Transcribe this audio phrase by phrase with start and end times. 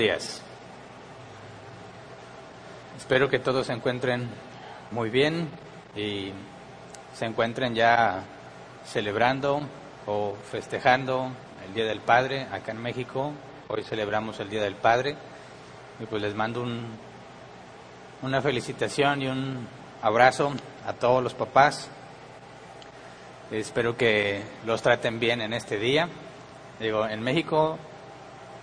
[0.00, 0.40] días.
[2.96, 4.30] Espero que todos se encuentren
[4.92, 5.50] muy bien
[5.94, 6.32] y
[7.12, 8.22] se encuentren ya
[8.86, 9.60] celebrando
[10.06, 11.30] o festejando
[11.66, 13.32] el Día del Padre acá en México.
[13.68, 15.16] Hoy celebramos el Día del Padre
[16.00, 16.82] y pues les mando un,
[18.22, 19.68] una felicitación y un
[20.00, 20.54] abrazo
[20.86, 21.90] a todos los papás.
[23.50, 26.08] Espero que los traten bien en este día.
[26.78, 27.78] Digo, en México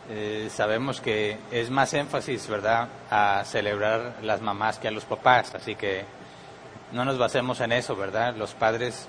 [0.10, 5.54] eh, sabemos que es más énfasis, ¿verdad?, a celebrar las mamás que a los papás,
[5.54, 6.06] así que
[6.94, 8.36] no nos basemos en eso, ¿verdad?
[8.36, 9.08] Los padres,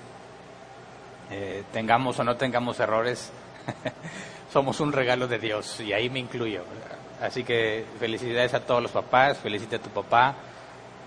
[1.31, 3.31] eh, tengamos o no tengamos errores,
[4.51, 6.63] somos un regalo de Dios y ahí me incluyo.
[7.21, 10.35] Así que felicidades a todos los papás, felicite a tu papá,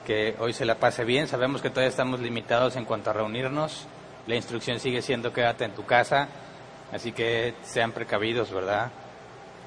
[0.07, 1.29] que hoy se la pase bien.
[1.29, 3.87] Sabemos que todavía estamos limitados en cuanto a reunirnos.
[4.27, 6.29] La instrucción sigue siendo quédate en tu casa,
[6.93, 8.91] así que sean precavidos, ¿verdad?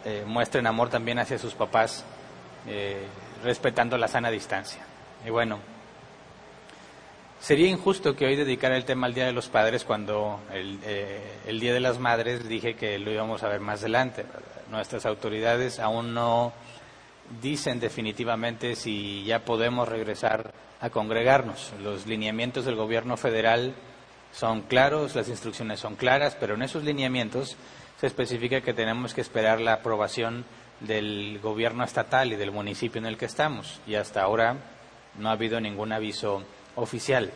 [0.06, 2.06] Eh, muestren amor también hacia sus papás,
[2.67, 3.08] eh,
[3.44, 4.86] respetando la sana distancia.
[5.25, 5.58] Y bueno,
[7.39, 11.39] sería injusto que hoy dedicara el tema al Día de los Padres cuando el, eh,
[11.48, 14.26] el Día de las Madres dije que lo íbamos a ver más adelante.
[14.70, 16.54] Nuestras autoridades aún no
[17.42, 21.73] dicen definitivamente si ya podemos regresar a congregarnos.
[21.82, 23.73] Los lineamientos del gobierno federal
[24.32, 27.58] son claros, las instrucciones son claras, pero en esos lineamientos
[28.00, 30.45] se especifica que tenemos que esperar la aprobación
[30.80, 33.80] del gobierno estatal y del municipio en el que estamos.
[33.88, 34.58] Y hasta ahora
[35.17, 36.44] no ha habido ningún aviso
[36.76, 37.32] oficial.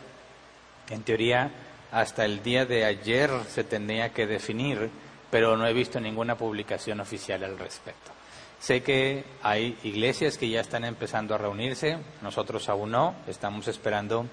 [0.89, 1.51] En teoría,
[1.91, 4.89] hasta el día de ayer se tendría que definir,
[5.31, 8.11] pero no he visto ninguna publicación oficial al respecto.
[8.59, 14.25] Sé que hay iglesias que ya están empezando a reunirse, nosotros aún no, estamos esperando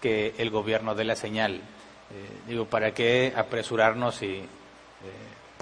[0.00, 1.56] que el gobierno dé la señal.
[1.56, 1.60] Eh,
[2.48, 4.48] digo, ¿para qué apresurarnos y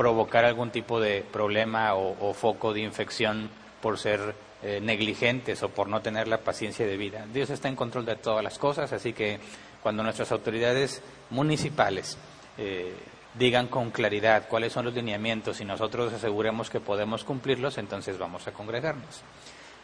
[0.00, 3.50] provocar algún tipo de problema o, foco de infección
[3.83, 7.27] por ser eh, negligentes o por no tener la paciencia de vida.
[7.31, 9.38] Dios está en control de todas las cosas, así que
[9.83, 12.16] cuando nuestras autoridades municipales
[12.56, 12.94] eh,
[13.34, 18.49] digan con claridad cuáles son los lineamientos y nosotros aseguremos que podemos cumplirlos, entonces vamos
[18.49, 19.21] a congregarnos.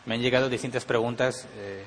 [0.06, 1.84] Me han llegado distintas preguntas eh,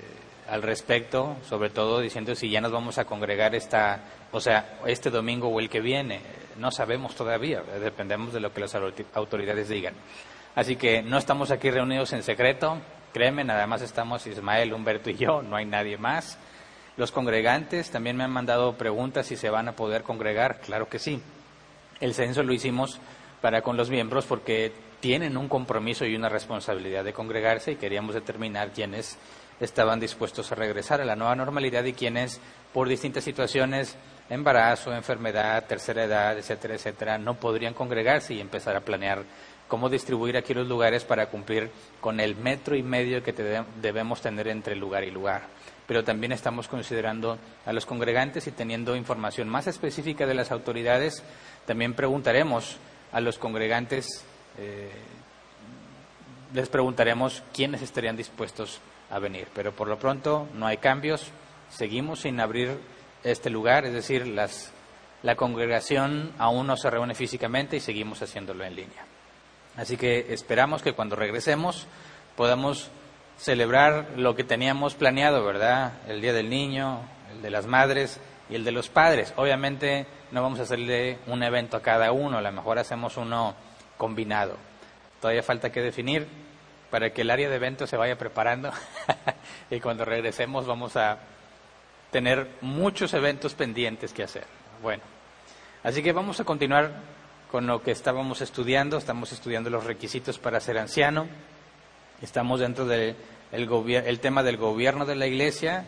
[0.47, 5.09] al respecto, sobre todo diciendo si ya nos vamos a congregar esta, o sea, este
[5.09, 6.19] domingo o el que viene
[6.59, 8.75] no sabemos todavía, dependemos de lo que las
[9.13, 9.93] autoridades digan.
[10.55, 12.77] Así que no estamos aquí reunidos en secreto,
[13.13, 16.37] créeme, nada más estamos Ismael, Humberto y yo, no hay nadie más.
[16.97, 20.99] Los congregantes también me han mandado preguntas si se van a poder congregar, claro que
[20.99, 21.21] sí.
[21.99, 22.99] El censo lo hicimos
[23.41, 28.15] para con los miembros porque tienen un compromiso y una responsabilidad de congregarse y queríamos
[28.15, 29.17] determinar quiénes
[29.59, 32.39] estaban dispuestos a regresar a la nueva normalidad y quienes,
[32.73, 33.97] por distintas situaciones,
[34.29, 39.23] embarazo, enfermedad, tercera edad, etcétera, etcétera, no podrían congregarse y empezar a planear
[39.67, 43.33] cómo distribuir aquí los lugares para cumplir con el metro y medio que
[43.81, 45.43] debemos tener entre lugar y lugar.
[45.87, 51.23] Pero también estamos considerando a los congregantes y teniendo información más específica de las autoridades,
[51.65, 52.77] también preguntaremos
[53.11, 54.25] a los congregantes,
[54.57, 54.91] eh,
[56.53, 59.47] les preguntaremos quiénes estarían dispuestos a venir.
[59.53, 61.31] Pero por lo pronto no hay cambios,
[61.69, 62.77] seguimos sin abrir
[63.23, 64.71] este lugar, es decir, las,
[65.23, 69.05] la congregación aún no se reúne físicamente y seguimos haciéndolo en línea.
[69.75, 71.87] Así que esperamos que cuando regresemos
[72.35, 72.89] podamos
[73.37, 75.93] celebrar lo que teníamos planeado, ¿verdad?
[76.07, 76.99] El Día del Niño,
[77.33, 79.33] el de las Madres y el de los Padres.
[79.37, 83.55] Obviamente no vamos a hacerle un evento a cada uno, a lo mejor hacemos uno
[83.97, 84.57] combinado.
[85.21, 86.27] Todavía falta que definir
[86.89, 88.71] para que el área de eventos se vaya preparando
[89.69, 91.19] y cuando regresemos vamos a
[92.11, 94.45] tener muchos eventos pendientes que hacer.
[94.81, 95.03] Bueno,
[95.83, 96.91] así que vamos a continuar
[97.51, 98.97] con lo que estábamos estudiando.
[98.97, 101.27] Estamos estudiando los requisitos para ser anciano.
[102.21, 103.15] Estamos dentro del
[103.51, 105.85] el tema del gobierno de la iglesia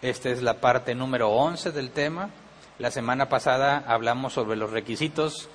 [0.00, 2.30] Esta es la parte número 11 del tema.
[2.78, 5.48] La semana pasada hablamos sobre los requisitos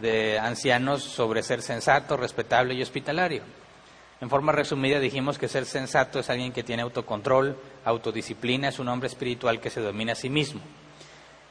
[0.00, 3.42] de ancianos sobre ser sensato, respetable y hospitalario.
[4.20, 8.88] En forma resumida dijimos que ser sensato es alguien que tiene autocontrol, autodisciplina, es un
[8.88, 10.60] hombre espiritual que se domina a sí mismo.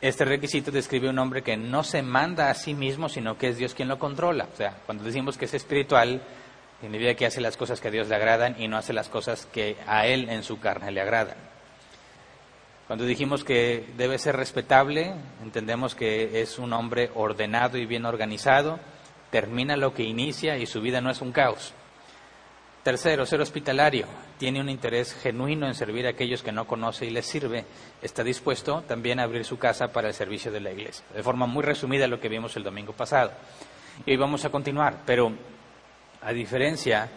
[0.02, 3.58] Este requisito describe un hombre que no se manda a sí mismo, sino que es
[3.58, 4.48] Dios quien lo controla.
[4.54, 6.22] O sea, cuando decimos que es espiritual,
[6.82, 9.48] significa que hace las cosas que a Dios le agradan y no hace las cosas
[9.52, 11.38] que a Él en su carne le agradan.
[12.86, 18.80] Cuando dijimos que debe ser respetable, entendemos que es un hombre ordenado y bien organizado,
[19.32, 21.74] termina lo que inicia y su vida no es un caos.
[22.88, 24.06] Tercero, ser hospitalario.
[24.38, 27.66] Tiene un interés genuino en servir a aquellos que no conoce y les sirve.
[28.02, 31.04] Está dispuesto también a abrir su casa para el servicio de la iglesia.
[31.14, 33.32] De forma muy resumida lo que vimos el domingo pasado.
[34.06, 35.34] Y hoy vamos a continuar, pero
[36.22, 37.10] a diferencia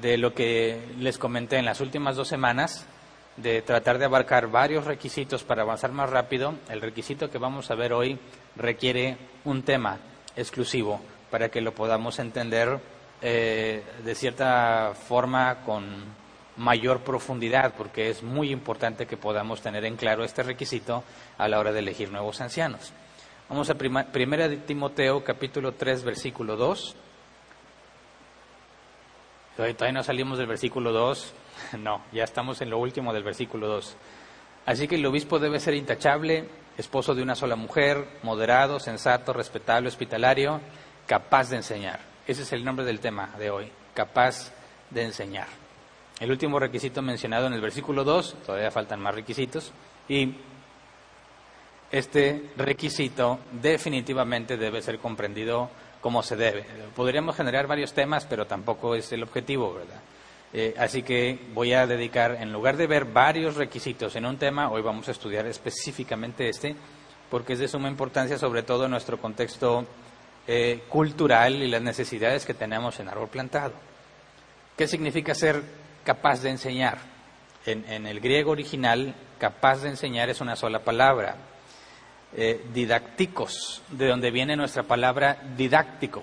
[0.00, 2.86] de lo que les comenté en las últimas dos semanas,
[3.36, 7.74] de tratar de abarcar varios requisitos para avanzar más rápido, el requisito que vamos a
[7.74, 8.16] ver hoy
[8.54, 9.98] requiere un tema
[10.36, 11.00] exclusivo
[11.32, 12.78] para que lo podamos entender
[13.22, 16.20] eh, de cierta forma con
[16.56, 21.04] mayor profundidad, porque es muy importante que podamos tener en claro este requisito
[21.38, 22.92] a la hora de elegir nuevos ancianos.
[23.48, 26.96] Vamos a primera de Timoteo capítulo 3 versículo 2.
[29.56, 31.34] Todavía no salimos del versículo 2,
[31.78, 33.96] No, ya estamos en lo último del versículo 2.
[34.66, 39.88] Así que el obispo debe ser intachable, esposo de una sola mujer, moderado, sensato, respetable,
[39.88, 40.60] hospitalario,
[41.06, 42.09] capaz de enseñar.
[42.26, 44.52] Ese es el nombre del tema de hoy, capaz
[44.90, 45.48] de enseñar.
[46.20, 49.72] El último requisito mencionado en el versículo 2, todavía faltan más requisitos,
[50.08, 50.34] y
[51.90, 55.70] este requisito definitivamente debe ser comprendido
[56.00, 56.64] como se debe.
[56.94, 60.00] Podríamos generar varios temas, pero tampoco es el objetivo, ¿verdad?
[60.52, 64.70] Eh, así que voy a dedicar, en lugar de ver varios requisitos en un tema,
[64.70, 66.74] hoy vamos a estudiar específicamente este,
[67.30, 69.86] porque es de suma importancia, sobre todo en nuestro contexto
[70.52, 73.72] eh, cultural y las necesidades que tenemos en árbol plantado.
[74.76, 75.62] ¿Qué significa ser
[76.04, 76.98] capaz de enseñar?
[77.66, 81.36] En, el griego original, capaz de enseñar es una sola palabra.
[82.36, 86.22] Eh, didácticos, de donde viene nuestra palabra didáctico.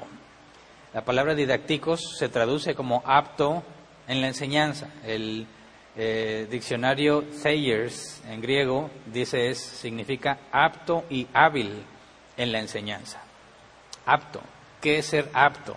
[0.94, 3.64] La palabra didácticos se traduce como apto
[4.10, 4.90] en la enseñanza.
[5.06, 5.48] El
[5.96, 11.82] eh, diccionario Thayers en griego dice es significa apto y hábil
[12.36, 13.22] en la enseñanza.
[14.08, 14.42] Apto.
[14.82, 15.76] ¿Qué es ser apto?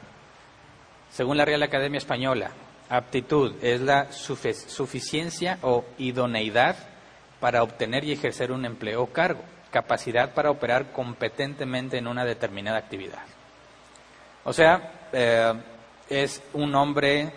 [1.10, 2.52] Según la Real Academia Española,
[2.88, 6.76] aptitud es la suficiencia o idoneidad
[7.40, 12.78] para obtener y ejercer un empleo o cargo, capacidad para operar competentemente en una determinada
[12.78, 13.24] actividad.
[14.44, 15.52] O sea, eh,
[16.08, 17.32] es un hombre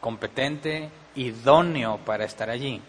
[0.00, 2.82] competente, idóneo para estar allí.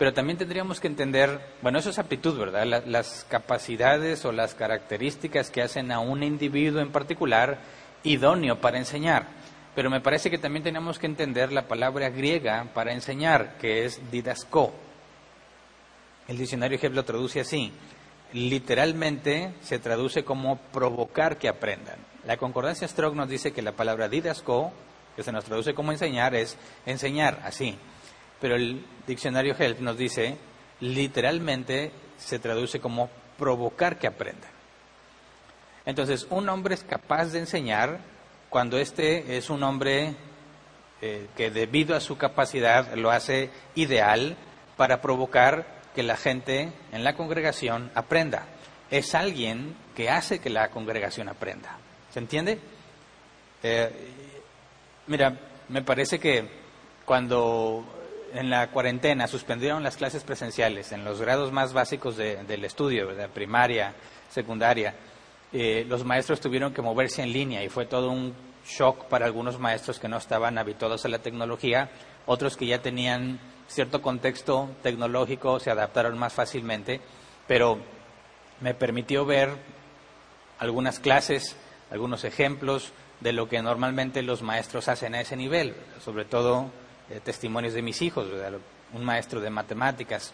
[0.00, 2.64] Pero también tendríamos que entender, bueno, eso es aptitud, ¿verdad?
[2.86, 7.58] las capacidades o las características que hacen a un individuo en particular
[8.02, 9.26] idóneo para enseñar.
[9.74, 14.00] Pero me parece que también tenemos que entender la palabra griega para enseñar, que es
[14.10, 14.72] didasco.
[16.28, 17.70] El diccionario Hebb lo traduce así.
[18.32, 21.98] Literalmente se traduce como provocar que aprendan.
[22.24, 24.72] La concordancia Strong nos dice que la palabra didasco
[25.14, 26.56] que se nos traduce como enseñar, es
[26.86, 27.76] enseñar, así.
[28.40, 30.36] Pero el diccionario Help nos dice,
[30.80, 34.50] literalmente se traduce como provocar que aprendan.
[35.86, 38.00] Entonces, un hombre es capaz de enseñar
[38.48, 40.14] cuando este es un hombre
[41.00, 44.36] eh, que debido a su capacidad lo hace ideal
[44.76, 48.46] para provocar que la gente en la congregación aprenda.
[48.90, 51.78] Es alguien que hace que la congregación aprenda.
[52.10, 52.58] ¿Se entiende?
[53.62, 53.90] Eh,
[55.10, 55.36] Mira,
[55.68, 56.44] me parece que
[57.04, 57.84] cuando
[58.34, 63.28] en la cuarentena suspendieron las clases presenciales en los grados más básicos del estudio, de
[63.28, 63.94] primaria,
[64.30, 64.94] secundaria,
[65.52, 68.34] eh, los maestros tuvieron que moverse en línea y fue todo un
[68.64, 71.90] shock para algunos maestros que no estaban habituados a la tecnología,
[72.26, 77.00] otros que ya tenían cierto contexto tecnológico se adaptaron más fácilmente,
[77.48, 77.78] pero
[78.60, 79.50] me permitió ver
[80.58, 81.56] algunas clases,
[81.90, 86.70] algunos ejemplos, de lo que normalmente los maestros hacen a ese nivel, sobre todo
[87.10, 88.28] eh, testimonios de mis hijos,
[88.92, 90.32] un maestro de matemáticas.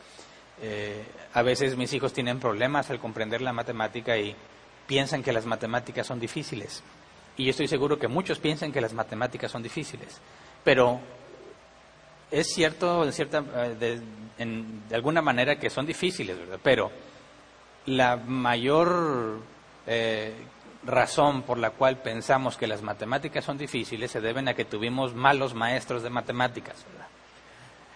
[0.61, 1.05] Eh,
[1.35, 4.35] a veces mis hijos tienen problemas al comprender la matemática y
[4.87, 6.83] piensan que las matemáticas son difíciles.
[7.37, 10.21] Y yo estoy seguro que muchos piensan que las matemáticas son difíciles.
[10.65, 11.01] Pero
[12.31, 14.01] es cierto, en cierta, eh, de,
[14.89, 16.61] de alguna manera, que son difíciles, ¿verdad?
[16.63, 16.91] Pero
[17.87, 19.41] la mayor
[20.87, 25.15] razón por la cual pensamos que las matemáticas son difíciles se deben a que tuvimos
[25.15, 26.85] malos maestros de matemáticas.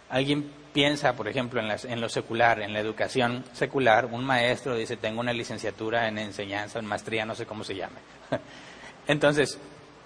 [0.09, 4.97] Alguien piensa, por ejemplo, en, en, lo secular, en la educación secular, un maestro dice,
[4.97, 8.00] tengo una licenciatura en enseñanza, en maestría, no sé cómo se llame.
[9.06, 9.59] Entonces,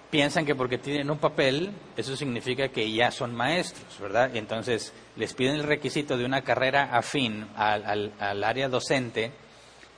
[0.09, 4.31] piensan que porque tienen un papel, eso significa que ya son maestros, ¿verdad?
[4.33, 9.31] Y entonces les piden el requisito de una carrera afín al, al área docente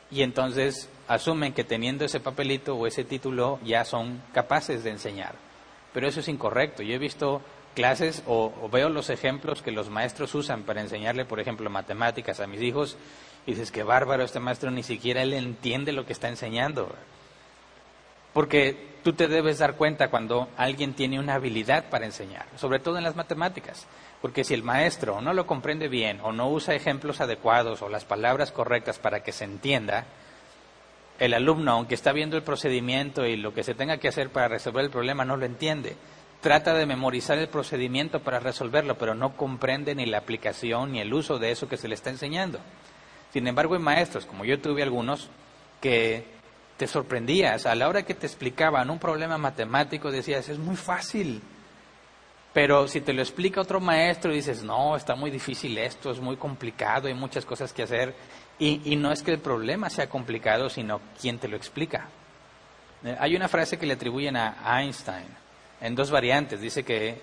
[0.09, 5.35] y entonces asumen que teniendo ese papelito o ese título ya son capaces de enseñar.
[5.93, 6.83] Pero eso es incorrecto.
[6.83, 7.41] Yo he visto
[7.73, 12.47] clases o, veo los ejemplos que los maestros usan para enseñarle, por ejemplo, matemáticas a
[12.47, 12.97] mis hijos
[13.45, 16.89] y dices que bárbaro, este maestro ni siquiera él entiende lo que está enseñando.
[18.33, 22.97] Porque tú te debes dar cuenta cuando alguien tiene una habilidad para enseñar, sobre todo
[22.97, 23.87] en las matemáticas.
[24.21, 28.05] Porque si el maestro no lo comprende bien o no usa ejemplos adecuados o las
[28.05, 30.05] palabras correctas para que se entienda,
[31.19, 34.47] el alumno, aunque está viendo el procedimiento y lo que se tenga que hacer para
[34.47, 35.95] resolver el problema, no lo entiende.
[36.41, 41.13] Trata de memorizar el procedimiento para resolverlo, pero no comprende ni la aplicación ni el
[41.13, 42.59] uso de eso que se le está enseñando.
[43.33, 45.29] Sin embargo, hay maestros, como yo tuve algunos,
[45.81, 46.25] que
[46.77, 47.65] te sorprendías.
[47.65, 51.41] A la hora que te explicaban un problema matemático, decías, es muy fácil.
[52.53, 56.37] Pero si te lo explica otro maestro, dices, no, está muy difícil esto, es muy
[56.37, 58.15] complicado, hay muchas cosas que hacer.
[58.59, 62.07] Y, no es que el problema sea complicado, sino quién te lo explica.
[63.03, 65.27] Eh, hay una frase que le atribuyen a Einstein
[65.79, 66.59] en dos variantes.
[66.59, 67.21] Dice que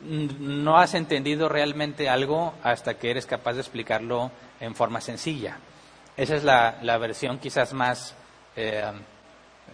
[0.00, 5.58] no has entendido realmente algo hasta que eres capaz de explicarlo en forma sencilla.
[6.16, 8.14] Esa es la, versión quizás más,
[8.54, 8.84] eh,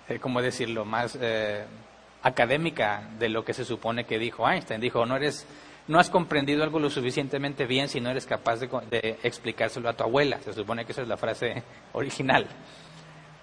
[0.08, 1.18] eh, ¿cómo decirlo?, más
[2.22, 4.80] académica de lo que se supone que dijo Einstein.
[4.80, 5.46] Dijo, no eres
[5.88, 10.04] no has comprendido algo lo suficientemente bien si no eres capaz de, explicárselo a tu
[10.04, 10.40] abuela.
[10.40, 11.62] Se supone que esa es la frase
[11.92, 12.46] original.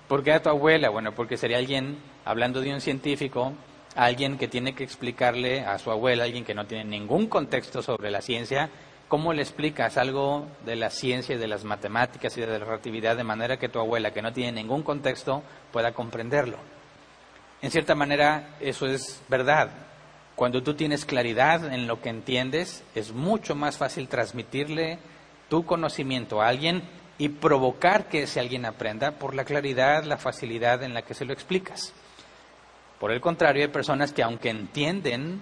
[0.08, 0.90] ¿Por qué a tu abuela?
[0.90, 3.54] Bueno, porque sería alguien, hablando de un científico,
[3.96, 8.10] alguien que tiene que explicarle a su abuela, alguien que no tiene ningún contexto sobre
[8.10, 8.70] la ciencia,
[9.08, 13.18] cómo le explicas algo de la ciencia y de las matemáticas y de la relatividad
[13.18, 16.58] de manera que tu abuela, que no tiene ningún contexto, pueda comprenderlo.
[17.62, 19.89] En cierta manera, eso es verdad.
[20.40, 24.98] Cuando tú tienes claridad en lo que entiendes, es mucho más fácil transmitirle
[25.50, 26.82] tu conocimiento a alguien
[27.18, 31.26] y provocar que ese alguien aprenda por la claridad, la facilidad en la que se
[31.26, 31.94] lo explicas.
[33.02, 35.42] Por el contrario, hay personas que aunque entienden,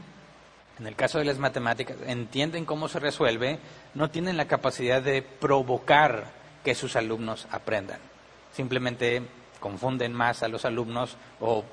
[0.79, 3.59] en el caso de las matemáticas, entienden cómo se resuelve,
[3.93, 6.31] no tienen la capacidad de provocar
[6.63, 7.99] que sus alumnos aprendan.
[8.51, 9.21] Simplemente
[9.59, 11.63] confunden más a los alumnos o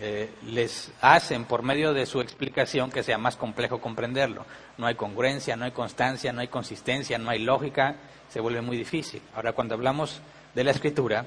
[0.00, 4.46] eh, les hacen por medio de su explicación que sea más complejo comprenderlo.
[4.76, 7.96] No hay congruencia, no hay constancia, no hay consistencia, no hay lógica,
[8.28, 9.20] se vuelve muy difícil.
[9.34, 10.20] Ahora, cuando hablamos
[10.54, 11.24] de la escritura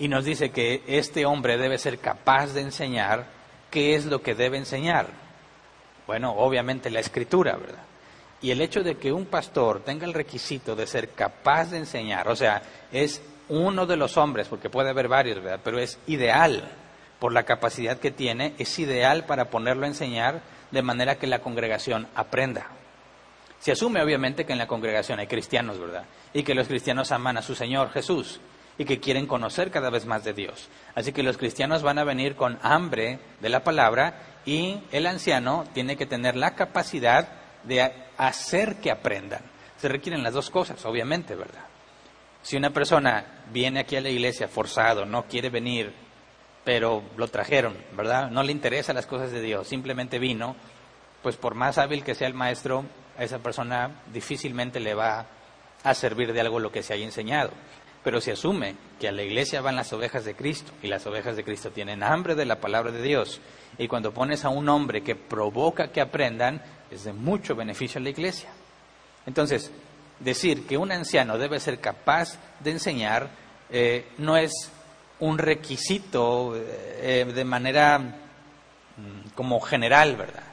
[0.00, 3.26] y nos dice que este hombre debe ser capaz de enseñar,
[3.70, 5.06] ¿qué es lo que debe enseñar?
[6.08, 7.84] Bueno, obviamente la escritura, ¿verdad?
[8.42, 12.26] Y el hecho de que un pastor tenga el requisito de ser capaz de enseñar,
[12.28, 15.60] o sea, es uno de los hombres, porque puede haber varios, ¿verdad?
[15.62, 16.68] Pero es ideal
[17.18, 21.40] por la capacidad que tiene, es ideal para ponerlo a enseñar de manera que la
[21.40, 22.68] congregación aprenda.
[23.58, 26.04] Se asume obviamente que en la congregación hay cristianos, ¿verdad?
[26.32, 28.40] Y que los cristianos aman a su Señor Jesús
[28.76, 30.68] y que quieren conocer cada vez más de Dios.
[30.94, 35.64] Así que los cristianos van a venir con hambre de la palabra y el anciano
[35.74, 37.28] tiene que tener la capacidad
[37.64, 39.42] de hacer que aprendan.
[39.78, 41.64] Se requieren las dos cosas, obviamente, ¿verdad?
[42.42, 45.92] Si una persona viene aquí a la iglesia forzado, no quiere venir
[46.68, 48.30] pero lo trajeron, ¿verdad?
[48.30, 50.54] No le interesan las cosas de Dios, simplemente vino,
[51.22, 52.84] pues por más hábil que sea el maestro,
[53.16, 55.24] a esa persona difícilmente le va
[55.82, 57.52] a servir de algo lo que se haya enseñado.
[58.04, 61.36] Pero se asume que a la iglesia van las ovejas de Cristo y las ovejas
[61.36, 63.40] de Cristo tienen hambre de la palabra de Dios.
[63.78, 66.60] Y cuando pones a un hombre que provoca que aprendan,
[66.90, 68.50] es de mucho beneficio a la iglesia.
[69.24, 69.72] Entonces,
[70.20, 73.30] decir que un anciano debe ser capaz de enseñar
[73.70, 74.70] eh, no es
[75.20, 80.44] un requisito eh, de manera mm, como general, ¿verdad?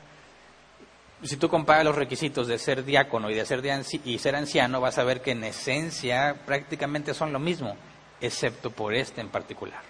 [1.23, 3.63] Si tú comparas los requisitos de ser diácono y de ser,
[4.03, 7.75] y ser anciano, vas a ver que en esencia prácticamente son lo mismo,
[8.21, 9.81] excepto por este en particular.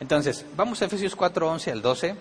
[0.00, 2.16] Entonces, vamos a Efesios 4, 11 al 12.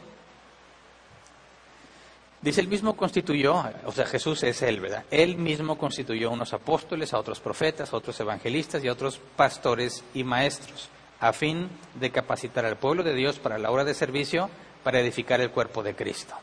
[2.41, 5.05] Dice, el mismo constituyó, o sea, Jesús es Él, ¿verdad?
[5.09, 10.03] Él mismo constituyó unos apóstoles, a otros profetas, a otros evangelistas y a otros pastores
[10.13, 10.89] y maestros
[11.23, 14.49] a fin de capacitar al pueblo de Dios para la obra de servicio,
[14.83, 16.35] para edificar el cuerpo de Cristo.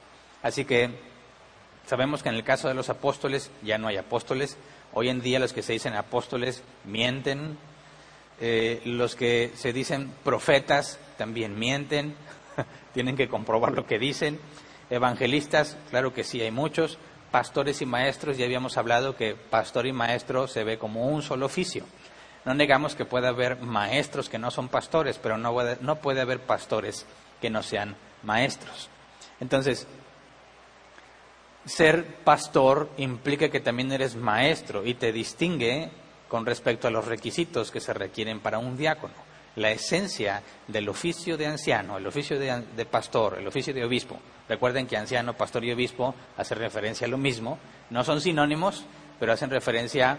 [0.42, 0.88] Así que
[1.86, 4.56] sabemos que en el caso de los apóstoles ya no hay apóstoles.
[4.94, 7.58] Hoy en día los que se dicen apóstoles mienten.
[8.40, 12.14] Eh, los que se dicen profetas también mienten.
[12.94, 14.40] Tienen que comprobar lo que dicen.
[14.88, 16.96] Evangelistas, claro que sí hay muchos.
[17.30, 21.44] pastores y maestros, ya habíamos hablado que pastor y maestro se ve como un solo
[21.44, 21.84] oficio.
[22.44, 26.20] No negamos que pueda haber maestros que no son pastores, pero no puede, no puede
[26.20, 27.06] haber pastores
[27.40, 28.88] que no sean maestros.
[29.40, 29.86] Entonces,
[31.64, 35.90] ser pastor implica que también eres maestro y te distingue
[36.28, 39.14] con respecto a los requisitos que se requieren para un diácono.
[39.56, 44.18] La esencia del oficio de anciano, el oficio de, pastor, el oficio de obispo.
[44.48, 47.58] Recuerden que anciano, pastor y obispo hacen referencia a lo mismo.
[47.90, 48.84] No son sinónimos,
[49.18, 50.18] pero hacen referencia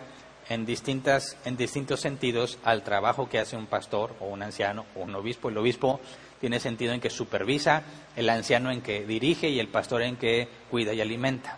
[0.49, 5.01] en, distintas, en distintos sentidos al trabajo que hace un pastor o un anciano o
[5.01, 5.49] un obispo.
[5.49, 5.99] El obispo
[6.39, 7.83] tiene sentido en que supervisa,
[8.15, 11.57] el anciano en que dirige y el pastor en que cuida y alimenta.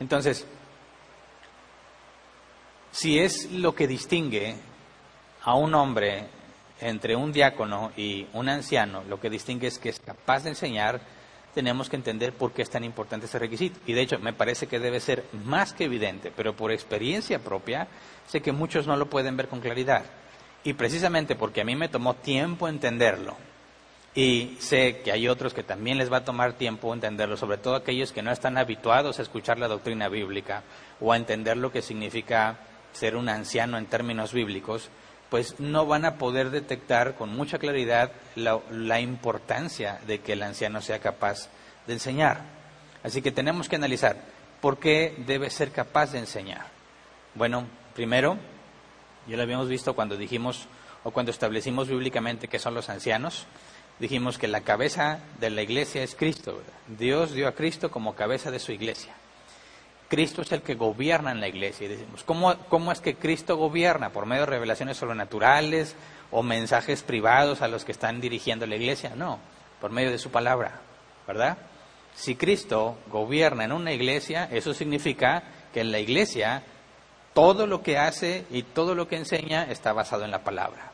[0.00, 0.46] Entonces,
[2.92, 4.56] si es lo que distingue
[5.42, 6.26] a un hombre
[6.80, 11.00] entre un diácono y un anciano, lo que distingue es que es capaz de enseñar,
[11.54, 13.78] tenemos que entender por qué es tan importante ese requisito.
[13.86, 17.88] Y de hecho, me parece que debe ser más que evidente, pero por experiencia propia,
[18.26, 20.04] sé que muchos no lo pueden ver con claridad.
[20.64, 23.36] Y precisamente porque a mí me tomó tiempo entenderlo,
[24.14, 27.76] y sé que hay otros que también les va a tomar tiempo entenderlo, sobre todo
[27.76, 30.64] aquellos que no están habituados a escuchar la doctrina bíblica
[31.00, 32.58] o a entender lo que significa
[32.92, 34.90] ser un anciano en términos bíblicos,
[35.32, 40.82] pues no van a poder detectar con mucha claridad la, importancia de que el anciano
[40.82, 41.48] sea capaz
[41.86, 42.42] de enseñar.
[43.02, 44.16] Así que tenemos que analizar
[44.60, 46.66] por qué debe ser capaz de enseñar.
[47.34, 48.36] Bueno, primero,
[49.26, 50.68] ya lo habíamos visto cuando dijimos
[51.02, 53.46] o cuando establecimos bíblicamente que son los ancianos,
[54.00, 56.60] dijimos que la cabeza de la iglesia es Cristo.
[56.98, 59.14] Dios dio a Cristo como cabeza de su iglesia.
[60.12, 61.86] Cristo es el que gobierna en la iglesia.
[61.86, 64.10] Y decimos, ¿cómo, ¿cómo es que Cristo gobierna?
[64.10, 65.96] ¿Por medio de revelaciones sobrenaturales
[66.30, 69.14] o mensajes privados a los que están dirigiendo la iglesia?
[69.16, 69.38] No,
[69.80, 70.82] por medio de su palabra,
[71.26, 71.56] ¿verdad?
[72.14, 76.62] Si Cristo gobierna en una iglesia, eso significa que en la iglesia
[77.32, 80.92] todo lo que hace y todo lo que enseña está basado en la palabra.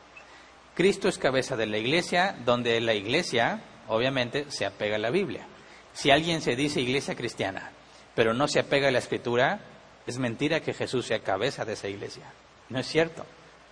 [0.75, 5.45] Cristo es cabeza de la iglesia, donde la iglesia, obviamente, se apega a la Biblia.
[5.91, 7.73] Si alguien se dice iglesia cristiana,
[8.19, 9.61] pero no se apega a la escritura,
[10.05, 12.25] es mentira que Jesús sea cabeza de esa iglesia.
[12.67, 13.25] No es cierto.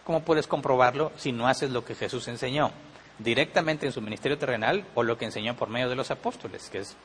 [0.05, 2.71] ¿Cómo puedes comprobarlo si no haces lo que Jesús enseñó?
[3.19, 6.77] Directamente en su ministerio terrenal o lo que enseñó por medio de los apóstoles, que
[6.77, 6.95] es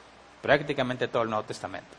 [0.40, 1.90] prácticamente todo el Nuevo Testamento.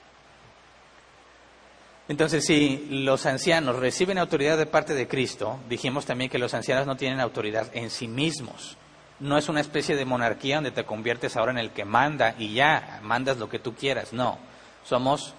[2.08, 6.88] Entonces, si los ancianos reciben autoridad de parte de Cristo, dijimos también que los ancianos
[6.88, 8.78] no tienen autoridad en sí mismos.
[9.20, 12.54] No es una especie de monarquía donde te conviertes ahora en el que manda y
[12.54, 14.14] ya mandas lo que tú quieras.
[14.14, 14.40] No,
[14.84, 15.34] somos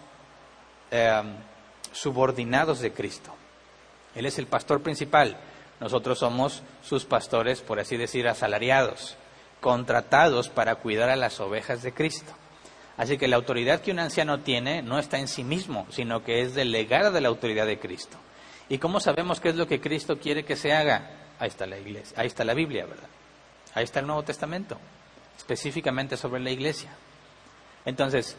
[0.90, 1.34] em,
[1.92, 3.34] subordinados de Cristo.
[4.14, 5.36] Él es el pastor principal.
[5.80, 9.16] Nosotros somos sus pastores, por así decir, asalariados,
[9.60, 12.32] contratados para cuidar a las ovejas de Cristo.
[12.96, 16.42] Así que la autoridad que un anciano tiene no está en sí mismo, sino que
[16.42, 18.16] es delegada de la autoridad de Cristo.
[18.68, 21.10] ¿Y cómo sabemos qué es lo que Cristo quiere que se haga?
[21.38, 23.08] Ahí está la iglesia, ahí está la Biblia, ¿verdad?
[23.74, 24.78] Ahí está el Nuevo Testamento,
[25.36, 26.90] específicamente sobre la iglesia.
[27.84, 28.36] Entonces,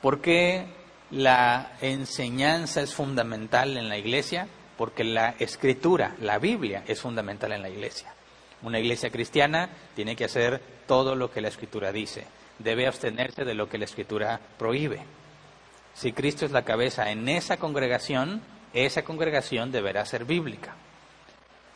[0.00, 0.66] ¿Por qué
[1.10, 4.48] la enseñanza es fundamental en la iglesia?
[4.76, 8.14] Porque la escritura, la Biblia, es fundamental en la iglesia.
[8.62, 12.26] Una iglesia cristiana tiene que hacer todo lo que la escritura dice.
[12.58, 15.00] Debe abstenerse de lo que la escritura prohíbe.
[15.94, 20.74] Si Cristo es la cabeza en esa congregación, esa congregación deberá ser bíblica.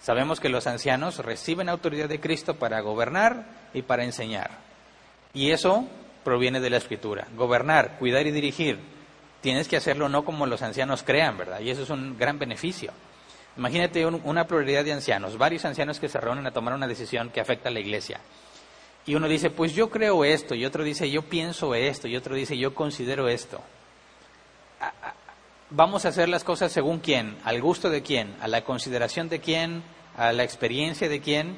[0.00, 4.50] Sabemos que los ancianos reciben autoridad de Cristo para gobernar y para enseñar.
[5.32, 5.88] Y eso
[6.24, 7.28] proviene de la escritura.
[7.36, 8.78] Gobernar, cuidar y dirigir,
[9.40, 11.60] tienes que hacerlo no como los ancianos crean, ¿verdad?
[11.60, 12.92] Y eso es un gran beneficio.
[13.56, 17.40] Imagínate una pluralidad de ancianos, varios ancianos que se reúnen a tomar una decisión que
[17.40, 18.20] afecta a la iglesia.
[19.06, 22.34] Y uno dice, pues yo creo esto, y otro dice, yo pienso esto, y otro
[22.34, 23.60] dice, yo considero esto.
[25.70, 29.40] Vamos a hacer las cosas según quién, al gusto de quién, a la consideración de
[29.40, 29.82] quién,
[30.16, 31.56] a la experiencia de quién,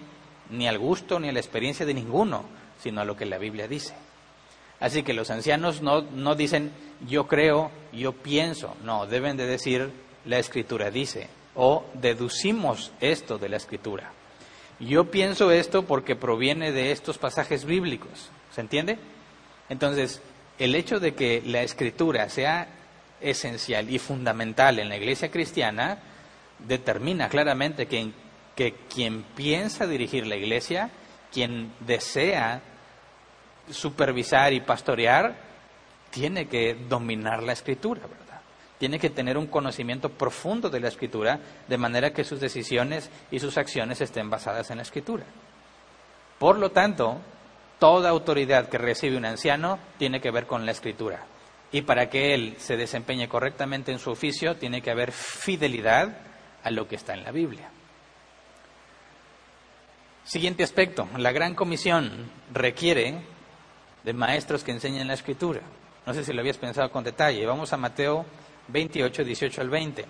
[0.50, 2.44] ni al gusto ni a la experiencia de ninguno,
[2.82, 3.94] sino a lo que la Biblia dice.
[4.80, 6.72] Así que los ancianos no, no dicen
[7.08, 9.90] yo creo, yo pienso, no, deben de decir
[10.24, 14.12] la escritura dice o deducimos esto de la escritura.
[14.78, 18.98] Yo pienso esto porque proviene de estos pasajes bíblicos, ¿se entiende?
[19.70, 20.20] Entonces,
[20.58, 22.68] el hecho de que la escritura sea
[23.22, 25.98] esencial y fundamental en la iglesia cristiana
[26.58, 28.10] determina claramente que,
[28.54, 30.90] que quien piensa dirigir la iglesia,
[31.32, 32.60] quien desea
[33.70, 35.36] supervisar y pastorear,
[36.10, 38.40] tiene que dominar la escritura, ¿verdad?
[38.78, 43.38] Tiene que tener un conocimiento profundo de la escritura, de manera que sus decisiones y
[43.38, 45.24] sus acciones estén basadas en la escritura.
[46.38, 47.20] Por lo tanto,
[47.78, 51.24] toda autoridad que recibe un anciano tiene que ver con la escritura.
[51.72, 56.18] Y para que él se desempeñe correctamente en su oficio, tiene que haber fidelidad
[56.62, 57.70] a lo que está en la Biblia.
[60.24, 63.20] Siguiente aspecto, la gran comisión requiere
[64.06, 65.60] de maestros que enseñen la escritura.
[66.06, 67.44] No sé si lo habías pensado con detalle.
[67.44, 68.24] Vamos a Mateo
[68.68, 70.04] 28, 18 al 20.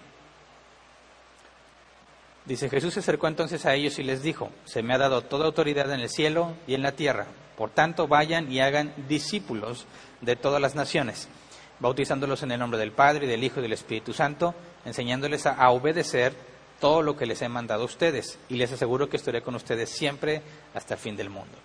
[2.44, 5.46] Dice, Jesús se acercó entonces a ellos y les dijo, se me ha dado toda
[5.46, 7.26] autoridad en el cielo y en la tierra.
[7.56, 9.86] Por tanto, vayan y hagan discípulos
[10.20, 11.28] de todas las naciones,
[11.80, 14.54] bautizándolos en el nombre del Padre y del Hijo y del Espíritu Santo,
[14.84, 16.34] enseñándoles a, obedecer
[16.80, 18.38] todo lo que les he mandado a ustedes.
[18.50, 20.42] Y les aseguro que estaré con ustedes siempre
[20.74, 21.56] hasta el fin del mundo.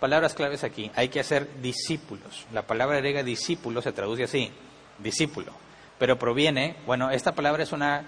[0.00, 2.46] Palabras claves aquí, hay que hacer discípulos.
[2.52, 4.52] La palabra griega discípulo se traduce así,
[4.98, 5.52] discípulo.
[5.98, 8.04] Pero proviene, bueno, esta palabra es una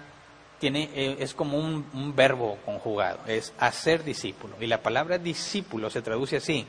[0.61, 4.55] tiene, eh, es como un, verbo conjugado, es hacer discípulo.
[4.61, 6.65] Y la palabra discípulo se traduce así,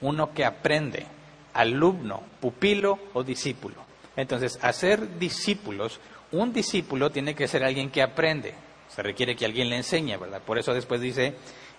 [0.00, 1.04] uno que aprende,
[1.52, 3.74] alumno, pupilo o discípulo.
[4.16, 5.98] Entonces, hacer discípulos,
[6.30, 8.54] un discípulo tiene que ser alguien que aprende,
[8.88, 10.40] se requiere que alguien le enseñe, ¿verdad?
[10.40, 11.34] Por eso después dice,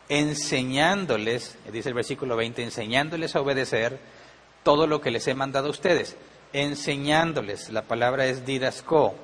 [0.10, 4.00] enseñándoles, dice el versículo 20, enseñándoles a obedecer
[4.64, 6.16] todo lo que les he mandado a ustedes.
[6.54, 9.16] Enseñándoles, la palabra es didasco,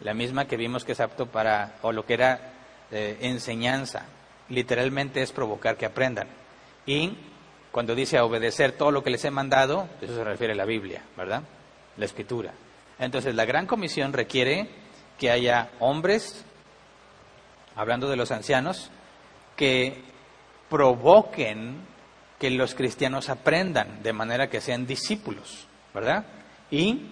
[0.00, 2.52] la misma que vimos que es apto para, o lo que era
[2.90, 4.06] eh, enseñanza,
[4.48, 6.28] literalmente es provocar que aprendan.
[6.86, 7.16] Y
[7.70, 10.64] cuando dice a obedecer todo lo que les he mandado, eso se refiere a la
[10.64, 11.42] Biblia, ¿verdad?
[11.96, 12.52] La escritura.
[12.98, 14.68] Entonces la gran comisión requiere
[15.18, 16.44] que haya hombres,
[17.74, 18.90] hablando de los ancianos,
[19.56, 20.02] que
[20.72, 21.84] provoquen
[22.38, 26.24] que los cristianos aprendan de manera que sean discípulos, ¿verdad?
[26.70, 27.10] Y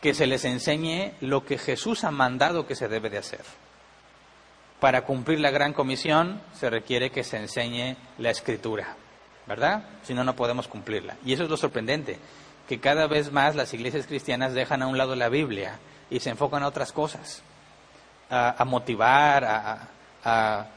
[0.00, 3.40] que se les enseñe lo que Jesús ha mandado que se debe de hacer.
[4.78, 8.94] Para cumplir la gran comisión se requiere que se enseñe la escritura,
[9.48, 9.82] ¿verdad?
[10.04, 11.16] Si no, no podemos cumplirla.
[11.24, 12.18] Y eso es lo sorprendente,
[12.68, 16.30] que cada vez más las iglesias cristianas dejan a un lado la Biblia y se
[16.30, 17.42] enfocan a otras cosas,
[18.30, 19.44] a, motivar,
[20.24, 20.68] a,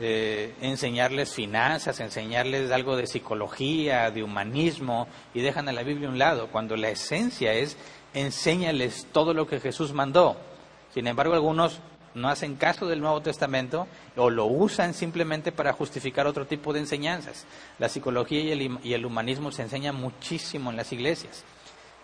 [0.00, 6.12] eh, enseñarles finanzas, enseñarles algo de psicología, de humanismo, y dejan a la Biblia a
[6.12, 7.76] un lado, cuando la esencia es
[8.14, 10.36] enséñales todo lo que Jesús mandó.
[10.92, 11.80] Sin embargo, algunos
[12.16, 16.80] no hacen caso del Nuevo Testamento o lo usan simplemente para justificar otro tipo de
[16.80, 17.44] enseñanzas.
[17.78, 21.44] La psicología y el, y el, humanismo se enseñan muchísimo en las iglesias.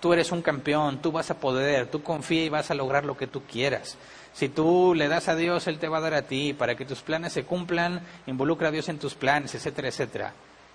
[0.01, 3.17] Tú eres un campeón, tú vas a poder, tú confía y vas a lograr lo
[3.17, 3.97] que tú quieras.
[4.33, 6.55] Si tú le das a Dios, Él te va a dar a ti.
[6.55, 10.33] Para que tus planes se cumplan, involucra a Dios en tus planes, etcétera, etcétera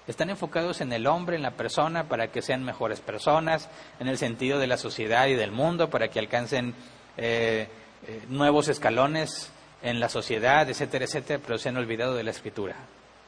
[0.07, 4.17] están enfocados en el hombre, en la persona, para que sean mejores personas, en el
[4.17, 6.73] sentido de la sociedad y del mundo, para que alcancen
[7.17, 7.67] eh,
[8.07, 12.75] eh, nuevos escalones en la sociedad, etcétera, etcétera, pero se han olvidado de la escritura,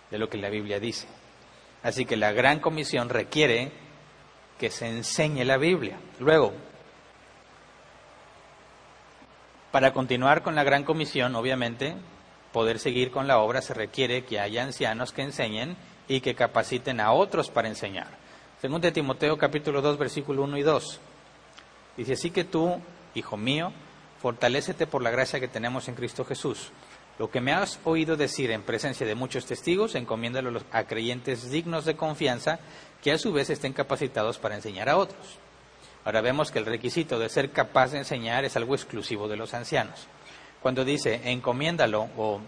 [0.09, 1.07] de lo que la Biblia dice.
[1.83, 3.71] Así que la gran comisión requiere
[4.57, 5.97] que se enseñe la Biblia.
[6.19, 6.53] Luego,
[9.71, 11.95] para continuar con la gran comisión, obviamente,
[12.51, 15.77] poder seguir con la obra se requiere que haya ancianos que enseñen
[16.08, 18.08] y que capaciten a otros para enseñar.
[18.62, 20.99] Según de Timoteo capítulo 2 versículo 1 y 2.
[21.97, 22.82] Dice, así que tú,
[23.13, 23.71] hijo mío,
[24.21, 26.71] fortalécete por la gracia que tenemos en Cristo Jesús.
[27.19, 31.86] Lo que me has oído decir en presencia de muchos testigos, encomiéndalo a creyentes dignos
[31.86, 32.60] de confianza,
[33.03, 35.38] que a su vez estén capacitados para enseñar a otros.
[36.05, 39.53] Ahora vemos que el requisito de ser capaz de enseñar es algo exclusivo de los
[39.53, 40.07] ancianos.
[40.62, 42.41] Cuando dice encomiéndalo o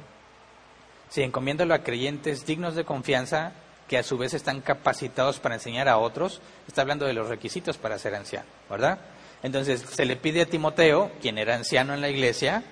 [1.10, 3.54] si encomiéndalo a creyentes dignos de confianza
[3.88, 7.78] que a su vez están capacitados para enseñar a otros, está hablando de los requisitos
[7.78, 9.00] para ser anciano, ¿verdad?
[9.44, 12.64] Entonces se le pide a Timoteo, quien era anciano en la iglesia,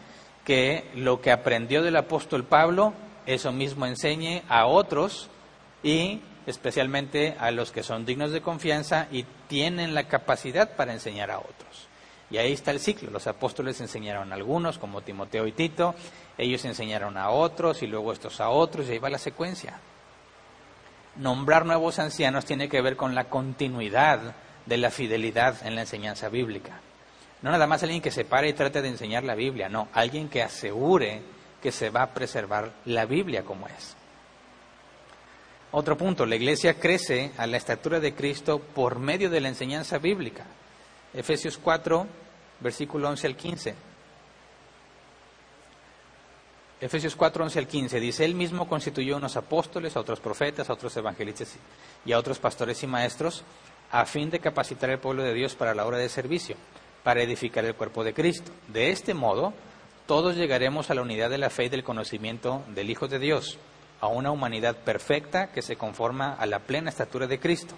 [0.45, 2.93] que lo que aprendió del apóstol Pablo,
[3.25, 5.29] eso mismo enseñe a otros
[5.83, 11.31] y especialmente a los que son dignos de confianza y tienen la capacidad para enseñar
[11.31, 11.87] a otros.
[12.31, 13.09] Y ahí está el ciclo.
[13.09, 15.95] Los apóstoles enseñaron a algunos, como Timoteo y Tito,
[16.37, 19.79] ellos enseñaron a otros y luego estos a otros, y ahí va la secuencia.
[21.15, 26.29] Nombrar nuevos ancianos tiene que ver con la continuidad de la fidelidad en la enseñanza
[26.29, 26.79] bíblica.
[27.41, 30.29] No nada más alguien que se pare y trate de enseñar la Biblia, no, alguien
[30.29, 31.21] que asegure
[31.61, 33.95] que se va a preservar la Biblia como es.
[35.71, 39.99] Otro punto, la iglesia crece a la estatura de Cristo por medio de la enseñanza
[39.99, 40.45] bíblica.
[41.13, 42.07] Efesios 4,
[42.59, 43.75] versículo 11 al 15.
[46.81, 50.73] Efesios 4, 11 al 15 dice, Él mismo constituyó unos apóstoles, a otros profetas, a
[50.73, 51.55] otros evangelistas
[52.05, 53.43] y a otros pastores y maestros,
[53.91, 56.55] a fin de capacitar al pueblo de Dios para la obra de servicio,
[57.03, 58.51] para edificar el cuerpo de Cristo.
[58.69, 59.53] De este modo,
[60.07, 63.59] todos llegaremos a la unidad de la fe y del conocimiento del Hijo de Dios,
[64.01, 67.75] a una humanidad perfecta que se conforma a la plena estatura de Cristo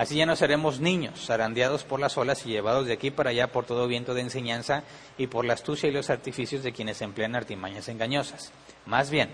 [0.00, 3.48] Así ya no seremos niños, zarandeados por las olas y llevados de aquí para allá
[3.48, 4.82] por todo viento de enseñanza
[5.18, 8.50] y por la astucia y los artificios de quienes emplean artimañas engañosas.
[8.86, 9.28] Más bien,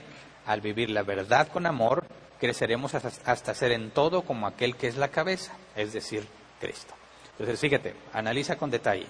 [0.45, 2.05] al vivir la verdad con amor,
[2.41, 6.27] creceremos hasta ser en todo como aquel que es la cabeza, es decir,
[6.61, 6.95] Cristo.
[7.39, 9.07] Entonces, fíjate, analiza con detalle.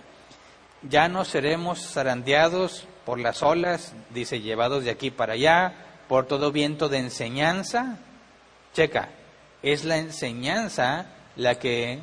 [0.83, 6.53] Ya no seremos zarandeados por las olas, dice, llevados de aquí para allá, por todo
[6.53, 7.99] viento de enseñanza.
[8.73, 9.09] Checa,
[9.63, 12.01] es la enseñanza la que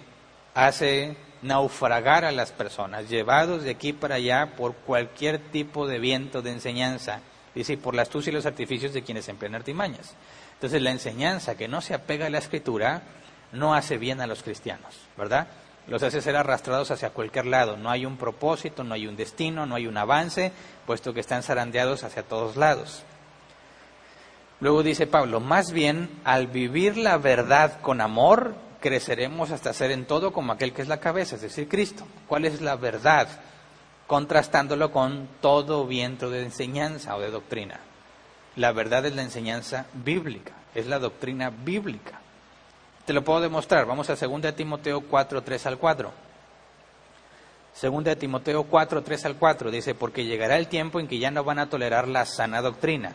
[0.54, 6.42] hace naufragar a las personas, llevados de aquí para allá por cualquier tipo de viento
[6.42, 7.20] de enseñanza.
[7.54, 10.16] Dice, por la astucia y los artificios de quienes emplean artimañas.
[10.54, 13.04] Entonces, la enseñanza que no se apega a la escritura
[13.52, 15.48] no hace bien a los cristianos, ¿verdad?
[15.88, 17.78] Los hace ser arrastrados hacia cualquier lado.
[17.78, 20.52] No hay un propósito, no hay un destino, no hay un avance,
[20.88, 23.04] puesto que están zarandeados hacia todos lados.
[24.64, 30.06] Luego dice Pablo, más bien al vivir la verdad con amor, creceremos hasta ser en
[30.06, 32.08] todo como aquel que es la cabeza, es decir, Cristo.
[32.30, 33.28] ¿Cuál es la verdad?
[34.08, 37.82] Contrastándolo con todo viento de enseñanza o de doctrina.
[38.56, 42.22] La verdad es la enseñanza bíblica, es la doctrina bíblica.
[43.06, 43.86] Te lo puedo demostrar.
[43.86, 46.12] Vamos a 2 Timoteo 4, 3 al 4.
[47.82, 51.44] 2 Timoteo 4, 3 al 4 dice, porque llegará el tiempo en que ya no
[51.44, 53.14] van a tolerar la sana doctrina,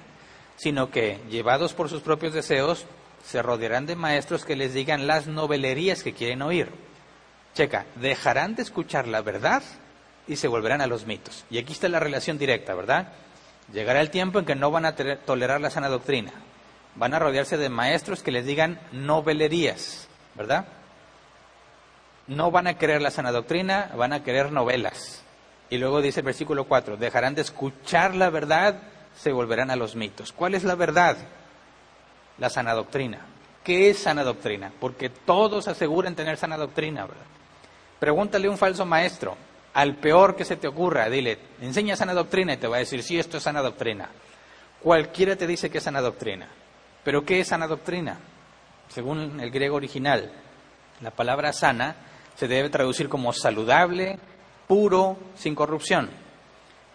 [0.58, 2.84] sino que, llevados por sus propios deseos,
[3.24, 6.68] se rodearán de maestros que les digan las novelerías que quieren oír.
[7.54, 9.62] Checa, dejarán de escuchar la verdad
[10.26, 11.44] y se volverán a los mitos.
[11.50, 13.08] Y aquí está la relación directa, ¿verdad?
[13.72, 16.32] Llegará el tiempo en que no van a tolerar la sana doctrina,
[16.96, 20.66] van a rodearse de maestros que les digan novelerías, ¿verdad?
[22.26, 25.22] No van a querer la sana doctrina, van a querer novelas.
[25.70, 28.80] Y luego dice el versículo 4, dejarán de escuchar la verdad,
[29.18, 30.32] se volverán a los mitos.
[30.32, 31.16] ¿Cuál es la verdad?
[32.38, 33.26] La sana doctrina.
[33.64, 34.72] ¿Qué es sana doctrina?
[34.78, 37.26] Porque todos aseguran tener sana doctrina, ¿verdad?
[37.98, 39.36] Pregúntale a un falso maestro,
[39.74, 43.02] al peor que se te ocurra, dile, enseña sana doctrina y te va a decir,
[43.02, 44.08] sí, esto es sana doctrina.
[44.80, 46.48] Cualquiera te dice que es sana doctrina.
[47.02, 48.18] Pero ¿qué es sana doctrina?
[48.88, 50.30] Según el griego original,
[51.00, 51.96] la palabra sana
[52.36, 54.18] se debe traducir como saludable,
[54.68, 56.08] puro, sin corrupción.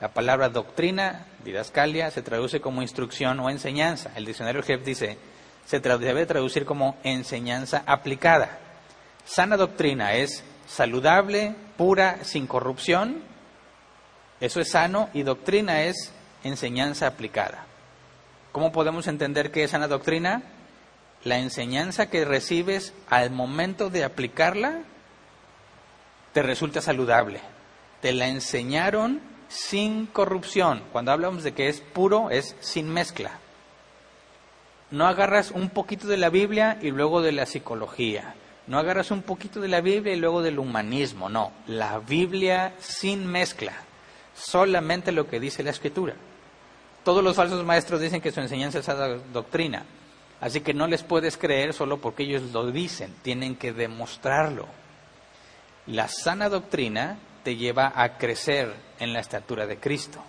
[0.03, 4.11] La palabra doctrina, didascalia, se traduce como instrucción o enseñanza.
[4.17, 5.17] El diccionario Jeff dice,
[5.65, 8.59] se debe traducir como enseñanza aplicada.
[9.23, 13.23] Sana doctrina es saludable, pura, sin corrupción.
[14.41, 16.11] Eso es sano y doctrina es
[16.43, 17.65] enseñanza aplicada.
[18.51, 20.43] ¿Cómo podemos entender qué es sana doctrina?
[21.23, 24.81] La enseñanza que recibes al momento de aplicarla
[26.33, 27.39] te resulta saludable.
[28.01, 30.83] Te la enseñaron sin corrupción.
[30.91, 33.39] Cuando hablamos de que es puro, es sin mezcla.
[34.91, 38.35] No agarras un poquito de la Biblia y luego de la psicología.
[38.67, 41.29] No agarras un poquito de la Biblia y luego del humanismo.
[41.29, 43.73] No, la Biblia sin mezcla.
[44.35, 46.15] Solamente lo que dice la Escritura.
[47.03, 49.83] Todos los falsos maestros dicen que su enseñanza es esa doctrina.
[50.41, 54.67] Así que no les puedes creer solo porque ellos lo dicen, tienen que demostrarlo.
[55.85, 60.23] La sana doctrina te lleva a crecer en la estatura de Cristo.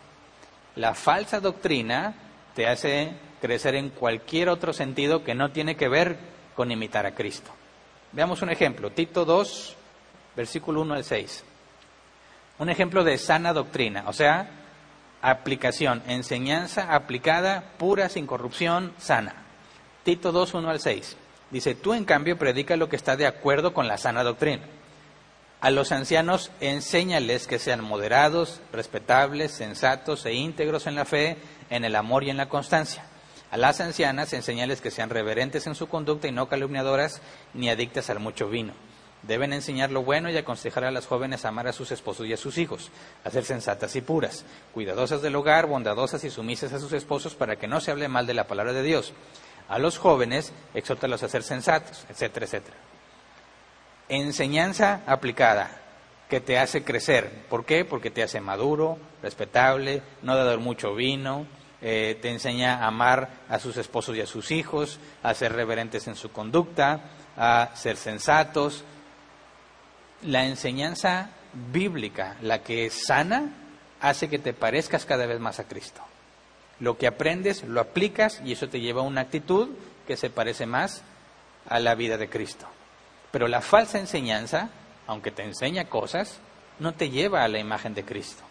[0.77, 2.15] La falsa doctrina
[2.55, 6.17] te hace crecer en cualquier otro sentido que no tiene que ver
[6.55, 7.51] con imitar a Cristo.
[8.13, 9.77] Veamos un ejemplo, Tito 2,
[10.37, 11.45] versículo 1 al 6.
[12.59, 14.49] Un ejemplo de sana doctrina, o sea,
[15.21, 19.35] aplicación, enseñanza aplicada, pura, sin corrupción, sana.
[20.05, 21.17] Tito 2, 1 al 6.
[21.51, 24.63] Dice, tú en cambio predica lo que está de acuerdo con la sana doctrina.
[25.65, 31.39] A los ancianos enséñales que sean moderados, respetables, sensatos e íntegros en la fe,
[31.71, 33.07] en el amor y en la constancia.
[33.51, 37.23] A las ancianas enséñales que sean reverentes en su conducta y no calumniadoras
[37.55, 38.75] ni adictas al mucho vino
[39.23, 42.35] Deben enseñar lo bueno y aconsejar a las jóvenes a amar a sus esposos y
[42.35, 42.91] a sus hijos,
[43.25, 47.57] a ser sensatas y puras, cuidadosas del hogar, bondadosas y sumisas a sus esposos para
[47.57, 49.15] que no se hable mal de la palabra de Dios.
[49.71, 52.77] A los jóvenes, exhórtalos a ser sensatos, etcétera, etcétera.
[54.09, 55.81] Enseñanza aplicada
[56.29, 57.45] que te hace crecer.
[57.49, 57.85] ¿Por qué?
[57.85, 61.47] Porque te hace maduro, respetable, no dar mucho vino,
[61.81, 66.07] eh, te enseña a amar a sus esposos y a sus hijos, a ser reverentes
[66.09, 67.01] en su conducta,
[67.37, 68.85] a ser sensatos,
[70.23, 71.31] la enseñanza
[71.73, 73.53] bíblica, la que es sana,
[74.01, 76.03] hace que te parezcas cada vez más a Cristo.
[76.81, 79.69] Lo que aprendes, lo aplicas y eso te lleva a una actitud
[80.07, 81.03] que se parece más
[81.69, 82.67] a la vida de Cristo.
[83.35, 84.71] Pero la falsa enseñanza,
[85.09, 86.39] aunque te enseña cosas,
[86.79, 88.45] no te lleva a la imagen de Cristo.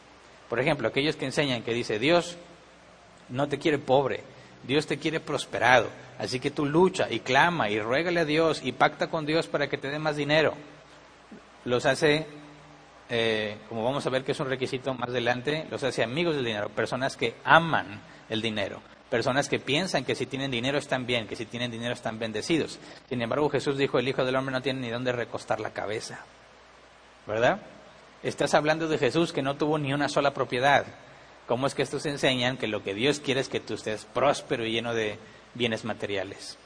[0.49, 2.35] Por ejemplo, aquellos que enseñan que dice Dios
[3.29, 4.25] no te quiere pobre,
[4.67, 5.87] Dios te quiere prosperado.
[6.19, 9.69] Así que tú lucha y clama y ruégale a Dios y pacta con Dios para
[9.69, 10.53] que te dé más dinero.
[11.63, 12.27] Los hace,
[13.07, 16.43] eh, como vamos a ver que es un requisito más adelante, los hace amigos del
[16.43, 18.81] dinero, personas que aman el dinero,
[19.13, 22.79] personas que piensan que si tienen dinero están bien, que si tienen dinero están bendecidos.
[23.07, 26.21] Sin embargo, Jesús dijo, el Hijo del Hombre no tiene ni dónde recostar la cabeza.
[27.27, 27.59] ¿Verdad?
[28.23, 30.87] Estás hablando de Jesús que no tuvo ni una sola propiedad.
[31.45, 34.65] ¿Cómo es que estos enseñan que lo que Dios quiere es que tú estés próspero
[34.65, 35.19] y lleno de
[35.53, 36.57] bienes materiales?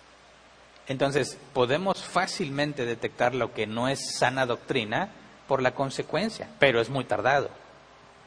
[0.88, 5.10] Entonces, podemos fácilmente detectar lo que no es sana doctrina
[5.50, 7.50] por la consecuencia, pero es muy tardado,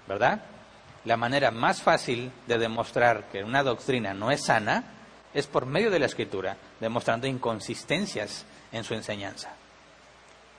[0.06, 0.42] ¿verdad?
[1.04, 4.84] La manera más fácil de demostrar que una doctrina no es sana
[5.32, 9.50] es por medio de la escritura, demostrando inconsistencias en su enseñanza.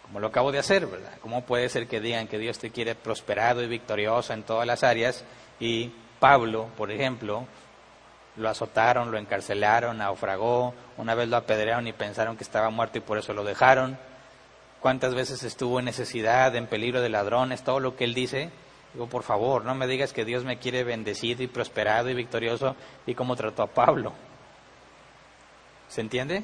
[0.04, 1.14] Como lo acabo de hacer, ¿verdad?
[1.22, 4.84] ¿Cómo puede ser que digan que Dios te quiere prosperado y victorioso en todas las
[4.84, 5.24] áreas
[5.60, 7.46] y Pablo, por ejemplo,
[8.36, 13.02] lo azotaron, lo encarcelaron, naufragó, una vez lo apedrearon y pensaron que estaba muerto y
[13.02, 13.98] por eso lo dejaron.
[14.80, 18.50] ¿Cuántas veces estuvo en necesidad, en peligro de ladrones, todo lo que él dice?
[18.94, 22.76] Digo, por favor, no me digas que Dios me quiere bendecido y prosperado y victorioso
[23.06, 24.14] y cómo trató a Pablo.
[25.88, 26.44] ¿Se entiende?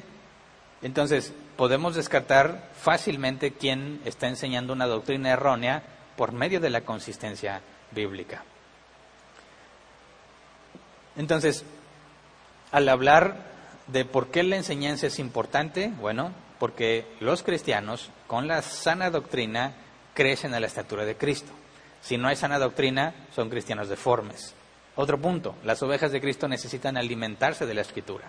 [0.82, 5.82] Entonces, podemos descartar fácilmente quién está enseñando una doctrina errónea
[6.16, 8.44] por medio de la consistencia bíblica.
[11.16, 11.64] Entonces,
[12.70, 13.48] al hablar
[13.88, 19.74] de por qué la enseñanza es importante, bueno, porque los cristianos con la sana doctrina
[20.14, 21.52] crecen a la estatura de Cristo.
[22.00, 24.54] Si no hay sana doctrina, son cristianos deformes.
[24.96, 28.26] Otro punto, las ovejas de Cristo necesitan alimentarse de la escritura.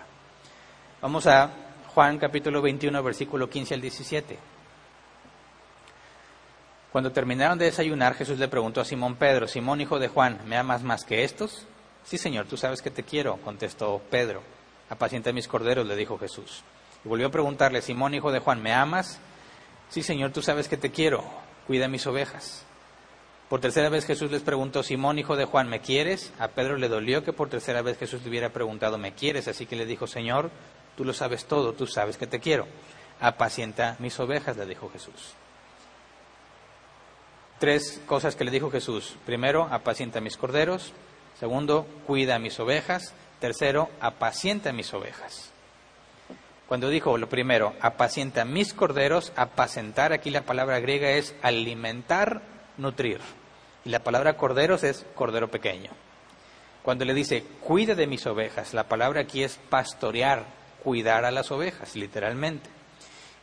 [1.00, 1.50] Vamos a
[1.94, 4.38] Juan capítulo 21, versículo 15 al 17.
[6.92, 10.56] Cuando terminaron de desayunar, Jesús le preguntó a Simón Pedro, Simón hijo de Juan, ¿me
[10.56, 11.66] amas más que estos?
[12.04, 14.42] Sí, Señor, tú sabes que te quiero, contestó Pedro.
[14.88, 16.62] Apacienta mis corderos, le dijo Jesús.
[17.04, 19.20] Y volvió a preguntarle, Simón, hijo de Juan, ¿me amas?
[19.88, 21.24] Sí, Señor, tú sabes que te quiero,
[21.66, 22.64] cuida mis ovejas.
[23.50, 26.32] Por tercera vez Jesús les preguntó, Simón, hijo de Juan, ¿me quieres?
[26.38, 29.48] A Pedro le dolió que por tercera vez Jesús le hubiera preguntado, ¿me quieres?
[29.48, 30.52] Así que le dijo, Señor,
[30.96, 32.68] tú lo sabes todo, tú sabes que te quiero.
[33.18, 35.34] Apacienta mis ovejas, le dijo Jesús.
[37.58, 39.16] Tres cosas que le dijo Jesús.
[39.26, 40.92] Primero, apacienta mis corderos.
[41.40, 43.14] Segundo, cuida mis ovejas.
[43.40, 45.50] Tercero, apacienta mis ovejas.
[46.68, 52.42] Cuando dijo lo primero, apacienta mis corderos, apacentar, aquí la palabra griega es alimentar,
[52.76, 53.18] nutrir.
[53.84, 55.90] Y la palabra corderos es cordero pequeño.
[56.82, 60.44] Cuando le dice, cuida de mis ovejas, la palabra aquí es pastorear,
[60.82, 62.68] cuidar a las ovejas, literalmente.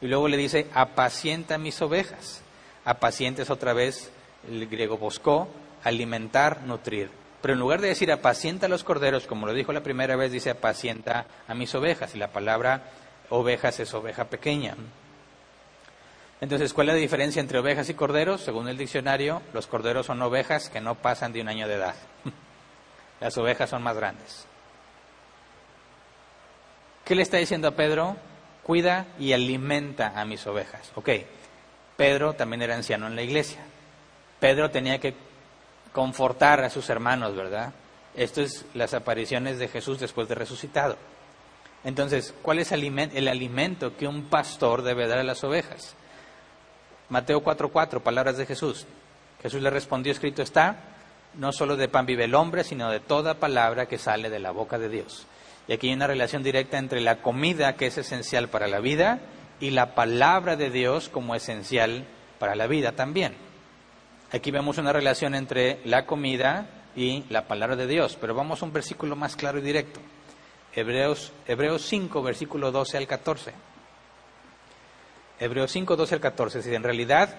[0.01, 2.41] Y luego le dice, apacienta mis ovejas.
[2.85, 4.11] Apacienta es otra vez
[4.47, 5.47] el griego boscó,
[5.83, 7.09] alimentar, nutrir.
[7.41, 10.31] Pero en lugar de decir apacienta a los corderos, como lo dijo la primera vez,
[10.31, 12.15] dice apacienta a mis ovejas.
[12.15, 12.83] Y la palabra
[13.29, 14.75] ovejas es oveja pequeña.
[16.39, 18.41] Entonces, ¿cuál es la diferencia entre ovejas y corderos?
[18.41, 21.95] Según el diccionario, los corderos son ovejas que no pasan de un año de edad.
[23.19, 24.45] Las ovejas son más grandes.
[27.03, 28.15] ¿Qué le está diciendo a Pedro?
[28.61, 30.91] Cuida y alimenta a mis ovejas.
[30.93, 31.09] Ok,
[31.95, 33.61] Pedro también era anciano en la iglesia.
[34.39, 35.15] Pedro tenía que
[35.91, 37.73] confortar a sus hermanos, ¿verdad?
[38.15, 40.97] Esto es las apariciones de Jesús después de resucitado.
[41.83, 45.95] Entonces, ¿cuál es el alimento que un pastor debe dar a las ovejas?
[47.09, 48.85] Mateo 4:4, palabras de Jesús.
[49.41, 50.77] Jesús le respondió, escrito está,
[51.35, 54.51] no solo de pan vive el hombre, sino de toda palabra que sale de la
[54.51, 55.25] boca de Dios.
[55.67, 59.19] Y aquí hay una relación directa entre la comida, que es esencial para la vida,
[59.59, 62.05] y la palabra de Dios como esencial
[62.39, 63.35] para la vida también.
[64.31, 68.65] Aquí vemos una relación entre la comida y la palabra de Dios, pero vamos a
[68.65, 69.99] un versículo más claro y directo.
[70.73, 73.53] Hebreos, Hebreos 5, versículo 12 al 14.
[75.39, 76.63] Hebreos 5, 12 al 14.
[76.63, 77.35] Si en realidad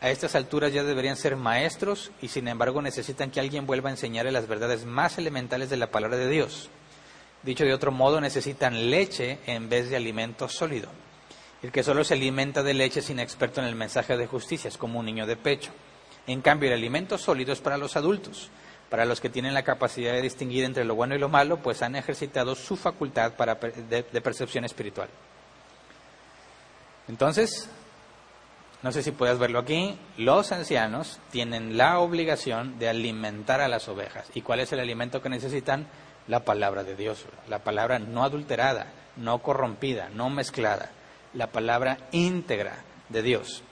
[0.00, 3.92] a estas alturas ya deberían ser maestros y sin embargo necesitan que alguien vuelva a
[3.92, 6.70] enseñarles las verdades más elementales de la palabra de Dios.
[7.42, 10.88] Dicho de otro modo, necesitan leche en vez de alimento sólido.
[11.62, 14.78] El que solo se alimenta de leche sin experto en el mensaje de justicia es
[14.78, 15.72] como un niño de pecho.
[16.28, 18.50] En cambio, el alimento sólido es para los adultos,
[18.88, 21.82] para los que tienen la capacidad de distinguir entre lo bueno y lo malo, pues
[21.82, 25.08] han ejercitado su facultad de, de percepción espiritual.
[27.08, 27.68] Entonces,
[28.82, 33.88] no sé si puedes verlo aquí, los ancianos tienen la obligación de alimentar a las
[33.88, 34.28] ovejas.
[34.34, 35.86] ¿Y cuál es el alimento que necesitan?
[36.28, 38.86] La palabra de Dios, la palabra no adulterada,
[39.16, 40.90] no corrompida, no mezclada,
[41.34, 43.64] la palabra íntegra de Dios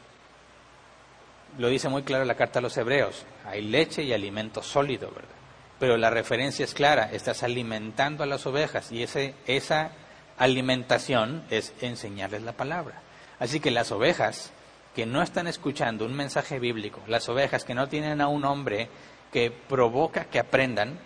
[1.58, 5.34] lo dice muy claro la carta a los hebreos, hay leche y alimento sólido, ¿verdad?
[5.78, 9.92] pero la referencia es clara, estás alimentando a las ovejas y ese, esa
[10.36, 13.00] alimentación es enseñarles la palabra.
[13.40, 14.52] Así que las ovejas
[14.94, 18.88] que no están escuchando un mensaje bíblico, las ovejas que no tienen a un hombre
[19.32, 20.98] que provoca que aprendan,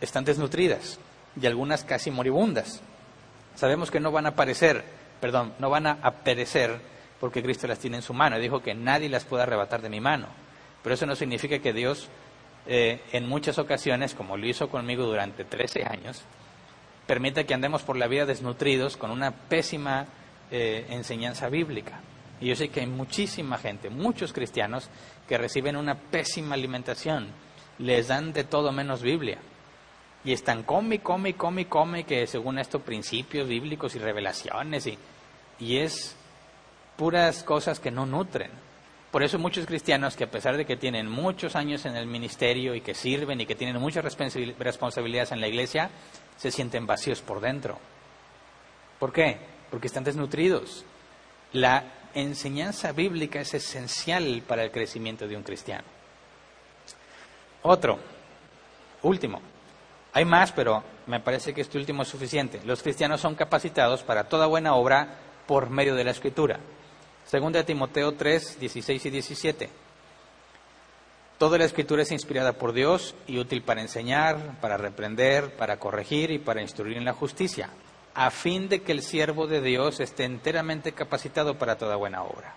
[0.00, 0.98] están desnutridas
[1.40, 2.80] y algunas casi moribundas.
[3.54, 4.84] Sabemos que no van a aparecer,
[5.20, 6.80] perdón, no van a perecer
[7.20, 8.38] porque Cristo las tiene en su mano.
[8.38, 10.26] Dijo que nadie las puede arrebatar de mi mano.
[10.82, 12.08] Pero eso no significa que Dios
[12.66, 16.22] eh, en muchas ocasiones, como lo hizo conmigo durante 13 años,
[17.06, 20.06] permite que andemos por la vida desnutridos con una pésima
[20.52, 22.00] eh, enseñanza bíblica.
[22.38, 24.90] Y yo sé que hay muchísima gente, muchos cristianos,
[25.26, 27.28] que reciben una pésima alimentación.
[27.78, 29.38] Les dan de todo menos Biblia.
[30.24, 34.86] Y están come, come, come, come, que según esto principios bíblicos y revelaciones.
[34.86, 34.98] Y,
[35.58, 36.16] y es
[36.96, 38.50] puras cosas que no nutren.
[39.10, 42.74] Por eso muchos cristianos que a pesar de que tienen muchos años en el ministerio
[42.74, 45.90] y que sirven y que tienen muchas responsabilidades en la iglesia,
[46.36, 47.78] se sienten vacíos por dentro.
[48.98, 49.51] ¿Por qué?
[49.72, 50.84] Porque están desnutridos.
[51.52, 55.84] La enseñanza bíblica es esencial para el crecimiento de un cristiano.
[57.62, 57.98] Otro,
[59.02, 59.40] último.
[60.12, 62.60] Hay más, pero me parece que este último es suficiente.
[62.64, 66.60] Los cristianos son capacitados para toda buena obra por medio de la escritura.
[67.24, 69.70] Segunda de Timoteo 3, 16 y 17.
[71.38, 76.30] Toda la escritura es inspirada por Dios y útil para enseñar, para reprender, para corregir
[76.30, 77.70] y para instruir en la justicia,
[78.14, 82.54] a fin de que el siervo de Dios esté enteramente capacitado para toda buena obra.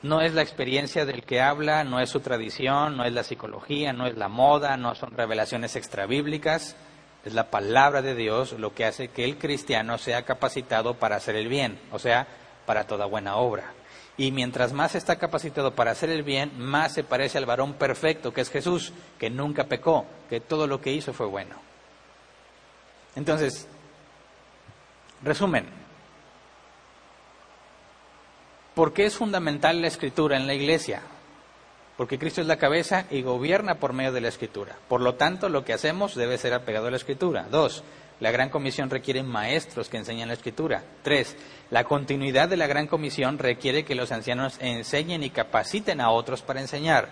[0.00, 3.92] No es la experiencia del que habla, no es su tradición, no es la psicología,
[3.92, 6.76] no es la moda, no son revelaciones extrabíblicas,
[7.24, 11.34] es la palabra de Dios lo que hace que el cristiano sea capacitado para hacer
[11.34, 12.28] el bien, o sea,
[12.64, 13.72] para toda buena obra.
[14.16, 18.32] Y mientras más está capacitado para hacer el bien, más se parece al varón perfecto,
[18.32, 21.67] que es Jesús, que nunca pecó, que todo lo que hizo fue bueno.
[23.18, 23.66] Entonces,
[25.22, 25.66] resumen,
[28.74, 31.02] ¿por qué es fundamental la escritura en la iglesia?
[31.98, 34.76] porque Cristo es la cabeza y gobierna por medio de la Escritura.
[34.86, 37.48] Por lo tanto, lo que hacemos debe ser apegado a la Escritura.
[37.50, 37.82] Dos,
[38.20, 40.84] la Gran Comisión requiere maestros que enseñen la Escritura.
[41.02, 41.36] Tres,
[41.70, 46.40] la continuidad de la Gran Comisión requiere que los ancianos enseñen y capaciten a otros
[46.40, 47.08] para enseñar.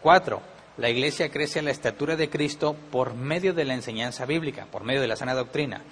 [0.00, 0.40] Cuatro,
[0.76, 4.84] la Iglesia crece a la estatura de Cristo por medio de la enseñanza bíblica, por
[4.84, 5.82] medio de la sana doctrina.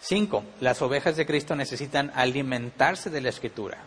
[0.00, 3.78] Cinco, las ovejas de Cristo necesitan alimentarse de la Escritura,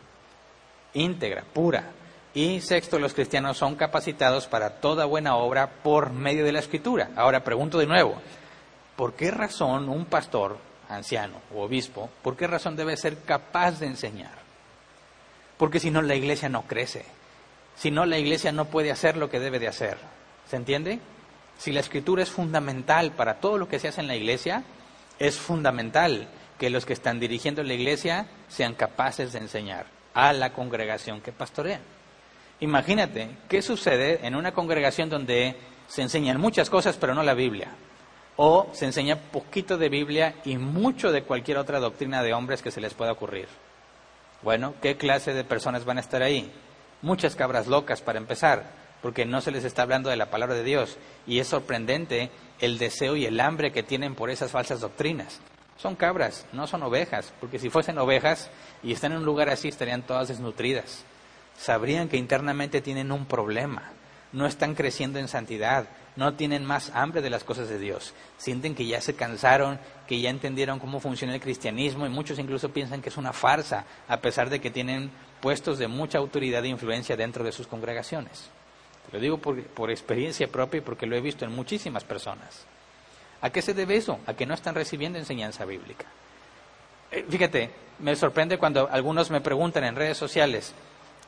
[0.93, 1.91] íntegra, pura,
[2.35, 7.11] y sexto, los cristianos son capacitados para toda buena obra por medio de la escritura.
[7.15, 8.15] Ahora pregunto de nuevo,
[8.95, 10.57] ¿por qué razón un pastor,
[10.89, 14.33] anciano o obispo, por qué razón debe ser capaz de enseñar?
[15.57, 17.05] Porque si no la iglesia no crece,
[17.75, 19.97] si no la iglesia no puede hacer lo que debe de hacer.
[20.49, 20.99] ¿Se entiende?
[21.57, 24.63] Si la escritura es fundamental para todo lo que se hace en la iglesia,
[25.19, 30.53] es fundamental que los que están dirigiendo la iglesia sean capaces de enseñar a la
[30.53, 31.81] congregación que pastorean.
[32.59, 35.55] Imagínate, ¿qué sucede en una congregación donde
[35.87, 37.71] se enseñan muchas cosas pero no la Biblia?
[38.35, 42.71] O se enseña poquito de Biblia y mucho de cualquier otra doctrina de hombres que
[42.71, 43.47] se les pueda ocurrir.
[44.41, 46.51] Bueno, ¿qué clase de personas van a estar ahí?
[47.03, 48.63] Muchas cabras locas para empezar,
[49.03, 50.97] porque no se les está hablando de la palabra de Dios.
[51.27, 55.39] Y es sorprendente el deseo y el hambre que tienen por esas falsas doctrinas.
[55.77, 58.49] Son cabras, no son ovejas, porque si fuesen ovejas
[58.81, 61.05] y están en un lugar así estarían todas desnutridas
[61.57, 63.91] sabrían que internamente tienen un problema,
[64.31, 68.75] no están creciendo en santidad, no tienen más hambre de las cosas de Dios, sienten
[68.75, 73.01] que ya se cansaron, que ya entendieron cómo funciona el cristianismo y muchos incluso piensan
[73.01, 75.11] que es una farsa, a pesar de que tienen
[75.43, 78.49] puestos de mucha autoridad e influencia dentro de sus congregaciones.
[79.05, 82.65] Te lo digo por, experiencia propia y porque lo he visto en muchísimas personas.
[83.41, 84.21] ¿A qué se debe eso?
[84.25, 86.05] A que no están recibiendo enseñanza bíblica.
[87.11, 90.73] Eh, fíjate, me sorprende cuando algunos me preguntan en redes sociales,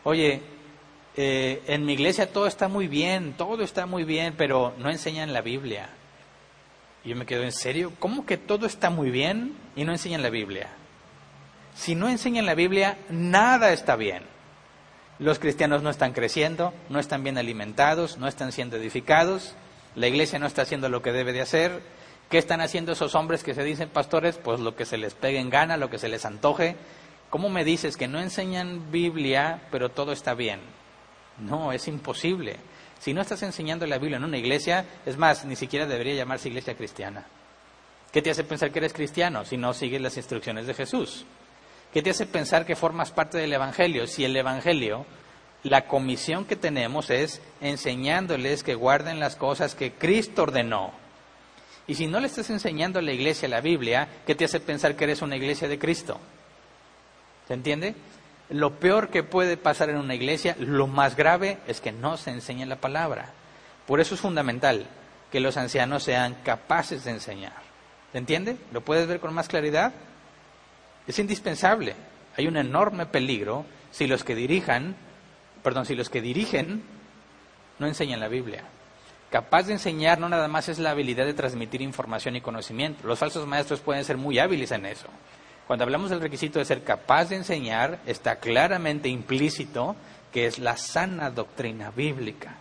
[0.06, 0.42] oye,
[1.18, 5.34] eh, en mi iglesia todo está muy bien, todo está muy bien, pero no enseñan
[5.34, 5.90] la Biblia.
[7.04, 7.92] Y yo me quedo, ¿en serio?
[8.00, 10.70] ¿Cómo que todo está muy bien y no enseñan la Biblia?
[11.76, 14.24] Si no enseñan la Biblia, nada está bien.
[15.20, 19.56] Los cristianos no están creciendo, no están bien alimentados, no están siendo edificados,
[19.96, 21.82] la iglesia no está haciendo lo que debe de hacer.
[22.30, 24.38] ¿Qué están haciendo esos hombres que se dicen pastores?
[24.38, 26.76] Pues lo que se les pegue en gana, lo que se les antoje,
[27.36, 30.62] ¿Cómo me dices que no enseñan Biblia, pero todo está bien?
[31.40, 32.56] No, es imposible.
[33.00, 36.48] Si no estás enseñando la Biblia en una iglesia, es más, ni siquiera debería llamarse
[36.48, 37.26] iglesia cristiana.
[38.14, 41.26] ¿Qué te hace pensar que eres cristiano si no sigues las instrucciones de Jesús?
[41.96, 45.06] ¿Qué te hace pensar que formas parte del Evangelio si el Evangelio
[45.64, 50.92] la comisión que tenemos es enseñándoles que guarden las cosas que Cristo ordenó.
[51.88, 54.98] Y si no le estás enseñando a la iglesia la Biblia, ¿qué te hace pensar
[54.98, 56.20] que eres una iglesia de Cristo?
[57.48, 57.96] ¿Se entiende?
[58.50, 62.32] Lo peor que puede pasar en una iglesia, lo más grave, es que no se
[62.32, 63.32] enseñe la palabra.
[63.88, 64.86] Por eso es fundamental
[65.32, 67.64] que los ancianos sean capaces de enseñar.
[68.12, 68.58] ¿Se entiende?
[68.74, 69.94] ¿Lo puedes ver con más claridad?
[71.08, 71.96] Es indispensable.
[72.38, 74.96] Hay un enorme peligro si los que dirijan
[75.66, 76.84] perdón, si los que dirigen
[77.80, 78.64] no enseñan la Biblia.
[79.32, 83.08] Capaz de enseñar no nada más es la habilidad de transmitir información y conocimiento.
[83.08, 85.08] Los falsos maestros pueden ser muy hábiles en eso.
[85.66, 89.96] Cuando hablamos del requisito de ser capaz de enseñar, está claramente implícito
[90.32, 92.58] que es la sana doctrina bíblica.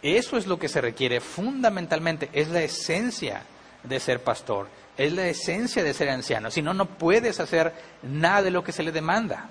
[0.00, 3.42] Eso es lo que se requiere fundamentalmente, es la esencia
[3.82, 6.50] de ser pastor, es la esencia de ser anciano.
[6.50, 7.72] Si no, no puedes hacer
[8.02, 9.50] nada de lo que se le demanda.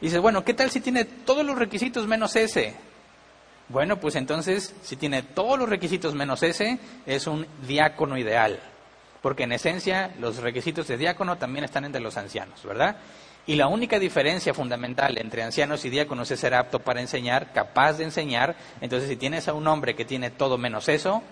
[0.00, 2.74] Y dices, bueno, ¿qué tal si tiene todos los requisitos menos ese?
[3.68, 8.60] Bueno, pues entonces, si tiene todos los requisitos menos ese, es un diácono ideal.
[9.22, 12.96] Porque en esencia, los requisitos de diácono también están entre los ancianos, ¿verdad?
[13.46, 17.94] Y la única diferencia fundamental entre ancianos y diáconos es ser apto para enseñar, capaz
[17.94, 18.56] de enseñar.
[18.80, 21.22] Entonces, si tienes a un hombre que tiene todo menos eso,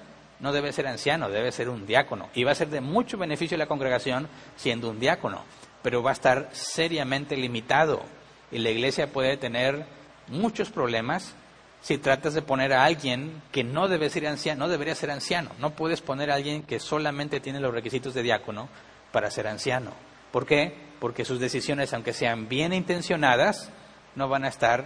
[0.40, 2.28] no debe ser anciano, debe ser un diácono.
[2.34, 5.44] Y va a ser de mucho beneficio a la congregación siendo un diácono,
[5.82, 8.02] pero va a estar seriamente limitado
[8.50, 9.84] y la iglesia puede tener
[10.28, 11.34] muchos problemas
[11.82, 15.50] si tratas de poner a alguien que no debe ser anciano, no debería ser anciano.
[15.58, 18.68] No puedes poner a alguien que solamente tiene los requisitos de diácono
[19.12, 19.92] para ser anciano.
[20.30, 20.74] ¿Por qué?
[21.00, 23.70] Porque sus decisiones, aunque sean bien intencionadas,
[24.14, 24.84] no van a estar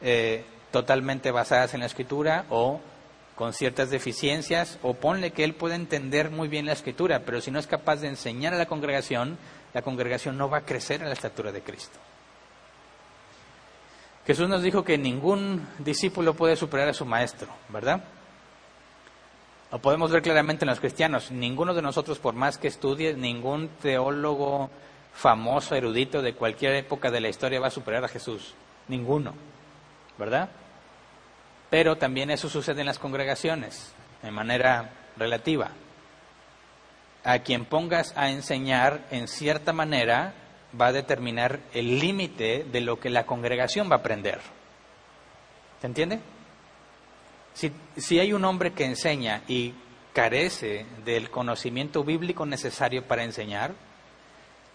[0.00, 2.80] eh, totalmente basadas en la escritura o
[3.34, 7.50] con ciertas deficiencias, o ponle que él puede entender muy bien la escritura, pero si
[7.50, 9.38] no es capaz de enseñar a la congregación,
[9.72, 11.98] la congregación no va a crecer a la estatura de Cristo.
[14.26, 18.04] Jesús nos dijo que ningún discípulo puede superar a su maestro, ¿verdad?
[19.70, 21.30] Lo podemos ver claramente en los cristianos.
[21.30, 24.70] Ninguno de nosotros, por más que estudie, ningún teólogo
[25.12, 28.54] famoso, erudito de cualquier época de la historia va a superar a Jesús.
[28.88, 29.34] Ninguno,
[30.16, 30.48] ¿verdad?
[31.74, 35.72] Pero también eso sucede en las congregaciones, de manera relativa.
[37.24, 40.34] A quien pongas a enseñar en cierta manera,
[40.80, 44.38] va a determinar el límite de lo que la congregación va a aprender.
[45.80, 46.20] ¿Se entiende?
[47.54, 49.74] Si, si, hay un hombre que enseña y
[50.12, 53.72] carece del conocimiento bíblico necesario para enseñar,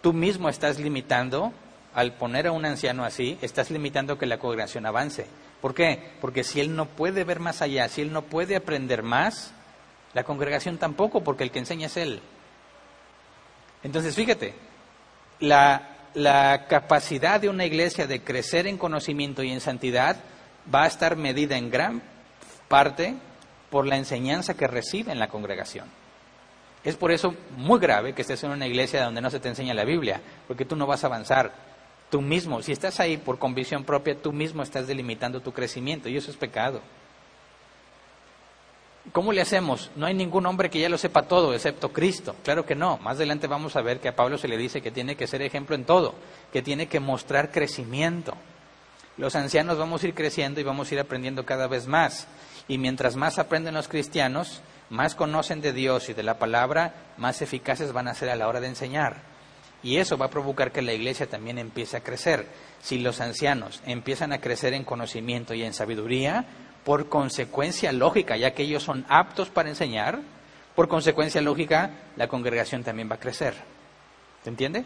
[0.01, 1.53] tú mismo estás limitando,
[1.95, 5.27] al poner a un anciano así, estás limitando que la congregación avance.
[5.61, 6.11] ¿Por qué?
[6.21, 9.53] Porque si él no puede ver más allá, si él no puede aprender más,
[10.13, 12.21] la congregación tampoco, porque el que enseña es él.
[13.83, 14.53] Entonces, fíjate,
[15.39, 20.17] la, capacidad de una iglesia de crecer en conocimiento y en santidad
[20.73, 22.01] va a estar medida en gran
[22.67, 23.15] parte
[23.69, 25.87] por la enseñanza que recibe en la congregación.
[26.83, 29.73] Es por eso muy grave que estés en una iglesia donde no se te enseña
[29.73, 31.68] la Biblia, porque tú no vas a avanzar.
[32.09, 36.17] Tú mismo, si estás ahí por convicción propia, tú mismo estás delimitando tu crecimiento y
[36.17, 36.81] eso es pecado.
[39.11, 39.89] ¿Cómo le hacemos?
[39.95, 42.35] No hay ningún hombre que ya lo sepa todo, excepto Cristo.
[42.43, 42.97] Claro que no.
[42.97, 45.41] Más adelante vamos a ver que a Pablo se le dice que tiene que ser
[45.41, 46.13] ejemplo en todo,
[46.51, 48.33] que tiene que mostrar crecimiento.
[49.17, 52.27] Los ancianos vamos a ir creciendo y vamos a ir aprendiendo cada vez más.
[52.67, 57.41] Y mientras más aprenden los cristianos, más conocen de Dios y de la palabra, más
[57.41, 59.17] eficaces van a ser a la hora de enseñar.
[59.81, 62.47] Y eso va a provocar que la iglesia también empiece a crecer.
[62.81, 66.45] Si los ancianos empiezan a crecer en conocimiento y en sabiduría,
[66.83, 70.19] por consecuencia lógica, ya que ellos son aptos para enseñar,
[70.75, 73.53] por consecuencia lógica, la congregación también va a crecer.
[74.43, 74.85] ¿Se entiende?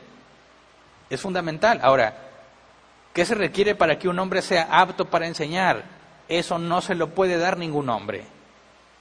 [1.09, 1.79] Es fundamental.
[1.81, 2.15] Ahora,
[3.13, 5.83] ¿qué se requiere para que un hombre sea apto para enseñar?
[6.27, 8.25] Eso no se lo puede dar ningún hombre.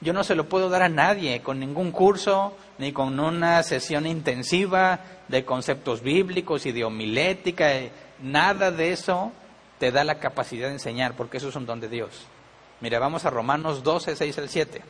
[0.03, 4.05] Yo no se lo puedo dar a nadie con ningún curso, ni con una sesión
[4.05, 4.99] intensiva
[5.29, 7.71] de conceptos bíblicos y de homilética.
[8.21, 9.31] Nada de eso
[9.79, 12.27] te da la capacidad de enseñar, porque eso es un don de Dios.
[12.81, 14.83] Mira, vamos a Romanos 12, 6 al 7.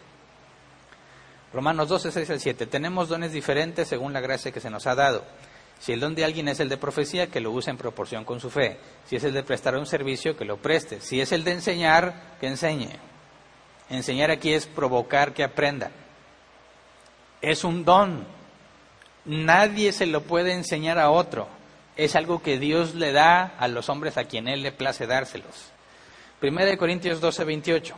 [1.52, 2.66] Romanos 12, 6 al 7.
[2.66, 5.24] Tenemos dones diferentes según la gracia que se nos ha dado.
[5.78, 8.40] Si el don de alguien es el de profecía, que lo use en proporción con
[8.40, 8.78] su fe.
[9.04, 11.02] Si es el de prestar un servicio, que lo preste.
[11.02, 13.11] Si es el de enseñar, que enseñe.
[13.92, 15.92] Enseñar aquí es provocar que aprendan.
[17.42, 18.24] Es un don.
[19.26, 21.46] Nadie se lo puede enseñar a otro.
[21.94, 25.70] Es algo que Dios le da a los hombres a quien Él le place dárselos.
[26.40, 27.94] Primera de Corintios 12, 28.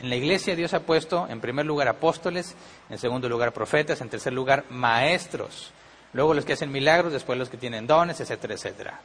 [0.00, 2.54] En la iglesia Dios ha puesto en primer lugar apóstoles,
[2.90, 5.72] en segundo lugar profetas, en tercer lugar maestros,
[6.12, 9.00] luego los que hacen milagros, después los que tienen dones, etcétera, etcétera.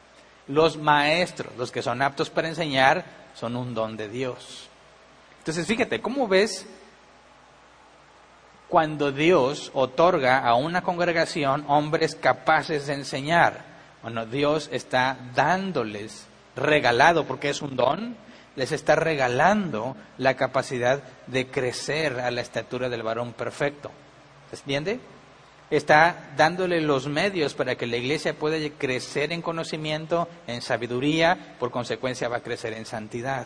[0.48, 4.70] Los maestros, los que son aptos para enseñar, son un don de Dios.
[5.46, 6.66] Entonces, fíjate, ¿cómo ves
[8.68, 13.64] cuando Dios otorga a una congregación hombres capaces de enseñar?
[14.02, 16.26] Bueno, Dios está dándoles,
[16.56, 18.18] regalado, porque es un don,
[18.56, 23.92] les está regalando la capacidad de crecer a la estatura del varón perfecto.
[24.50, 25.00] ¿Se entiende?
[25.70, 31.70] Está dándole los medios para que la iglesia pueda crecer en conocimiento, en sabiduría, por
[31.70, 33.46] consecuencia va a crecer en santidad.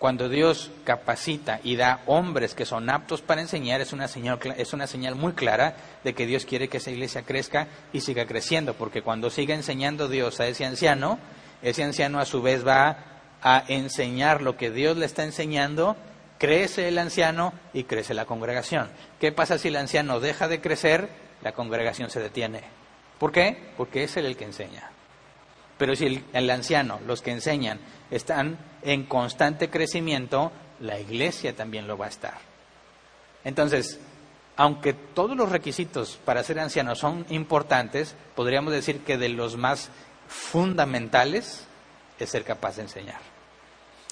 [0.00, 4.72] Cuando Dios capacita y da hombres que son aptos para enseñar, es una, señal, es
[4.72, 8.72] una señal muy clara de que Dios quiere que esa iglesia crezca y siga creciendo,
[8.72, 11.18] porque cuando siga enseñando Dios a ese anciano,
[11.60, 12.96] ese anciano a su vez va
[13.42, 15.98] a enseñar lo que Dios le está enseñando,
[16.38, 18.88] crece el anciano y crece la congregación.
[19.20, 21.10] ¿Qué pasa si el anciano deja de crecer?
[21.42, 22.62] La congregación se detiene.
[23.18, 23.54] ¿Por qué?
[23.76, 24.92] Porque es él el que enseña.
[25.80, 31.96] Pero si el, anciano, los que enseñan, están en constante crecimiento, la iglesia también lo
[31.96, 32.36] va a estar.
[33.44, 33.98] Entonces,
[34.58, 39.88] aunque todos los requisitos para ser anciano son importantes, podríamos decir que de los más
[40.28, 41.66] fundamentales
[42.18, 43.20] es ser capaz de enseñar.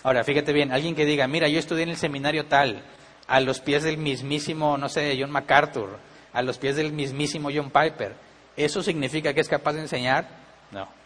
[0.04, 2.82] Ahora, fíjate bien, alguien que diga, mira, yo estudié en el seminario tal,
[3.26, 5.98] a los pies del mismísimo, no sé, John MacArthur,
[6.32, 8.14] a los pies del mismísimo John Piper,
[8.56, 10.26] ¿eso significa que es capaz de enseñar?
[10.70, 10.96] No.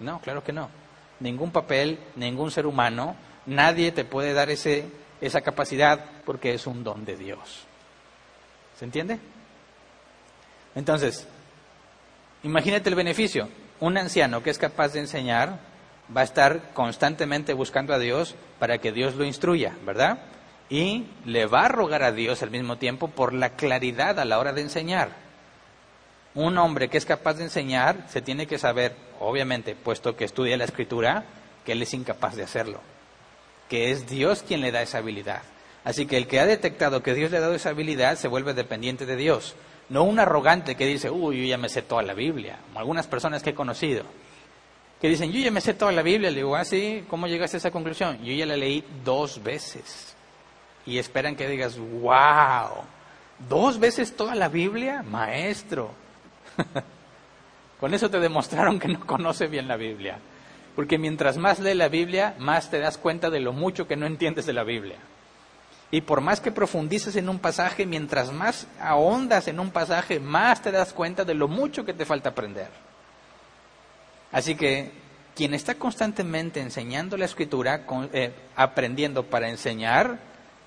[0.00, 0.68] No, claro que no
[1.20, 4.86] ningún papel, ningún ser humano, nadie te puede dar ese,
[5.20, 7.64] esa capacidad porque es un don de Dios.
[8.78, 9.18] ¿Se entiende?
[10.74, 11.26] Entonces,
[12.42, 13.48] imagínate el beneficio.
[13.80, 15.58] Un anciano que es capaz de enseñar
[16.14, 20.18] va a estar constantemente buscando a Dios para que Dios lo instruya, ¿verdad?
[20.68, 24.38] Y le va a rogar a Dios al mismo tiempo por la claridad a la
[24.38, 25.27] hora de enseñar.
[26.34, 30.56] Un hombre que es capaz de enseñar se tiene que saber obviamente, puesto que estudia
[30.56, 31.24] la escritura,
[31.64, 32.80] que él es incapaz de hacerlo,
[33.68, 35.42] que es Dios quien le da esa habilidad.
[35.84, 38.54] Así que el que ha detectado que Dios le ha dado esa habilidad se vuelve
[38.54, 39.54] dependiente de Dios,
[39.88, 43.06] no un arrogante que dice, uy, yo ya me sé toda la Biblia, como algunas
[43.06, 44.04] personas que he conocido,
[45.00, 47.56] que dicen, yo ya me sé toda la Biblia, le digo, ah, sí, ¿cómo llegaste
[47.56, 48.22] a esa conclusión?
[48.22, 50.14] Yo ya la leí dos veces.
[50.84, 52.82] Y esperan que digas, wow,
[53.48, 55.92] dos veces toda la Biblia, maestro.
[57.80, 60.18] Con eso te demostraron que no conoce bien la Biblia.
[60.74, 64.06] Porque mientras más lee la Biblia, más te das cuenta de lo mucho que no
[64.06, 64.96] entiendes de la Biblia.
[65.90, 70.60] Y por más que profundices en un pasaje, mientras más ahondas en un pasaje, más
[70.62, 72.68] te das cuenta de lo mucho que te falta aprender.
[74.30, 74.92] Así que
[75.34, 80.18] quien está constantemente enseñando la escritura, eh, aprendiendo para enseñar,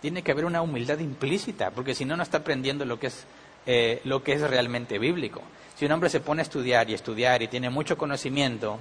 [0.01, 3.25] tiene que haber una humildad implícita, porque si no, no está aprendiendo lo que es,
[3.67, 5.41] eh, lo que es realmente bíblico.
[5.81, 8.77] Si un hombre se pone a estudiar y estudiar y tiene mucho conocimiento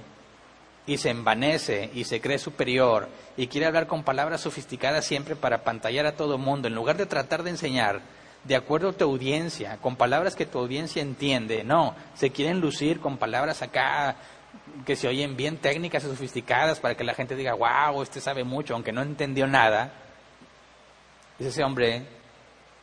[0.85, 5.63] y se envanece y se cree superior y quiere hablar con palabras sofisticadas siempre para
[5.63, 8.01] pantallar a todo mundo, en lugar de tratar de enseñar
[8.43, 12.99] de acuerdo a tu audiencia, con palabras que tu audiencia entiende, no, se quieren lucir
[12.99, 14.17] con palabras acá
[14.85, 18.43] que se oyen bien técnicas y sofisticadas para que la gente diga, wow, este sabe
[18.43, 19.91] mucho, aunque no entendió nada,
[21.39, 22.05] ese hombre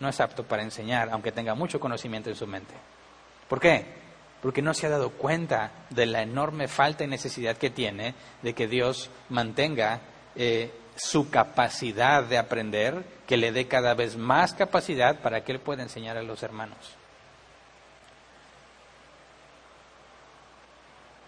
[0.01, 2.75] no es apto para enseñar, aunque tenga mucho conocimiento en su mente.
[3.49, 4.07] ¿Por qué?
[4.43, 8.55] Porque no se ha dado cuenta de la enorme falta y necesidad que tiene de
[8.55, 10.01] que Dios mantenga
[10.36, 15.61] eh, su capacidad de aprender, que le dé cada vez más capacidad para que Él
[15.61, 16.78] pueda enseñar a los hermanos.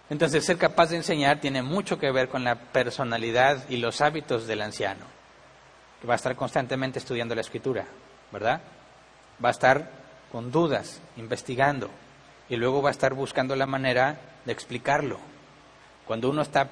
[0.08, 4.48] Entonces, ser capaz de enseñar tiene mucho que ver con la personalidad y los hábitos
[4.48, 5.06] del anciano,
[6.00, 7.86] que va a estar constantemente estudiando la escritura,
[8.32, 8.60] ¿verdad?
[9.42, 9.88] Va a estar
[10.32, 11.90] con dudas, investigando,
[12.50, 15.18] y luego va a estar buscando la manera de explicarlo.
[16.04, 16.68] Cuando uno está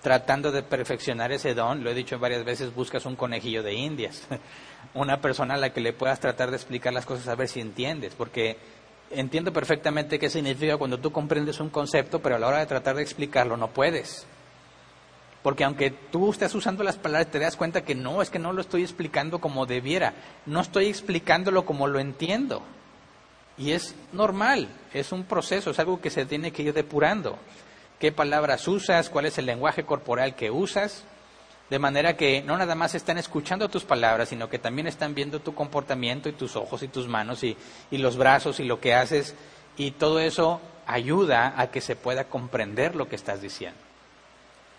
[0.00, 4.26] tratando de perfeccionar ese don, lo he dicho varias veces, buscas un conejillo de indias,
[4.94, 7.60] una persona a la que le puedas tratar de explicar las cosas a ver si
[7.60, 8.56] entiendes, porque
[9.10, 12.94] entiendo perfectamente qué significa cuando tú comprendes un concepto, pero a la hora de tratar
[12.94, 14.26] de explicarlo no puedes.
[15.42, 18.52] Porque aunque tú estés usando las palabras, te das cuenta que no, es que no
[18.52, 20.14] lo estoy explicando como debiera,
[20.46, 22.62] no estoy explicándolo como lo entiendo.
[23.60, 27.38] Y es normal, es un proceso, es algo que se tiene que ir depurando.
[27.98, 29.10] ¿Qué palabras usas?
[29.10, 31.04] ¿Cuál es el lenguaje corporal que usas?
[31.68, 35.40] De manera que no nada más están escuchando tus palabras, sino que también están viendo
[35.40, 37.54] tu comportamiento y tus ojos y tus manos y,
[37.90, 39.34] y los brazos y lo que haces.
[39.76, 43.78] Y todo eso ayuda a que se pueda comprender lo que estás diciendo.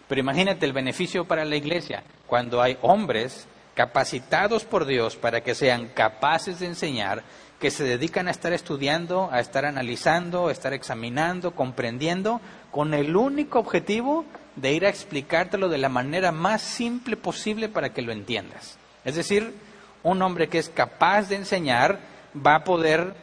[0.07, 5.55] Pero imagínate el beneficio para la iglesia cuando hay hombres capacitados por Dios para que
[5.55, 7.23] sean capaces de enseñar,
[7.61, 12.41] que se dedican a estar estudiando, a estar analizando, a estar examinando, comprendiendo,
[12.71, 17.93] con el único objetivo de ir a explicártelo de la manera más simple posible para
[17.93, 18.79] que lo entiendas.
[19.05, 19.53] Es decir,
[20.01, 21.99] un hombre que es capaz de enseñar
[22.35, 23.13] va a poder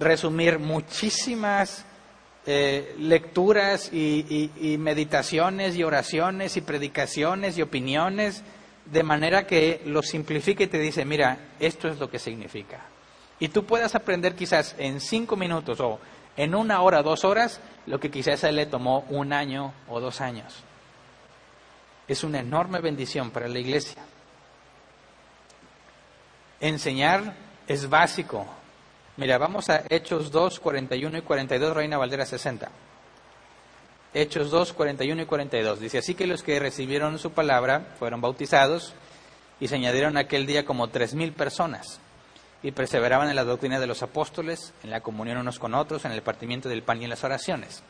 [0.00, 1.84] resumir muchísimas
[2.46, 8.42] eh, lecturas y, meditaciones y oraciones y predicaciones y opiniones
[8.86, 12.93] de manera que lo simplifique y te dice, mira, esto es lo que significa.
[13.38, 15.98] Y tú puedas aprender quizás en cinco minutos o
[16.36, 20.00] en una hora, dos horas, lo que quizás a él le tomó un año o
[20.00, 20.62] dos años.
[22.06, 24.02] Es una enorme bendición para la iglesia.
[26.60, 27.34] Enseñar
[27.66, 28.46] es básico,
[29.16, 32.68] Mira, vamos a Hechos 2, 41 y 42, Reina Valdera 60.
[34.12, 35.78] Hechos 2, 41 y 42.
[35.78, 38.92] Dice, así que los que recibieron su palabra fueron bautizados
[39.60, 42.00] y se añadieron aquel día como tres mil personas
[42.64, 46.12] y perseveraban en la doctrina de los apóstoles, en la comunión unos con otros, en
[46.12, 47.82] el partimiento del pan y en las oraciones.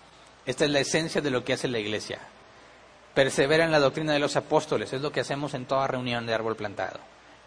[0.45, 2.19] Esta es la esencia de lo que hace la iglesia.
[3.15, 6.35] Persevera en la doctrina de los apóstoles, es lo que hacemos en toda reunión de
[6.35, 6.99] árbol plantado.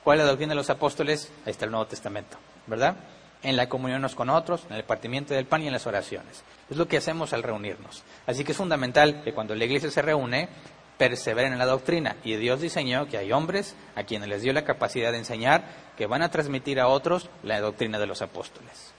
[0.05, 1.30] ¿Cuál es la doctrina de los apóstoles?
[1.45, 2.95] Ahí está el Nuevo Testamento, ¿verdad?
[3.43, 6.43] en la comunión unos con otros, en el partimiento del pan y en las oraciones.
[6.69, 8.03] Es lo que hacemos al reunirnos.
[8.25, 10.49] Así que es fundamental que cuando la iglesia se reúne,
[10.97, 12.15] perseveren en la doctrina.
[12.23, 15.63] Y Dios diseñó que hay hombres a quienes les dio la capacidad de enseñar
[15.95, 18.93] que van a transmitir a otros la doctrina de los apóstoles.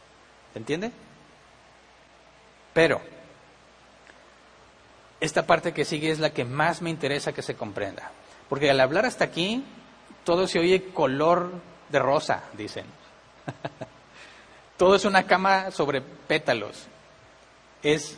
[0.53, 0.90] ¿Se entiende?
[2.72, 3.01] Pero,
[5.20, 8.11] esta parte que sigue es la que más me interesa que se comprenda.
[8.49, 9.64] Porque al hablar hasta aquí,
[10.24, 11.51] todo se oye color
[11.88, 12.86] de rosa, dicen.
[14.76, 16.86] Todo es una cama sobre pétalos.
[17.82, 18.16] Es,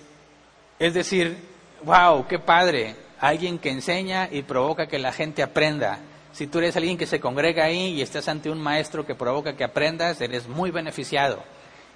[0.78, 1.38] es decir,
[1.82, 5.98] wow, qué padre, alguien que enseña y provoca que la gente aprenda.
[6.32, 9.56] Si tú eres alguien que se congrega ahí y estás ante un maestro que provoca
[9.56, 11.42] que aprendas, eres muy beneficiado.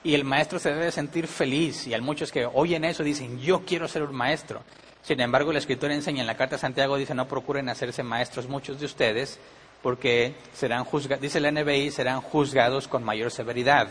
[0.03, 1.87] Y el maestro se debe sentir feliz.
[1.87, 4.63] Y hay muchos que oyen eso dicen, yo quiero ser un maestro.
[5.03, 8.49] Sin embargo, la escritura enseña en la carta de Santiago, dice, no procuren hacerse maestros
[8.49, 9.39] muchos de ustedes,
[9.83, 13.89] porque serán juzgados, dice la NBI, serán juzgados con mayor severidad.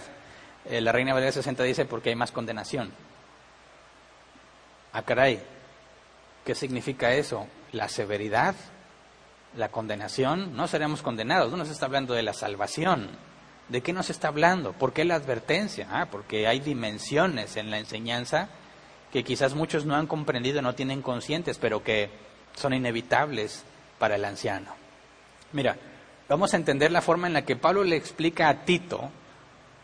[0.65, 2.91] Eh, la Reina Valera 60 dice porque hay más condenación.
[4.91, 5.39] Ah, caray,
[6.45, 7.47] ¿qué significa eso?
[7.71, 8.55] La severidad,
[9.55, 13.09] la condenación, no seremos condenados, no nos está hablando de la salvación.
[13.69, 14.73] ¿De qué nos está hablando?
[14.73, 15.87] ¿Por qué la advertencia?
[15.91, 18.49] Ah, porque hay dimensiones en la enseñanza
[19.11, 22.09] que quizás muchos no han comprendido, no tienen conscientes, pero que
[22.55, 23.63] son inevitables
[23.99, 24.71] para el anciano.
[25.53, 25.77] Mira,
[26.27, 29.11] vamos a entender la forma en la que Pablo le explica a Tito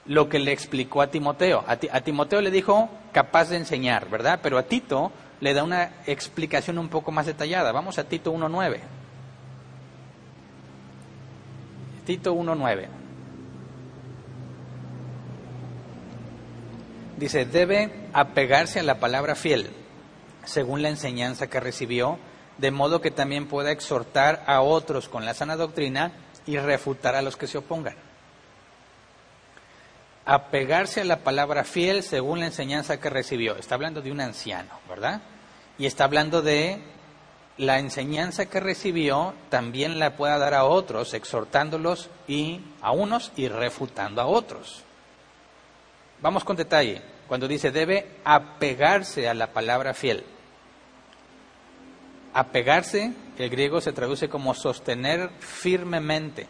[0.05, 1.63] lo que le explicó a Timoteo.
[1.67, 4.39] A, Timoteo le dijo capaz de enseñar, ¿verdad?
[4.41, 5.11] Pero a Tito
[5.41, 7.71] le da una explicación un poco más detallada.
[7.71, 8.79] Vamos a Tito 1.9.
[12.05, 12.87] Tito 1.9.
[17.17, 19.69] Dice, debe apegarse a la palabra fiel,
[20.45, 22.17] según la enseñanza que recibió,
[22.57, 26.13] de modo que también pueda exhortar a otros con la sana doctrina
[26.45, 28.08] y refutar a los que se opongan
[30.29, 33.57] apegarse a la palabra fiel según la enseñanza que recibió.
[33.57, 35.21] Está hablando de un anciano, ¿verdad?
[35.79, 36.79] Y está hablando de
[37.57, 43.47] la enseñanza que recibió también la pueda dar a otros, exhortándolos y a unos y
[43.47, 44.83] refutando a otros.
[46.21, 47.01] Vamos con detalle.
[47.27, 50.23] Cuando dice debe apegarse a la palabra fiel.
[52.35, 56.45] Apegarse, el griego se traduce como sostener firmemente,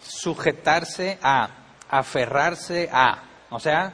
[0.00, 1.59] sujetarse a,
[1.90, 3.92] aferrarse a, o sea,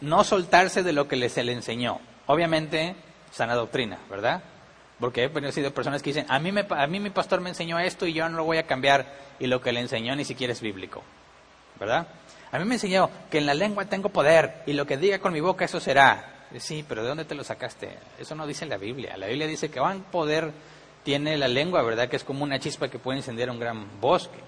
[0.00, 2.00] no soltarse de lo que se le enseñó.
[2.26, 2.94] Obviamente,
[3.32, 4.42] sana doctrina, ¿verdad?
[4.98, 7.78] Porque he sido personas que dicen, a mí, me, a mí mi pastor me enseñó
[7.78, 9.06] esto y yo no lo voy a cambiar
[9.38, 11.02] y lo que le enseñó ni siquiera es bíblico,
[11.78, 12.06] ¿verdad?
[12.52, 15.32] A mí me enseñó que en la lengua tengo poder y lo que diga con
[15.32, 16.46] mi boca eso será.
[16.58, 17.96] Sí, pero ¿de dónde te lo sacaste?
[18.18, 19.16] Eso no dice la Biblia.
[19.16, 20.52] La Biblia dice que van poder
[21.04, 22.08] tiene la lengua, ¿verdad?
[22.08, 24.38] Que es como una chispa que puede encender un gran bosque.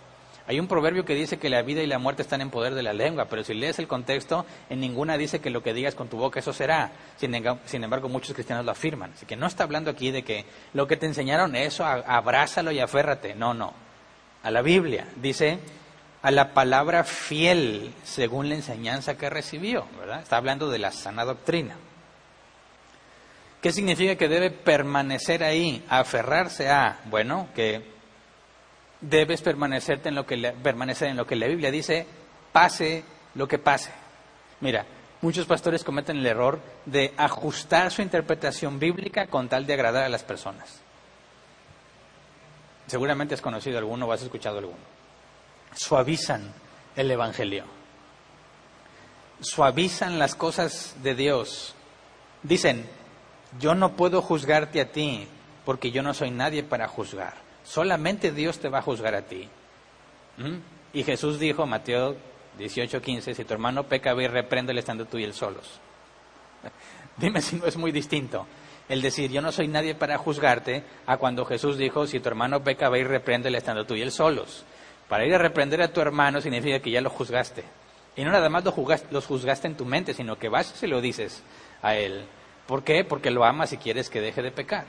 [0.47, 2.82] Hay un proverbio que dice que la vida y la muerte están en poder de
[2.82, 6.09] la lengua, pero si lees el contexto, en ninguna dice que lo que digas con
[6.09, 6.90] tu boca eso será.
[7.16, 9.12] Sin, embargo, muchos cristianos lo afirman.
[9.12, 12.80] Así que no está hablando aquí de que lo que te enseñaron eso, abrázalo y
[12.80, 13.34] aférrate.
[13.34, 13.72] No, no.
[14.43, 15.61] A la Biblia dice
[16.22, 20.22] a la palabra fiel según la enseñanza que recibió, ¿verdad?
[20.22, 21.76] Está hablando de la sana doctrina.
[23.61, 27.01] ¿Qué significa que debe permanecer ahí, aferrarse a?
[27.05, 27.91] Bueno, que
[29.03, 32.07] debes permanecerte en lo que permanecer en lo que la Biblia dice,
[32.53, 33.90] pase lo que pase.
[34.61, 34.86] Mira,
[35.20, 40.09] muchos pastores cometen el error de ajustar su interpretación bíblica con tal de agradar a
[40.09, 40.80] las personas.
[42.86, 44.78] seguramente has conocido alguno o has escuchado alguno.
[45.74, 46.53] Suavizan
[46.94, 47.64] el Evangelio.
[49.40, 51.74] Suavizan las cosas de Dios.
[52.42, 52.86] Dicen,
[53.59, 55.26] yo no puedo juzgarte a ti
[55.64, 57.51] porque yo no soy nadie para juzgar.
[57.64, 59.48] Solamente Dios te va a juzgar a ti.
[60.38, 60.56] ¿Mm?
[60.92, 62.16] Y Jesús dijo, Mateo
[62.58, 65.80] 18:15, si tu hermano peca, ve y repréndele estando tú y él solos.
[67.16, 68.46] Dime si no es muy distinto
[68.88, 72.62] el decir yo no soy nadie para juzgarte a cuando Jesús dijo si tu hermano
[72.62, 74.64] peca ve y repréndele estando tú y él solos.
[75.08, 77.64] Para ir a reprender a tu hermano significa que ya lo juzgaste.
[78.16, 80.78] Y no nada más lo juzgaste, los juzgaste en tu mente, sino que vas y
[80.78, 81.42] se lo dices
[81.80, 82.26] a él.
[82.66, 83.04] ¿Por qué?
[83.04, 84.84] Porque lo amas y quieres que deje de pecar.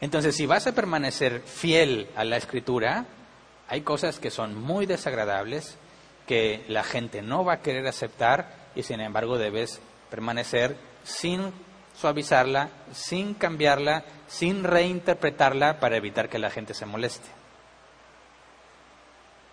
[0.00, 3.06] Entonces, si vas a permanecer fiel a la escritura,
[3.68, 5.76] hay cosas que son muy desagradables,
[6.26, 9.80] que la gente no va a querer aceptar y sin embargo debes
[10.10, 11.52] permanecer sin
[11.98, 17.28] suavizarla, sin cambiarla, sin reinterpretarla para evitar que la gente se moleste.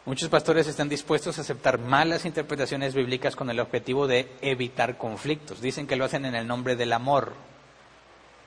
[0.05, 5.61] Muchos pastores están dispuestos a aceptar malas interpretaciones bíblicas con el objetivo de evitar conflictos.
[5.61, 7.33] Dicen que lo hacen en el nombre del amor.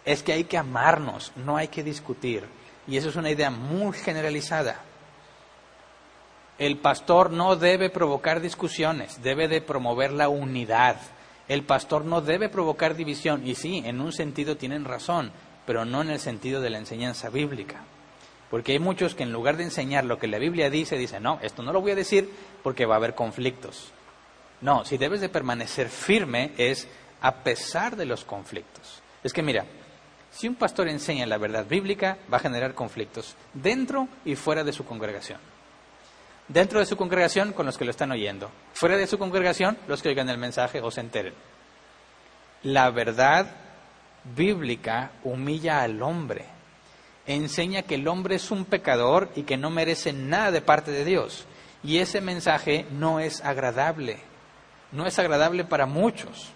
[0.06, 2.44] Es que hay que amarnos, no hay que discutir.
[2.86, 4.80] Y eso es una idea muy generalizada.
[6.58, 10.96] El pastor no debe provocar discusiones, debe de promover la unidad.
[11.48, 13.46] El pastor no debe provocar división.
[13.46, 15.32] Y sí, en un sentido tienen razón,
[15.66, 17.84] pero no en el sentido de la enseñanza bíblica.
[18.50, 21.38] Porque hay muchos que en lugar de enseñar lo que la Biblia dice, dicen, no,
[21.42, 22.30] esto no lo voy a decir
[22.62, 23.92] porque va a haber conflictos.
[24.60, 26.88] No, si debes de permanecer firme es
[27.20, 29.02] a pesar de los conflictos.
[29.22, 29.66] Es que mira,
[30.36, 34.72] si un pastor enseña la verdad bíblica, va a generar conflictos dentro y fuera de
[34.72, 35.40] su congregación.
[36.46, 38.50] Dentro de su congregación con los que lo están oyendo.
[38.74, 41.32] Fuera de su congregación, los que oigan el mensaje o se enteren.
[42.64, 43.46] La verdad
[44.36, 46.44] bíblica humilla al hombre.
[47.26, 51.06] Enseña que el hombre es un pecador y que no merece nada de parte de
[51.06, 51.46] Dios.
[51.82, 54.18] Y ese mensaje no es agradable.
[54.92, 56.52] No es agradable para muchos.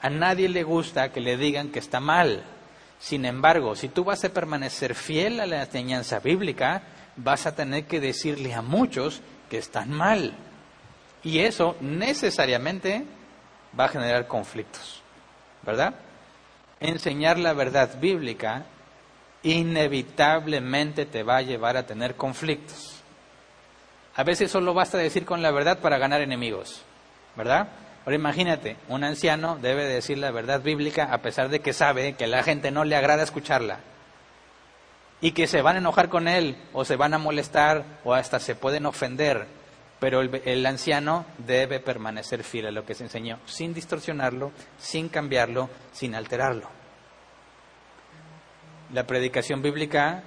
[0.00, 2.42] A nadie le gusta que le digan que está mal.
[3.04, 6.80] Sin embargo, si tú vas a permanecer fiel a la enseñanza bíblica,
[7.16, 10.32] vas a tener que decirle a muchos que están mal.
[11.22, 13.04] Y eso necesariamente
[13.78, 15.02] va a generar conflictos,
[15.60, 15.96] ¿verdad?
[16.80, 18.64] Enseñar la verdad bíblica
[19.42, 23.02] inevitablemente te va a llevar a tener conflictos.
[24.14, 26.80] A veces solo basta decir con la verdad para ganar enemigos,
[27.36, 27.68] ¿verdad?
[28.04, 32.24] Ahora imagínate, un anciano debe decir la verdad bíblica a pesar de que sabe que
[32.24, 33.80] a la gente no le agrada escucharla
[35.22, 38.40] y que se van a enojar con él o se van a molestar o hasta
[38.40, 39.46] se pueden ofender,
[40.00, 45.70] pero el, anciano debe permanecer fiel a lo que se enseñó, sin distorsionarlo, sin cambiarlo,
[45.92, 46.68] sin alterarlo.
[48.92, 50.24] La predicación bíblica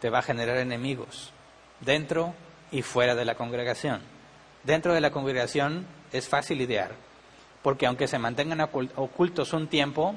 [0.00, 1.32] te va a generar enemigos
[1.80, 2.34] dentro
[2.70, 4.02] y fuera de la congregación.
[4.64, 6.92] Dentro de la congregación es fácil idear,
[7.62, 10.14] porque aunque se mantengan ocultos un tiempo,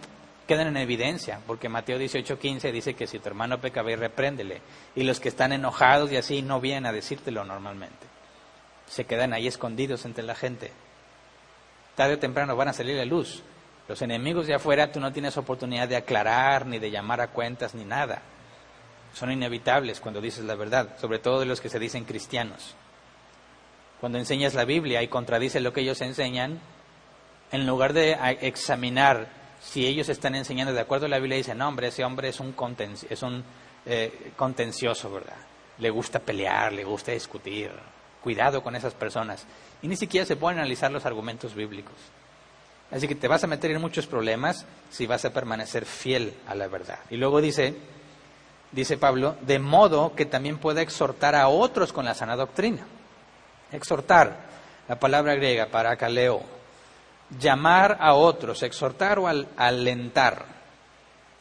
[0.47, 4.61] quedan en evidencia, porque Mateo 18:15 dice que si tu hermano peca, ve y repréndele.
[4.95, 8.07] Y los que están enojados y así no vienen a decírtelo normalmente.
[8.87, 10.71] Se quedan ahí escondidos entre la gente.
[11.95, 13.43] Tarde o temprano van a salir a luz.
[13.87, 17.75] Los enemigos de afuera tú no tienes oportunidad de aclarar, ni de llamar a cuentas,
[17.75, 18.21] ni nada.
[19.13, 22.75] Son inevitables cuando dices la verdad, sobre todo de los que se dicen cristianos.
[24.03, 26.59] Cuando enseñas la Biblia y contradices lo que ellos enseñan,
[27.53, 29.29] en lugar de examinar
[29.61, 32.41] si ellos están enseñando de acuerdo a la Biblia, dicen, no, hombre, ese hombre es
[32.41, 32.53] un,
[33.09, 33.45] es un
[33.85, 35.37] eh, contencioso, ¿verdad?
[35.77, 37.71] Le gusta pelear, le gusta discutir.
[38.21, 39.45] Cuidado con esas personas.
[39.81, 41.95] Y ni siquiera se pueden analizar los argumentos bíblicos.
[42.91, 46.55] Así que te vas a meter en muchos problemas si vas a permanecer fiel a
[46.55, 46.99] la verdad.
[47.09, 47.73] Y luego dice,
[48.73, 52.85] dice Pablo, de modo que también pueda exhortar a otros con la sana doctrina.
[53.73, 54.37] Exhortar,
[54.87, 56.43] la palabra griega para caleo,
[57.39, 60.45] llamar a otros, exhortar o alentar.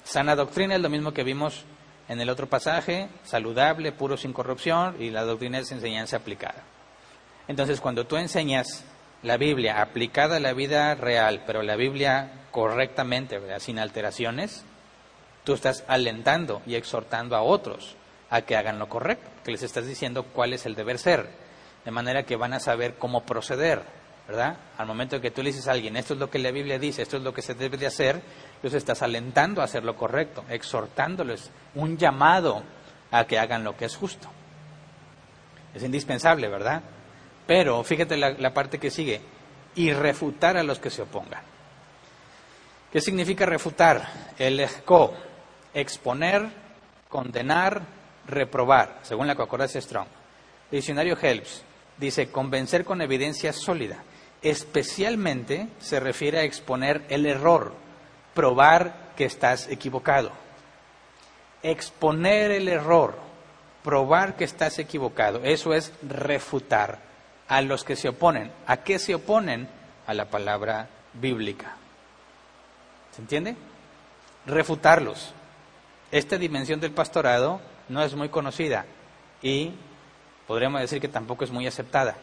[0.02, 1.64] Sana doctrina es lo mismo que vimos
[2.08, 6.62] en el otro pasaje, saludable, puro, sin corrupción, y la doctrina es enseñanza aplicada.
[7.48, 8.84] Entonces, cuando tú enseñas
[9.22, 14.64] la Biblia aplicada a la vida real, pero la Biblia correctamente, sin alteraciones,
[15.44, 17.96] tú estás alentando y exhortando a otros
[18.30, 21.41] a que hagan lo correcto, que les estás diciendo cuál es el deber ser,
[21.84, 23.82] de manera que van a saber cómo proceder.
[24.26, 24.56] ¿verdad?
[24.78, 27.02] Al momento que tú le dices a alguien, esto es lo que la Biblia dice,
[27.02, 28.22] esto es lo que se debe de hacer,
[28.62, 32.62] los estás alentando a hacer lo correcto, exhortándoles, un llamado
[33.10, 34.28] a que hagan lo que es justo.
[35.74, 36.82] Es indispensable, ¿verdad?
[37.46, 39.20] Pero fíjate la, parte que sigue,
[39.74, 41.42] y refutar a los que se opongan.
[42.92, 44.06] ¿Qué significa refutar?
[44.38, 44.64] El
[45.74, 46.48] exponer,
[47.08, 47.82] condenar,
[48.26, 50.06] reprobar, según la concordancia Strong.
[50.70, 51.64] Diccionario Helps
[51.98, 54.02] dice convencer con evidencia sólida.
[54.42, 57.74] Especialmente se refiere a exponer el error,
[58.34, 60.32] probar que estás equivocado.
[61.62, 63.16] Exponer el error,
[63.84, 66.98] probar que estás equivocado, eso es refutar
[67.48, 68.50] a los que se oponen.
[68.66, 69.68] ¿A qué se oponen?
[70.06, 71.76] A la palabra bíblica.
[73.14, 73.56] ¿Se entiende?
[74.46, 75.34] Refutarlos.
[76.10, 78.86] Esta dimensión del pastorado no es muy conocida
[79.42, 79.72] y
[80.52, 82.14] podríamos decir que tampoco es muy aceptada.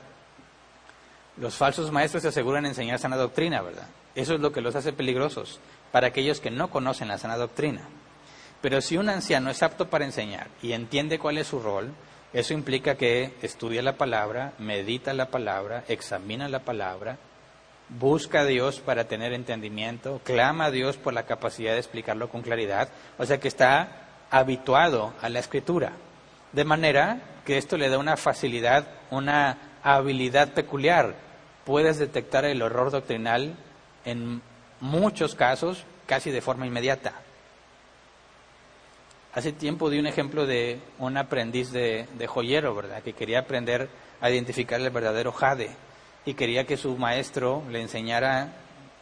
[1.38, 3.88] Los falsos maestros se aseguran enseñar sana doctrina, ¿verdad?
[4.14, 5.60] Eso es lo que los hace peligrosos
[5.92, 7.82] para aquellos que no conocen la sana doctrina.
[8.62, 11.92] Pero si un anciano es apto para enseñar y entiende cuál es su rol,
[12.32, 17.18] eso implica que estudia la palabra, medita la palabra, examina la palabra,
[17.90, 22.44] busca a Dios para tener entendimiento, clama a Dios por la capacidad de explicarlo con
[22.44, 25.94] claridad, o sea que está habituado a la escritura.
[26.52, 31.16] De manera que esto le da una facilidad, una habilidad peculiar.
[31.66, 33.56] Puedes detectar el error doctrinal
[34.06, 34.42] en
[34.80, 37.14] muchos casos casi de forma inmediata.
[39.34, 43.04] Hace tiempo di un ejemplo de un aprendiz de, joyero, ¿verdad?
[43.04, 43.88] Que quería aprender
[44.22, 45.70] a identificar el verdadero jade
[46.26, 48.54] y quería que su maestro le enseñara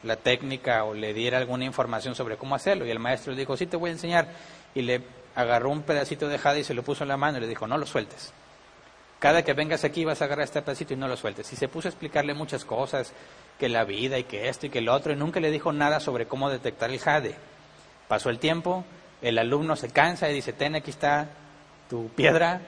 [0.04, 2.86] la técnica o le diera alguna información sobre cómo hacerlo.
[2.86, 4.28] Y el maestro le dijo, sí, te voy a enseñar.
[4.76, 5.02] Y le
[5.38, 7.68] agarró un pedacito de jade y se lo puso en la mano y le dijo,
[7.68, 8.34] no lo sueltes.
[9.20, 11.54] Cada que vengas aquí vas a agarrar este pedacito y no lo sueltes.
[11.54, 13.14] Y se puso a explicarle muchas cosas,
[13.60, 16.00] que la vida y que esto y que lo otro, y nunca le dijo nada
[16.00, 17.36] sobre cómo detectar el jade.
[18.08, 18.84] Pasó el tiempo,
[19.22, 21.30] el alumno se cansa y dice, ten, aquí está
[21.88, 22.62] tu piedra,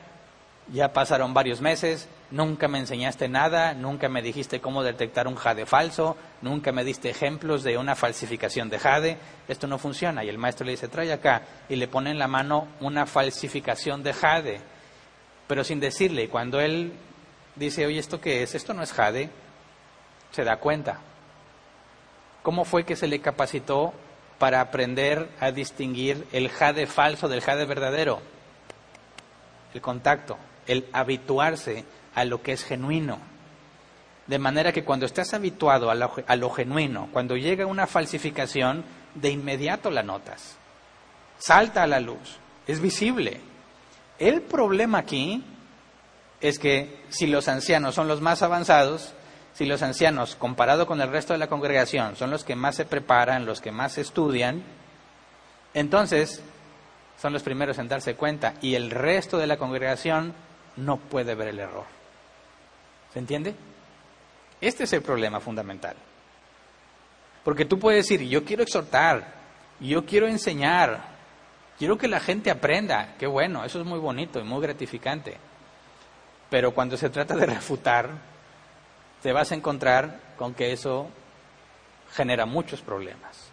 [0.71, 5.65] ya pasaron varios meses, nunca me enseñaste nada, nunca me dijiste cómo detectar un jade
[5.65, 9.17] falso, nunca me diste ejemplos de una falsificación de jade,
[9.47, 10.23] esto no funciona.
[10.23, 14.03] Y el maestro le dice, trae acá, y le pone en la mano una falsificación
[14.03, 14.61] de jade,
[15.47, 16.93] pero sin decirle, cuando él
[17.55, 18.53] dice, oye, ¿esto qué es?
[18.53, 19.29] Esto no es jade,
[20.31, 20.99] se da cuenta.
[22.43, 23.93] ¿Cómo fue que se le capacitó
[24.37, 28.21] para aprender a distinguir el jade falso del jade verdadero?
[29.73, 30.37] El contacto,
[30.69, 31.83] el habituarse
[32.15, 33.19] a lo que es genuino.
[34.27, 38.85] De manera que cuando estás habituado a lo, a lo genuino, cuando llega una falsificación,
[39.15, 40.55] de inmediato la notas.
[41.39, 43.41] Salta a la luz, es visible.
[44.19, 45.43] El problema aquí
[46.41, 49.13] es que si los ancianos son los más avanzados,
[49.53, 52.85] si los ancianos, comparado con el resto de la congregación, son los que más se
[52.85, 54.63] preparan, los que más estudian,
[55.73, 56.41] entonces
[57.21, 60.33] son los primeros en darse cuenta y el resto de la congregación
[60.79, 61.85] no puede ver el error.
[63.13, 63.55] ¿Se entiende?
[64.61, 65.95] Este es el problema fundamental.
[67.43, 69.33] Porque tú puedes decir, yo quiero exhortar,
[69.79, 71.01] yo quiero enseñar,
[71.77, 75.37] quiero que la gente aprenda, qué bueno, eso es muy bonito y muy gratificante.
[76.49, 78.09] Pero cuando se trata de refutar,
[79.21, 81.09] te vas a encontrar con que eso
[82.11, 83.48] genera muchos problemas.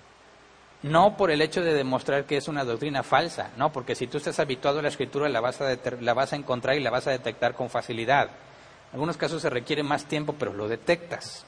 [0.86, 4.18] No por el hecho de demostrar que es una doctrina falsa, no, porque si tú
[4.18, 7.06] estás habituado a la escritura la vas a, la vas a encontrar y la vas
[7.06, 8.26] a detectar con facilidad.
[8.26, 11.44] En algunos casos se requiere más tiempo, pero lo detectas.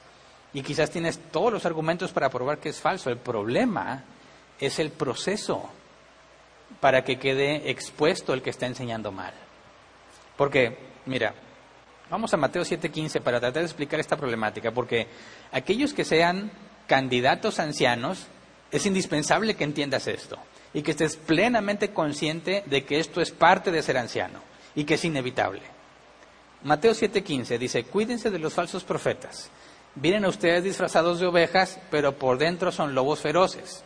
[0.53, 3.09] Y quizás tienes todos los argumentos para probar que es falso.
[3.09, 4.03] El problema
[4.59, 5.69] es el proceso
[6.79, 9.33] para que quede expuesto el que está enseñando mal.
[10.35, 11.33] Porque, mira,
[12.09, 15.07] Vamos a Mateo 7:15 para tratar de explicar esta problemática, porque
[15.51, 16.49] aquellos que sean
[16.87, 18.25] candidatos ancianos,
[18.71, 20.37] es indispensable que entiendas esto
[20.73, 24.39] y que estés plenamente consciente de que esto es parte de ser anciano
[24.75, 25.61] y que es inevitable.
[26.63, 29.49] Mateo 7:15 dice, cuídense de los falsos profetas.
[29.95, 33.83] Vienen a ustedes disfrazados de ovejas, pero por dentro son lobos feroces.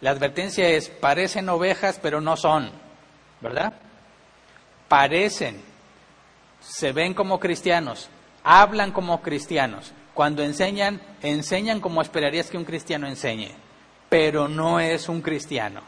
[0.00, 2.70] La advertencia es, parecen ovejas, pero no son,
[3.40, 3.74] ¿verdad?
[4.88, 5.60] Parecen,
[6.60, 8.08] se ven como cristianos,
[8.44, 9.92] hablan como cristianos.
[10.14, 13.54] Cuando enseñan, enseñan como esperarías que un cristiano enseñe,
[14.16, 15.82] pero no es un cristiano.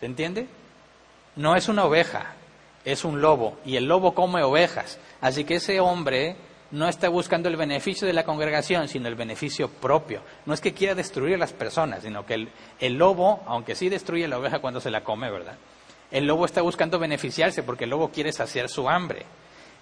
[0.00, 0.46] ¿Se entiende?
[1.34, 2.34] No es una oveja,
[2.84, 4.98] es un lobo, y el lobo come ovejas.
[5.22, 6.36] Así que ese hombre
[6.72, 10.20] no está buscando el beneficio de la congregación, sino el beneficio propio.
[10.44, 13.88] No es que quiera destruir a las personas, sino que el, el lobo, aunque sí
[13.88, 15.56] destruye la oveja cuando se la come, ¿verdad?
[16.10, 19.24] El lobo está buscando beneficiarse porque el lobo quiere saciar su hambre.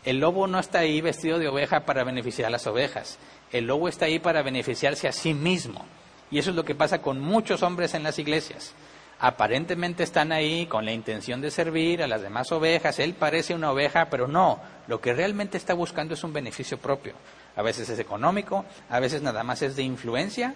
[0.05, 3.19] El lobo no está ahí vestido de oveja para beneficiar a las ovejas.
[3.51, 5.85] El lobo está ahí para beneficiarse a sí mismo.
[6.31, 8.75] Y eso es lo que pasa con muchos hombres en las iglesias.
[9.19, 12.99] Aparentemente están ahí con la intención de servir a las demás ovejas.
[12.99, 14.61] Él parece una oveja, pero no.
[14.89, 17.15] Lo que realmente está buscando es un beneficio propio.
[17.57, 20.55] A veces es económico, a veces nada más es de influencia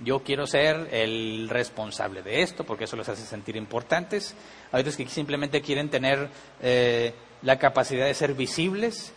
[0.00, 4.34] Yo quiero ser el responsable de esto porque eso los hace sentir importantes.
[4.70, 6.28] Hay otros que simplemente quieren tener
[6.60, 9.14] eh, la capacidad de ser visibles.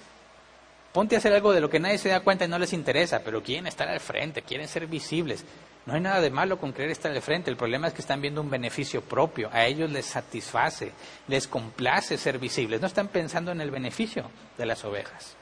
[0.97, 3.21] Ponte a hacer algo de lo que nadie se da cuenta y no les interesa,
[3.23, 5.45] pero quieren estar al frente, quieren ser visibles.
[5.85, 7.51] No hay nada de malo con querer estar al frente.
[7.51, 9.47] El problema es que están viendo un beneficio propio.
[9.53, 10.91] A ellos les satisface,
[11.27, 12.81] les complace ser visibles.
[12.81, 15.35] No están pensando en el beneficio de las ovejas.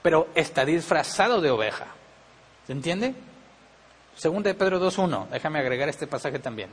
[0.00, 1.86] Pero está disfrazado de oveja.
[2.64, 3.16] ¿Se entiende?
[4.14, 5.28] Segunda de Pedro 2.1.
[5.28, 6.70] Déjame agregar este pasaje también.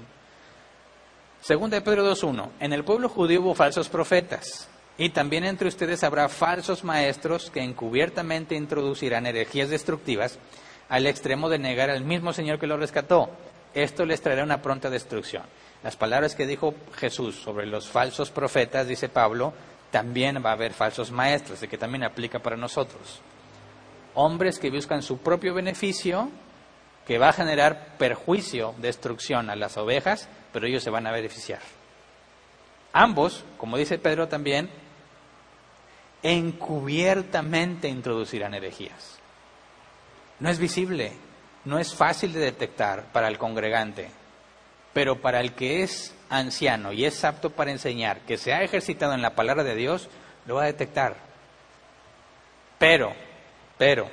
[1.41, 2.49] Segunda de Pedro 2.1.
[2.59, 4.69] En el pueblo judío hubo falsos profetas.
[5.01, 10.37] Y también entre ustedes habrá falsos maestros que encubiertamente introducirán herejías destructivas
[10.89, 13.31] al extremo de negar al mismo Señor que lo rescató.
[13.73, 15.41] Esto les traerá una pronta destrucción.
[15.81, 19.53] Las palabras que dijo Jesús sobre los falsos profetas, dice Pablo,
[19.89, 23.21] también va a haber falsos maestros, de que también aplica para nosotros.
[24.13, 26.29] Hombres que buscan su propio beneficio,
[27.07, 31.61] que va a generar perjuicio, destrucción a las ovejas, pero ellos se van a beneficiar.
[32.93, 34.69] Ambos, como dice Pedro también,
[36.23, 39.19] encubiertamente introducirán herejías.
[40.39, 41.13] No es visible,
[41.65, 44.09] no es fácil de detectar para el congregante,
[44.93, 49.13] pero para el que es anciano y es apto para enseñar, que se ha ejercitado
[49.13, 50.09] en la palabra de Dios,
[50.45, 51.15] lo va a detectar.
[52.79, 53.13] Pero,
[53.77, 54.09] pero,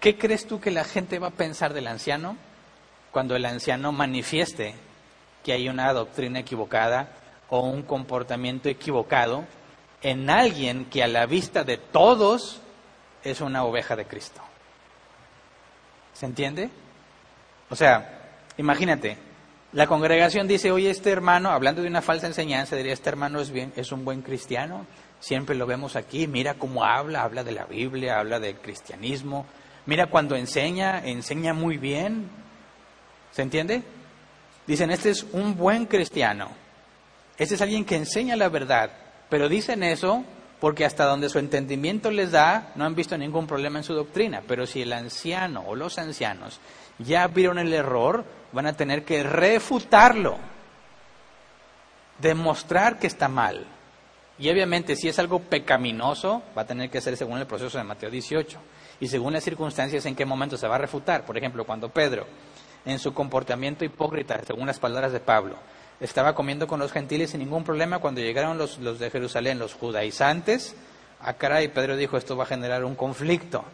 [0.00, 2.36] ¿qué crees tú que la gente va a pensar del anciano
[3.12, 4.74] cuando el anciano manifieste
[5.46, 7.08] que hay una doctrina equivocada
[7.50, 9.44] o un comportamiento equivocado
[10.02, 12.60] en alguien que a la vista de todos
[13.22, 14.40] es una oveja de Cristo.
[16.14, 16.68] ¿Se entiende?
[17.70, 19.18] O sea, imagínate,
[19.72, 23.52] la congregación dice, oye, este hermano, hablando de una falsa enseñanza, diría, este hermano es,
[23.52, 24.84] bien, es un buen cristiano,
[25.20, 29.46] siempre lo vemos aquí, mira cómo habla, habla de la Biblia, habla del cristianismo,
[29.86, 32.28] mira cuando enseña, enseña muy bien.
[33.30, 33.84] ¿Se entiende?
[34.66, 36.50] Dicen, este es un buen cristiano,
[37.38, 38.90] este es alguien que enseña la verdad,
[39.28, 40.24] pero dicen eso
[40.60, 44.42] porque hasta donde su entendimiento les da, no han visto ningún problema en su doctrina.
[44.46, 46.60] Pero si el anciano o los ancianos
[46.98, 50.38] ya vieron el error, van a tener que refutarlo,
[52.18, 53.66] demostrar que está mal.
[54.38, 57.84] Y obviamente si es algo pecaminoso, va a tener que ser según el proceso de
[57.84, 58.58] Mateo 18
[59.00, 61.24] y según las circunstancias en qué momento se va a refutar.
[61.24, 62.26] Por ejemplo, cuando Pedro,
[62.86, 65.56] en su comportamiento hipócrita, según las palabras de Pablo,
[66.00, 67.98] estaba comiendo con los gentiles sin ningún problema.
[67.98, 70.76] Cuando llegaron los, de Jerusalén, los judaizantes,
[71.20, 73.64] a cara y Pedro dijo, esto va a generar un conflicto,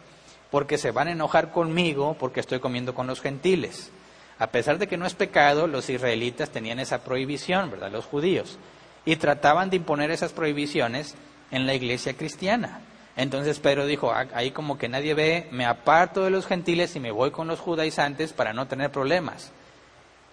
[0.49, 3.91] porque se van a enojar conmigo porque estoy comiendo con los gentiles.
[4.39, 7.91] A pesar de que no es pecado, los israelitas tenían esa prohibición, ¿verdad?
[7.91, 8.57] Los judíos.
[9.05, 11.15] Y trataban de imponer esas prohibiciones
[11.51, 12.81] en la iglesia cristiana.
[13.15, 16.99] Entonces Pedro dijo, ah, ahí como que nadie ve, me aparto de los gentiles y
[16.99, 19.51] me voy con los judaizantes para no tener problemas.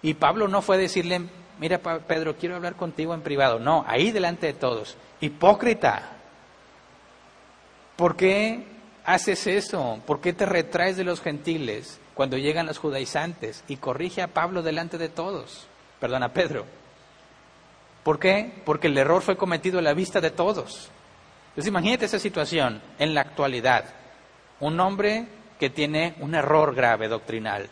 [0.01, 1.21] Y Pablo no fue a decirle,
[1.59, 3.59] mira Pedro, quiero hablar contigo en privado.
[3.59, 4.97] No, ahí delante de todos.
[5.19, 6.13] Hipócrita.
[7.95, 8.63] ¿Por qué
[9.05, 9.99] haces eso?
[10.07, 13.63] ¿Por qué te retraes de los gentiles cuando llegan los judaizantes?
[13.67, 15.67] Y corrige a Pablo delante de todos.
[15.99, 16.65] Perdón, a Pedro.
[18.03, 18.51] ¿Por qué?
[18.65, 20.89] Porque el error fue cometido a la vista de todos.
[21.51, 23.85] Entonces imagínate esa situación en la actualidad.
[24.59, 25.27] Un hombre
[25.59, 27.69] que tiene un error grave doctrinal.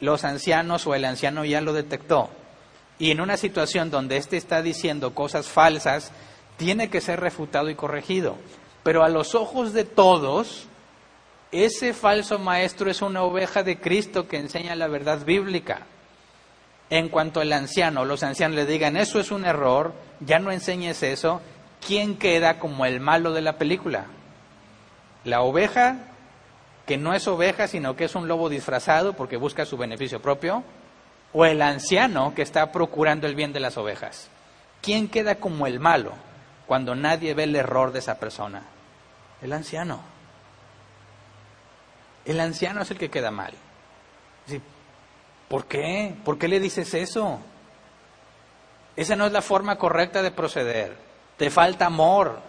[0.00, 2.30] Los ancianos o el anciano ya lo detectó
[2.98, 6.12] y en una situación donde éste está diciendo cosas falsas,
[6.56, 8.36] tiene que ser refutado y corregido.
[8.82, 10.66] Pero a los ojos de todos,
[11.50, 15.86] ese falso maestro es una oveja de Cristo que enseña la verdad bíblica.
[16.90, 21.02] En cuanto el anciano, los ancianos le digan, eso es un error, ya no enseñes
[21.02, 21.40] eso,
[21.86, 24.06] ¿quién queda como el malo de la película?
[25.24, 25.96] La oveja,
[26.86, 30.62] que no es oveja, sino que es un lobo disfrazado porque busca su beneficio propio,
[31.32, 34.28] o el anciano que está procurando el bien de las ovejas?
[34.80, 36.12] ¿Quién queda como el malo
[36.66, 38.62] cuando nadie ve el error de esa persona?
[39.42, 40.00] El anciano.
[42.24, 43.54] El anciano es el que queda mal.
[45.48, 46.14] ¿Por qué?
[46.24, 47.38] ¿Por qué le dices eso?
[48.96, 51.13] Esa no es la forma correcta de proceder.
[51.36, 52.40] Te falta amor.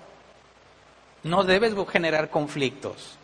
[1.24, 3.18] No debes generar conflictos.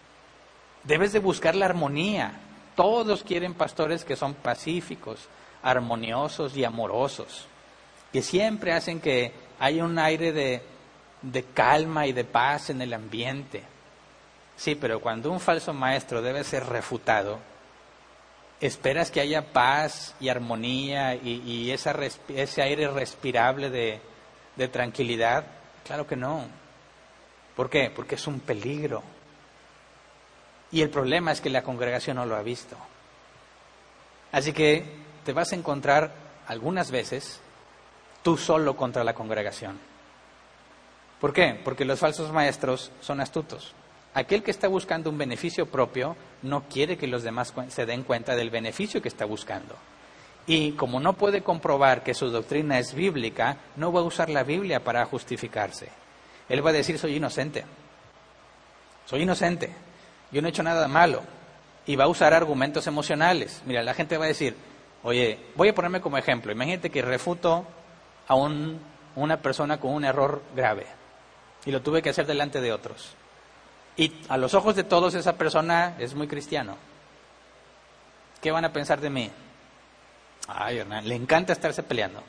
[0.83, 2.33] Debes de buscar la armonía.
[2.75, 5.27] Todos quieren pastores que son pacíficos,
[5.61, 7.45] armoniosos y amorosos,
[8.11, 10.63] que siempre hacen que haya un aire de,
[11.21, 13.63] de calma y de paz en el ambiente.
[14.55, 17.39] Sí, pero cuando un falso maestro debe ser refutado,
[18.59, 21.95] ¿esperas que haya paz y armonía y, esa
[22.29, 24.01] ese aire respirable de,
[24.55, 25.45] de tranquilidad?
[25.85, 26.45] Claro que no.
[27.55, 27.91] ¿Por qué?
[27.93, 29.03] Porque es un peligro.
[30.71, 32.77] Y el problema es que la congregación no lo ha visto.
[34.31, 34.85] Así que
[35.25, 36.13] te vas a encontrar
[36.47, 37.41] algunas veces
[38.23, 39.79] tú solo contra la congregación.
[41.19, 41.59] ¿Por qué?
[41.63, 43.73] Porque los falsos maestros son astutos.
[44.13, 48.35] Aquel que está buscando un beneficio propio no quiere que los demás se den cuenta
[48.35, 49.75] del beneficio que está buscando.
[50.47, 54.43] Y como no puede comprobar que su doctrina es bíblica, no va a usar la
[54.43, 55.89] Biblia para justificarse.
[56.49, 57.63] Él va a decir, soy inocente.
[59.05, 59.71] Soy inocente.
[60.31, 61.21] Yo no he hecho nada malo.
[61.85, 63.61] Y va a usar argumentos emocionales.
[63.65, 64.55] Mira, la gente va a decir,
[65.03, 66.51] oye, voy a ponerme como ejemplo.
[66.51, 67.65] Imagínate que refuto
[68.27, 70.87] a una persona con un error grave.
[71.65, 73.13] Y lo tuve que hacer delante de otros.
[73.97, 76.77] Y a los ojos de todos esa persona es muy cristiano.
[78.41, 79.31] ¿Qué van a pensar de mí?
[80.47, 82.21] Ay, Hernán, le encanta estarse peleando.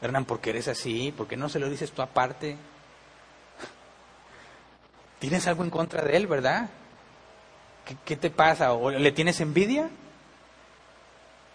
[0.00, 1.12] Hernán, ¿por qué eres así?
[1.16, 2.56] ¿Por qué no se lo dices tú aparte?
[5.18, 6.68] Tienes algo en contra de él, ¿verdad?
[8.04, 8.74] ¿Qué, te pasa?
[8.74, 9.88] ¿O le tienes envidia?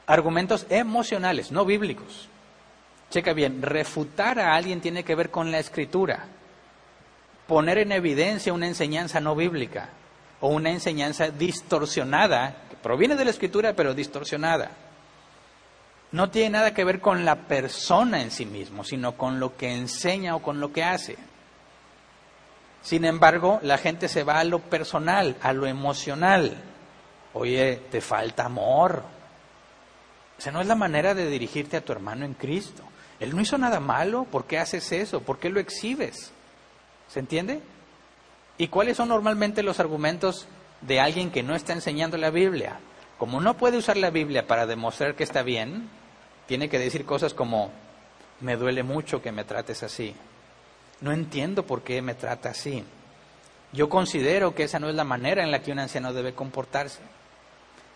[0.07, 2.27] Argumentos emocionales, no bíblicos.
[3.11, 6.25] Checa bien, refutar a alguien tiene que ver con la escritura.
[7.47, 9.89] Poner en evidencia una enseñanza no bíblica
[10.41, 14.71] o una enseñanza distorsionada, que proviene de la escritura pero distorsionada
[16.13, 19.73] no tiene nada que ver con la persona en sí mismo, sino con lo que
[19.73, 21.17] enseña o con lo que hace.
[22.83, 26.55] Sin embargo, la gente se va a lo personal, a lo emocional.
[27.33, 29.03] Oye, te falta amor.
[30.37, 32.83] Esa no es la manera de dirigirte a tu hermano en Cristo.
[33.19, 35.21] Él no hizo nada malo, ¿por qué haces eso?
[35.21, 36.31] ¿Por qué lo exhibes?
[37.07, 37.59] ¿Se entiende?
[38.59, 40.47] ¿Y cuáles son normalmente los argumentos
[40.81, 42.79] de alguien que no está enseñando la Biblia?
[43.17, 45.89] Como no puede usar la Biblia para demostrar que está bien,
[46.47, 47.71] tiene que decir cosas como,
[48.41, 50.15] me duele mucho que me trates así.
[51.01, 52.83] No entiendo por qué me trata así.
[53.71, 56.99] Yo considero que esa no es la manera en la que un anciano debe comportarse.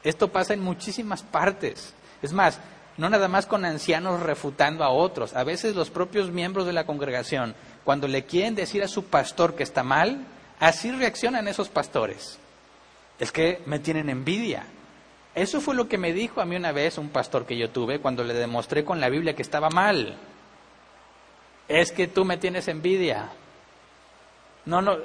[0.03, 1.93] Esto pasa en muchísimas partes.
[2.21, 2.59] Es más,
[2.97, 5.35] no nada más con ancianos refutando a otros.
[5.35, 9.55] A veces los propios miembros de la congregación, cuando le quieren decir a su pastor
[9.55, 10.25] que está mal,
[10.59, 12.39] así reaccionan esos pastores.
[13.19, 14.65] Es que me tienen envidia.
[15.37, 17.99] Eso fue lo que me dijo a mí una vez un pastor que yo tuve
[17.99, 20.17] cuando le demostré con la Biblia que estaba mal.
[21.67, 23.29] Es que tú me tienes envidia.
[24.65, 24.97] No, no,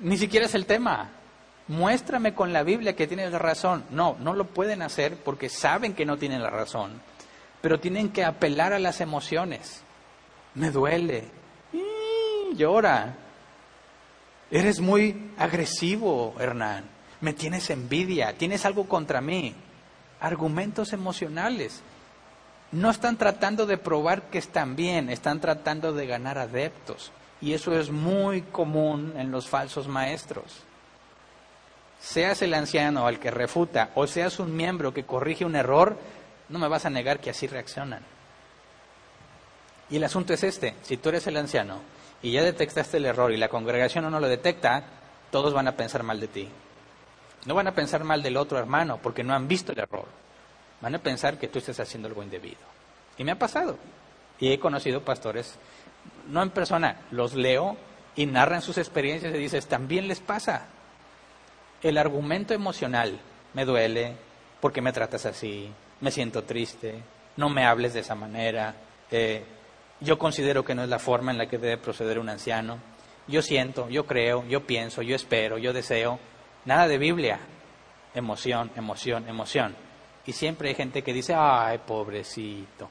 [0.00, 1.08] ni siquiera es el tema.
[1.68, 3.86] Muéstrame con la Biblia que tienes la razón.
[3.88, 7.00] No, no lo pueden hacer porque saben que no tienen la razón.
[7.62, 9.82] Pero tienen que apelar a las emociones.
[10.56, 11.24] Me duele.
[12.52, 13.16] Llora.
[14.50, 19.54] Eres muy agresivo, Hernán me tienes envidia, tienes algo contra mí.
[20.20, 21.82] Argumentos emocionales.
[22.72, 27.10] No están tratando de probar que están bien, están tratando de ganar adeptos.
[27.40, 30.62] Y eso es muy común en los falsos maestros.
[32.00, 35.98] Seas el anciano al que refuta o seas un miembro que corrige un error,
[36.48, 38.02] no me vas a negar que así reaccionan.
[39.90, 41.80] Y el asunto es este, si tú eres el anciano
[42.22, 44.84] y ya detectaste el error y la congregación no lo detecta,
[45.30, 46.48] todos van a pensar mal de ti.
[47.46, 50.06] No van a pensar mal del otro hermano porque no han visto el error.
[50.80, 52.60] Van a pensar que tú estás haciendo algo indebido.
[53.16, 53.78] Y me ha pasado.
[54.38, 55.58] Y he conocido pastores,
[56.28, 57.76] no en persona, los leo
[58.16, 60.66] y narran sus experiencias y dices, también les pasa.
[61.82, 63.20] El argumento emocional,
[63.54, 64.16] me duele,
[64.60, 67.02] porque me tratas así, me siento triste,
[67.36, 68.74] no me hables de esa manera,
[69.10, 69.44] eh,
[70.00, 72.78] yo considero que no es la forma en la que debe proceder un anciano,
[73.26, 76.18] yo siento, yo creo, yo pienso, yo espero, yo deseo,
[76.64, 77.38] Nada de Biblia.
[78.14, 79.76] Emoción, emoción, emoción.
[80.26, 82.88] Y siempre hay gente que dice, ay, pobrecito.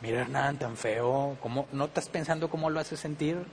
[0.00, 1.36] Mira, Hernán, tan feo.
[1.40, 3.44] ¿Cómo, ¿No estás pensando cómo lo hace sentir?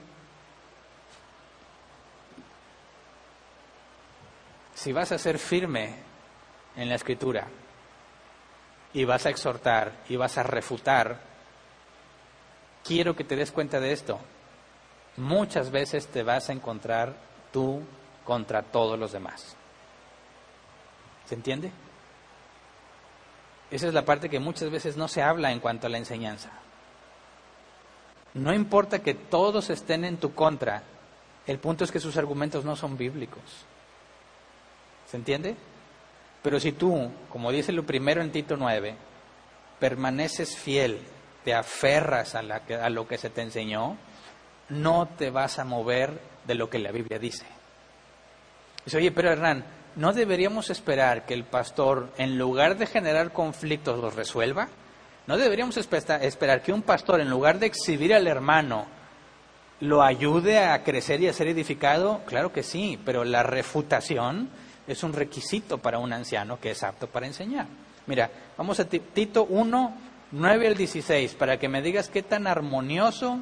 [4.74, 5.96] Si vas a ser firme
[6.76, 7.48] en la escritura
[8.94, 11.20] y vas a exhortar y vas a refutar,
[12.84, 14.18] quiero que te des cuenta de esto.
[15.16, 17.16] Muchas veces te vas a encontrar
[17.52, 17.82] tú
[18.28, 19.56] contra todos los demás.
[21.24, 21.72] ¿Se entiende?
[23.70, 26.50] Esa es la parte que muchas veces no se habla en cuanto a la enseñanza.
[28.34, 30.82] No importa que todos estén en tu contra,
[31.46, 33.40] el punto es que sus argumentos no son bíblicos.
[35.10, 35.56] ¿Se entiende?
[36.42, 38.94] Pero si tú, como dice lo primero en Tito 9,
[39.80, 41.00] permaneces fiel,
[41.44, 43.96] te aferras a, a lo que se te enseñó,
[44.68, 47.46] no te vas a mover de lo que la Biblia dice.
[48.88, 49.64] Dice, oye, pero Hernán,
[49.96, 54.68] ¿no deberíamos esperar que el pastor, en lugar de generar conflictos, los resuelva?
[55.26, 58.86] ¿No deberíamos esperar que un pastor, en lugar de exhibir al hermano
[59.80, 62.22] lo ayude a crecer y a ser edificado?
[62.24, 64.48] Claro que sí, pero la refutación
[64.86, 67.66] es un requisito para un anciano que es apto para enseñar.
[68.06, 69.94] Mira, vamos a Tito 1,
[70.32, 73.38] 9 al 16, para que me digas qué tan armonioso,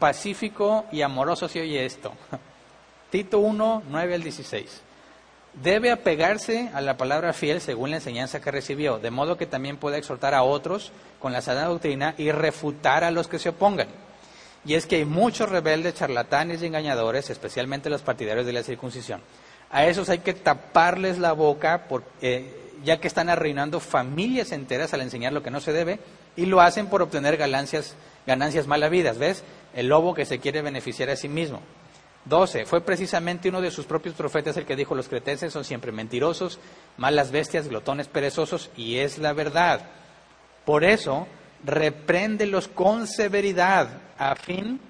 [0.00, 2.12] pacífico y amoroso se oye esto.
[3.14, 4.80] Tito 1, 9 al 16.
[5.62, 9.76] Debe apegarse a la palabra fiel según la enseñanza que recibió, de modo que también
[9.76, 13.86] pueda exhortar a otros con la sana doctrina y refutar a los que se opongan.
[14.64, 19.20] Y es que hay muchos rebeldes, charlatanes y engañadores, especialmente los partidarios de la circuncisión.
[19.70, 21.86] A esos hay que taparles la boca,
[22.20, 26.00] eh, ya que están arruinando familias enteras al enseñar lo que no se debe,
[26.34, 27.94] y lo hacen por obtener ganancias,
[28.26, 29.18] ganancias malavidas.
[29.18, 29.44] ¿Ves?
[29.72, 31.60] El lobo que se quiere beneficiar a sí mismo.
[32.24, 32.64] 12.
[32.64, 36.58] Fue precisamente uno de sus propios profetas el que dijo, los cretenses son siempre mentirosos,
[36.96, 39.82] malas bestias, glotones perezosos, y es la verdad.
[40.64, 41.26] Por eso,
[41.64, 44.80] repréndelos con severidad, a fin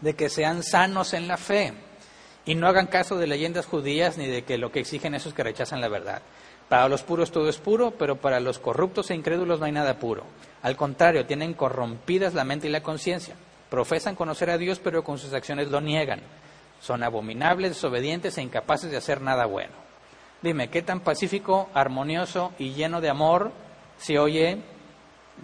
[0.00, 1.74] de que sean sanos en la fe,
[2.44, 5.44] y no hagan caso de leyendas judías ni de que lo que exigen esos que
[5.44, 6.22] rechazan la verdad.
[6.68, 9.98] Para los puros todo es puro, pero para los corruptos e incrédulos no hay nada
[9.98, 10.24] puro.
[10.62, 13.34] Al contrario, tienen corrompidas la mente y la conciencia.
[13.68, 16.20] Profesan conocer a Dios, pero con sus acciones lo niegan.
[16.82, 19.72] Son abominables, desobedientes e incapaces de hacer nada bueno.
[20.42, 23.52] Dime, ¿qué tan pacífico, armonioso y lleno de amor
[23.98, 24.58] se oye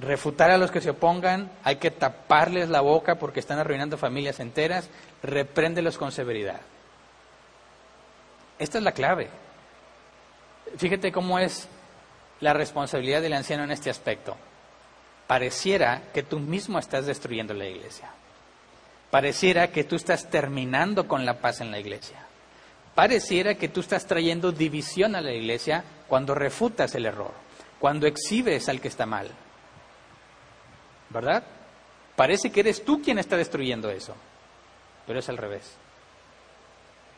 [0.01, 1.53] refutar a los que se opongan?
[1.63, 4.91] Hay que taparles la boca porque están arruinando familias enteras.
[5.23, 6.61] Repréndelos con severidad.
[8.59, 9.31] Esta es la clave.
[10.77, 11.69] Fíjate cómo es
[12.41, 14.37] la responsabilidad del anciano en este aspecto.
[15.29, 18.11] Pareciera que tú mismo estás destruyendo la iglesia.
[19.11, 22.19] Pareciera que tú estás terminando con la paz en la iglesia.
[22.95, 27.33] Pareciera que tú estás trayendo división a la iglesia cuando refutas el error,
[27.79, 29.31] cuando exhibes al que está mal.
[31.11, 31.43] ¿Verdad?
[32.17, 34.15] Parece que eres tú quien está destruyendo eso,
[35.07, 35.77] pero es al revés.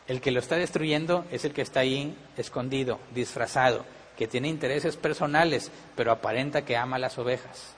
[0.07, 3.85] El que lo está destruyendo es el que está ahí escondido, disfrazado,
[4.17, 7.75] que tiene intereses personales, pero aparenta que ama las ovejas.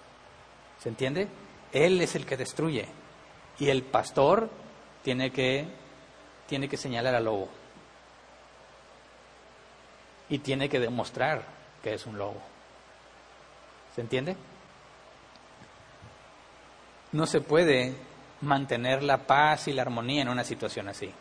[0.83, 1.29] ¿Se entiende?
[1.73, 2.89] Él es el que destruye.
[3.63, 4.51] Y el pastor
[5.05, 5.65] tiene que,
[6.49, 7.49] tiene que señalar al lobo.
[10.29, 11.45] Y tiene que demostrar
[11.81, 12.43] que es un lobo.
[13.95, 14.35] ¿Se entiende?
[17.13, 17.95] No se puede
[18.41, 21.13] mantener la paz y la armonía en una situación así.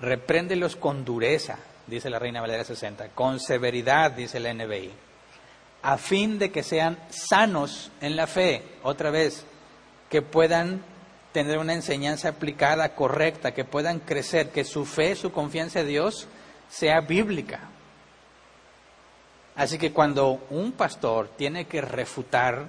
[0.00, 1.56] Repréndelos con dureza,
[1.86, 4.92] dice la Reina Valera 60, con severidad, dice la NBI,
[5.80, 9.46] a fin de que sean sanos en la fe, otra vez,
[10.10, 10.91] que puedan
[11.32, 16.28] tener una enseñanza aplicada, correcta, que puedan crecer, que su fe, su confianza en Dios
[16.68, 17.60] sea bíblica.
[19.56, 22.66] Así que cuando un pastor tiene que refutar,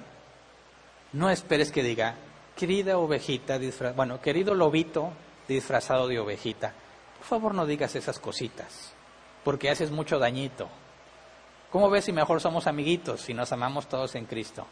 [1.13, 2.15] no esperes que diga,
[2.55, 3.59] querida ovejita,
[3.95, 5.11] bueno, querido lobito
[5.47, 6.73] disfrazado de ovejita,
[7.17, 8.93] por favor no digas esas cositas,
[9.43, 10.67] porque haces mucho dañito.
[11.71, 14.67] ¿Cómo ves si mejor somos amiguitos, si nos amamos todos en Cristo?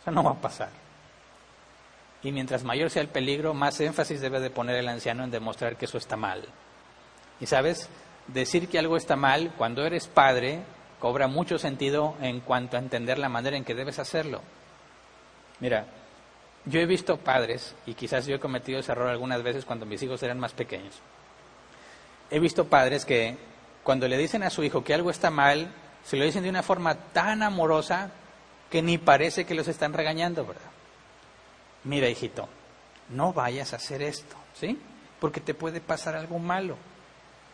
[0.00, 0.89] Eso no va a pasar.
[2.22, 5.76] Y mientras mayor sea el peligro, más énfasis debe de poner el anciano en demostrar
[5.76, 6.44] que eso está mal.
[7.40, 7.88] Y sabes,
[8.28, 10.60] decir que algo está mal cuando eres padre
[10.98, 14.42] cobra mucho sentido en cuanto a entender la manera en que debes hacerlo.
[15.60, 15.86] Mira,
[16.66, 20.02] yo he visto padres, y quizás yo he cometido ese error algunas veces cuando mis
[20.02, 21.00] hijos eran más pequeños.
[22.30, 23.36] He visto padres que
[23.82, 25.72] cuando le dicen a su hijo que algo está mal,
[26.04, 28.10] se lo dicen de una forma tan amorosa
[28.70, 30.70] que ni parece que los están regañando, ¿verdad?
[31.84, 32.48] Mira hijito,
[33.08, 34.78] no vayas a hacer esto, ¿sí?
[35.18, 36.76] Porque te puede pasar algo malo.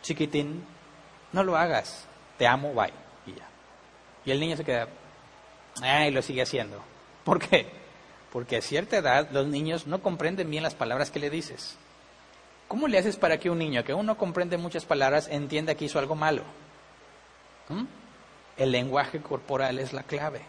[0.01, 0.63] Chiquitín,
[1.33, 2.05] no lo hagas,
[2.37, 2.93] te amo, bye.
[3.25, 3.47] Y ya.
[4.25, 4.87] Y el niño se queda,
[6.07, 6.81] y lo sigue haciendo.
[7.23, 7.69] ¿Por qué?
[8.31, 11.77] Porque a cierta edad los niños no comprenden bien las palabras que le dices.
[12.67, 15.85] ¿Cómo le haces para que un niño que aún no comprende muchas palabras entienda que
[15.85, 16.43] hizo algo malo?
[17.69, 17.85] ¿Mm?
[18.57, 20.41] El lenguaje corporal es la clave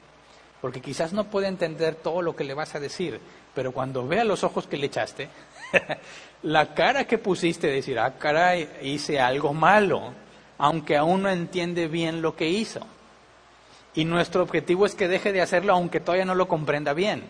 [0.60, 3.20] porque quizás no puede entender todo lo que le vas a decir,
[3.58, 5.28] pero cuando vea los ojos que le echaste,
[6.44, 10.12] la cara que pusiste, decir, ah, caray, hice algo malo,
[10.58, 12.78] aunque aún no entiende bien lo que hizo.
[13.96, 17.24] Y nuestro objetivo es que deje de hacerlo aunque todavía no lo comprenda bien.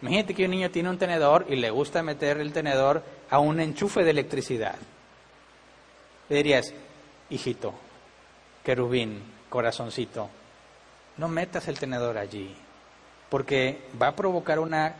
[0.00, 3.60] Imagínate que un niño tiene un tenedor y le gusta meter el tenedor a un
[3.60, 4.76] enchufe de electricidad.
[6.30, 6.72] Le dirías,
[7.28, 7.74] hijito,
[8.64, 10.30] querubín, corazoncito,
[11.18, 12.56] no metas el tenedor allí
[13.34, 14.94] porque va a provocar una,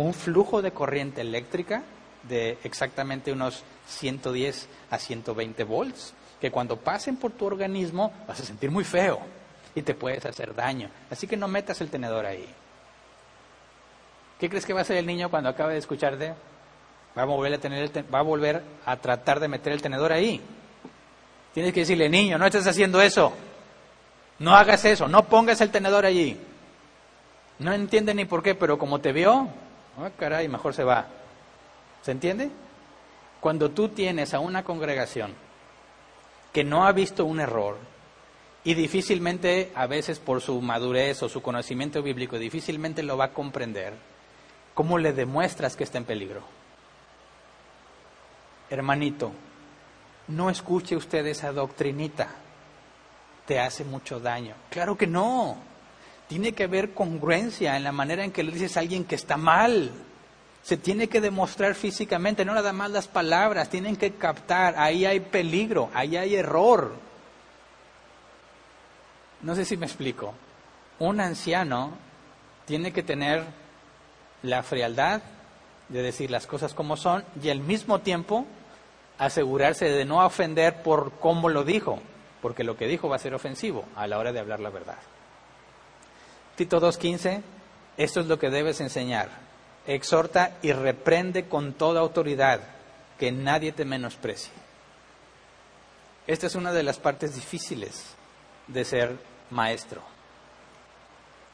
[0.00, 1.82] un flujo de corriente eléctrica
[2.22, 8.44] de exactamente unos 110 a 120 volts, que cuando pasen por tu organismo vas a
[8.44, 9.20] sentir muy feo
[9.74, 10.88] y te puedes hacer daño.
[11.10, 12.48] Así que no metas el tenedor ahí.
[14.38, 16.34] ¿Qué crees que va a hacer el niño cuando acabe de escucharte?
[17.16, 20.40] Va a volver a, tener va a volver a tratar de meter el tenedor ahí.
[21.52, 23.34] Tienes que decirle, niño, no estás haciendo eso.
[24.38, 26.40] No hagas eso, no pongas el tenedor allí.
[27.58, 29.50] No entiende ni por qué, pero como te vio,
[29.98, 31.06] ah, caray, mejor se va.
[32.02, 32.50] ¿Se entiende?
[33.40, 35.34] Cuando tú tienes a una congregación
[36.52, 37.78] que no ha visto un error
[38.64, 43.32] y difícilmente, a veces por su madurez o su conocimiento bíblico, difícilmente lo va a
[43.32, 43.94] comprender,
[44.74, 46.42] ¿cómo le demuestras que está en peligro?
[48.68, 49.32] Hermanito,
[50.28, 52.28] no escuche usted esa doctrinita,
[53.46, 54.54] te hace mucho daño.
[54.68, 55.69] Claro que no.
[56.30, 59.36] Tiene que haber congruencia en la manera en que le dices a alguien que está
[59.36, 59.90] mal.
[60.62, 65.18] Se tiene que demostrar físicamente, no nada más las palabras, tienen que captar, ahí hay
[65.18, 66.94] peligro, ahí hay error.
[69.42, 70.32] No sé si me explico.
[71.00, 71.94] Un anciano
[72.64, 73.42] tiene que tener
[74.44, 75.22] la frialdad
[75.88, 78.46] de decir las cosas como son y al mismo tiempo
[79.18, 81.98] asegurarse de no ofender por cómo lo dijo,
[82.40, 84.98] porque lo que dijo va a ser ofensivo a la hora de hablar la verdad.
[86.60, 87.40] Tito 2.15,
[87.96, 89.30] esto es lo que debes enseñar.
[89.86, 92.60] Exhorta y reprende con toda autoridad,
[93.18, 94.52] que nadie te menosprecie.
[96.26, 98.14] Esta es una de las partes difíciles
[98.66, 99.16] de ser
[99.48, 100.02] maestro.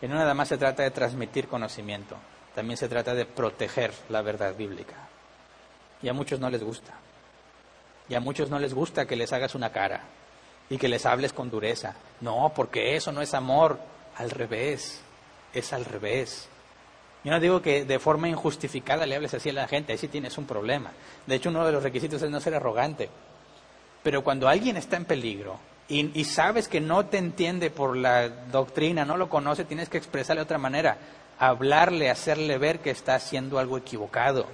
[0.01, 2.17] Que no nada más se trata de transmitir conocimiento,
[2.57, 4.97] también se trata de proteger la verdad bíblica.
[6.03, 6.95] Y a muchos no les gusta.
[8.09, 10.01] Y a muchos no les gusta que les hagas una cara
[10.69, 11.95] y que les hables con dureza.
[12.21, 13.79] No, porque eso no es amor.
[14.17, 15.01] Al revés,
[15.53, 16.49] es al revés.
[17.25, 20.09] Yo no digo que de forma injustificada le hables así a la gente, ahí sí
[20.09, 20.93] tienes un problema.
[21.27, 23.09] De hecho, uno de los requisitos es no ser arrogante.
[24.03, 28.29] Pero cuando alguien está en peligro y, y, sabes que no te entiende por la
[28.29, 30.99] doctrina, no lo conoce, tienes que expresarle de otra manera,
[31.39, 34.47] hablarle, hacerle ver que está haciendo algo equivocado.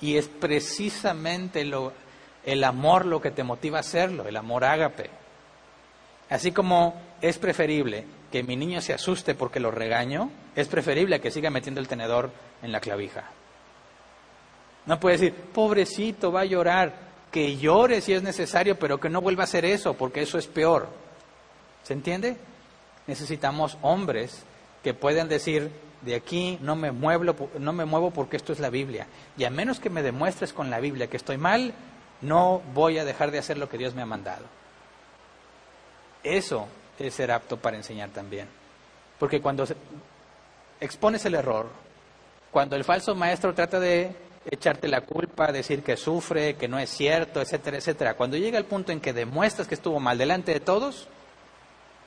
[0.00, 1.92] Y es precisamente lo,
[2.44, 5.10] el amor lo que te motiva a hacerlo, el amor ágape.
[6.30, 8.04] Así como es preferible
[8.34, 12.32] que mi niño se asuste porque lo regaño, es preferible que siga metiendo el tenedor
[12.62, 13.30] en la clavija.
[14.86, 16.94] No puede decir, pobrecito, va a llorar,
[17.30, 20.48] que llore si es necesario, pero que no vuelva a hacer eso, porque eso es
[20.48, 20.88] peor.
[21.84, 22.36] ¿Se entiende?
[23.06, 24.42] Necesitamos hombres
[24.82, 25.70] que puedan decir,
[26.02, 29.06] de aquí no me, muevo, no me muevo porque esto es la Biblia.
[29.36, 31.72] Y a menos que me demuestres con la Biblia que estoy mal,
[32.20, 34.46] no voy a dejar de hacer lo que Dios me ha mandado.
[36.24, 36.66] Eso
[36.98, 38.48] es ser apto para enseñar también.
[39.18, 39.64] Porque cuando
[40.80, 41.68] expones el error,
[42.50, 44.14] cuando el falso maestro trata de
[44.50, 48.66] echarte la culpa, decir que sufre, que no es cierto, etcétera, etcétera, cuando llega el
[48.66, 51.08] punto en que demuestras que estuvo mal delante de todos,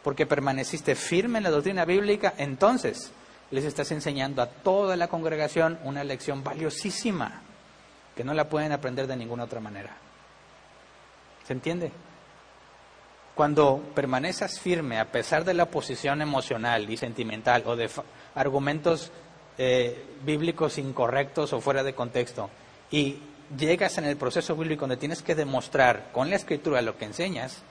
[0.04, 3.12] porque permaneciste firme en la doctrina bíblica, entonces
[3.52, 7.42] les estás enseñando a toda la congregación una lección valiosísima
[8.16, 9.96] que no la pueden aprender de ninguna otra manera.
[11.46, 11.92] ¿Se entiende?
[13.38, 17.88] Cuando permaneces firme a pesar de la oposición emocional y sentimental o de
[18.34, 19.12] argumentos
[19.60, 22.50] eh, bíblicos incorrectos o fuera de contexto
[22.90, 23.20] y
[23.56, 27.62] llegas en el proceso bíblico donde tienes que demostrar con la escritura lo que enseñas,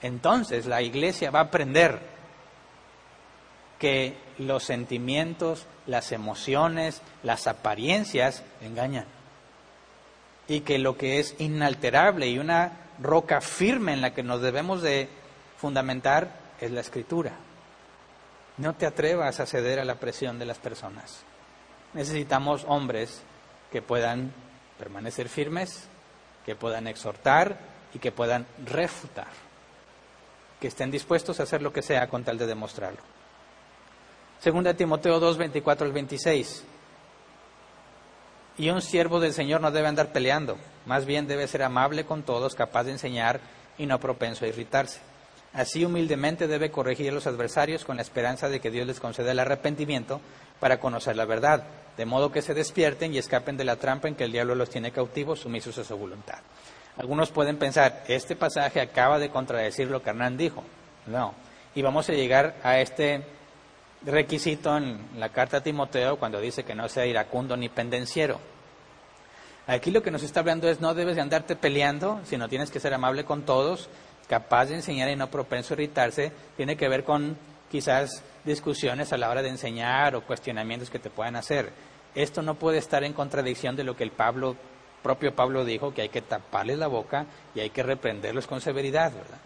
[0.00, 1.98] entonces la iglesia va a aprender
[3.80, 9.06] que los sentimientos, las emociones, las apariencias engañan
[10.46, 14.82] y que lo que es inalterable y una roca firme en la que nos debemos
[14.82, 15.08] de
[15.58, 17.32] fundamentar es la escritura.
[18.58, 21.22] No te atrevas a ceder a la presión de las personas.
[21.92, 23.22] Necesitamos hombres
[23.70, 24.32] que puedan
[24.78, 25.88] permanecer firmes,
[26.44, 27.58] que puedan exhortar
[27.92, 29.28] y que puedan refutar,
[30.60, 33.00] que estén dispuestos a hacer lo que sea con tal de demostrarlo.
[34.40, 36.64] Segunda Timoteo 2, 24 al 26.
[38.58, 40.56] Y un siervo del Señor no debe andar peleando,
[40.86, 43.40] más bien debe ser amable con todos, capaz de enseñar
[43.76, 45.00] y no propenso a irritarse.
[45.52, 49.32] Así humildemente debe corregir a los adversarios con la esperanza de que Dios les conceda
[49.32, 50.20] el arrepentimiento
[50.60, 51.64] para conocer la verdad,
[51.96, 54.70] de modo que se despierten y escapen de la trampa en que el diablo los
[54.70, 56.38] tiene cautivos, sumisos a su voluntad.
[56.96, 60.62] Algunos pueden pensar, este pasaje acaba de contradecir lo que Hernán dijo.
[61.06, 61.34] No.
[61.74, 63.22] Y vamos a llegar a este
[64.02, 68.40] requisito en la carta a Timoteo cuando dice que no sea iracundo ni pendenciero.
[69.66, 72.78] Aquí lo que nos está hablando es no debes de andarte peleando, sino tienes que
[72.78, 73.88] ser amable con todos,
[74.28, 76.32] capaz de enseñar y no propenso a irritarse.
[76.56, 77.36] Tiene que ver con
[77.68, 81.72] quizás discusiones a la hora de enseñar o cuestionamientos que te puedan hacer.
[82.14, 84.56] Esto no puede estar en contradicción de lo que el Pablo,
[85.02, 89.12] propio Pablo dijo, que hay que taparles la boca y hay que reprenderlos con severidad,
[89.12, 89.38] ¿verdad?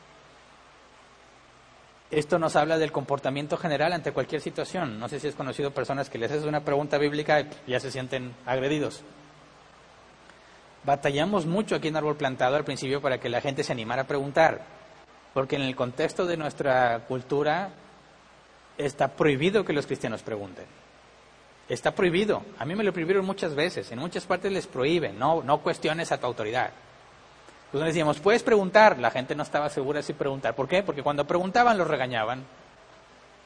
[2.11, 4.99] Esto nos habla del comportamiento general ante cualquier situación.
[4.99, 7.91] No sé si has conocido personas que les haces una pregunta bíblica y ya se
[7.91, 9.03] sienten agredidos.
[10.85, 14.07] Batallamos mucho aquí en Árbol Plantado al principio para que la gente se animara a
[14.07, 14.63] preguntar,
[15.35, 17.71] porque en el contexto de nuestra cultura
[18.79, 20.65] está prohibido que los cristianos pregunten.
[21.69, 22.43] Está prohibido.
[22.59, 23.93] A mí me lo prohibieron muchas veces.
[23.93, 25.17] En muchas partes les prohíben.
[25.19, 26.71] No, no cuestiones a tu autoridad.
[27.67, 28.99] Entonces decíamos, puedes preguntar.
[28.99, 30.57] La gente no estaba segura si preguntar.
[30.57, 30.83] ¿Por qué?
[30.83, 32.43] Porque cuando preguntaban los regañaban.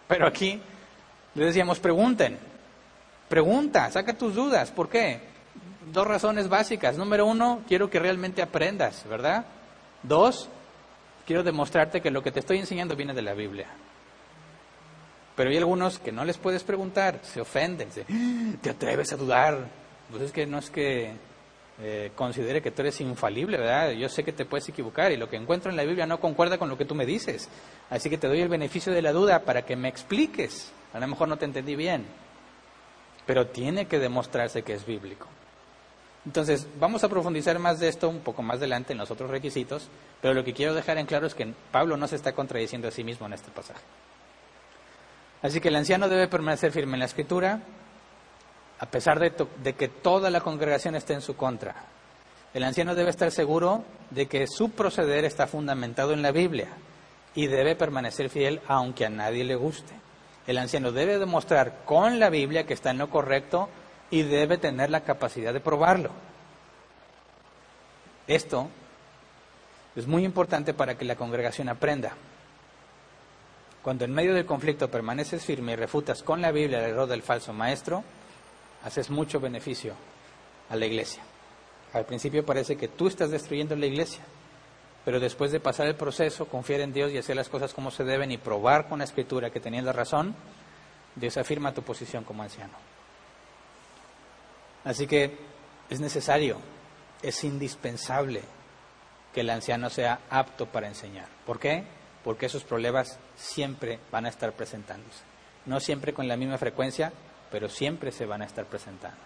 [0.09, 0.59] Pero aquí
[1.35, 2.39] les decíamos, pregunten.
[3.29, 4.71] Pregunta, saca tus dudas.
[4.71, 5.34] ¿Por qué?
[5.93, 6.97] Dos razones básicas.
[6.97, 9.45] Número uno, quiero que realmente aprendas, ¿verdad?
[10.03, 10.49] Dos,
[11.27, 13.67] quiero demostrarte que lo que te estoy enseñando viene de la Biblia.
[15.37, 19.17] Pero hay algunos que no les puedes preguntar, se ofenden, se, ah, te atreves a
[19.17, 19.69] dudar.
[20.11, 21.13] Pues es que no es que
[21.81, 23.91] eh, considere que tú eres infalible, ¿verdad?
[23.91, 26.57] Yo sé que te puedes equivocar y lo que encuentro en la Biblia no concuerda
[26.57, 27.49] con lo que tú me dices.
[27.91, 30.73] Así que te doy el beneficio de la duda para que me expliques.
[30.93, 32.07] A lo mejor no te entendí bien,
[33.27, 35.27] pero tiene que demostrarse que es bíblico.
[36.27, 39.89] Entonces, vamos a profundizar más de esto un poco más adelante en los otros requisitos,
[40.23, 42.91] pero lo que quiero dejar en claro es que Pablo no se está contradiciendo a
[42.91, 43.83] sí mismo en este pasaje.
[45.43, 47.61] Así que el anciano debe permanecer firme en la escritura,
[48.79, 51.75] a pesar de, que toda la congregación esté en su contra.
[52.55, 56.69] El anciano debe estar seguro de que su proceder está fundamentado en la Biblia
[57.35, 59.93] y debe permanecer fiel aunque a nadie le guste.
[60.47, 63.69] El anciano debe demostrar con la Biblia que está en lo correcto
[64.15, 66.11] y debe tener la capacidad de probarlo.
[68.29, 68.69] Esto
[69.97, 72.13] es muy importante para que la congregación aprenda.
[73.83, 77.23] Cuando en medio del conflicto permaneces firme y refutas con la Biblia el error del
[77.23, 78.05] falso maestro,
[78.85, 79.95] haces mucho beneficio
[80.71, 81.25] a la iglesia.
[81.93, 84.23] Al principio parece que tú estás destruyendo la iglesia,
[85.05, 88.05] pero después de pasar el proceso, confiar en Dios y hacer las cosas como se
[88.05, 90.37] deben y probar con la escritura que tenías la razón,
[91.17, 92.94] Dios afirma tu posición como anciano.
[94.85, 95.37] Así que
[95.89, 96.59] es necesario,
[97.23, 98.43] es indispensable
[99.33, 101.29] que el anciano sea apto para enseñar.
[101.47, 101.85] ¿Por qué?
[102.25, 105.23] porque esos problemas siempre van a estar presentándose.
[105.67, 107.13] No siempre con la misma frecuencia,
[107.51, 109.19] pero siempre se van a estar presentando.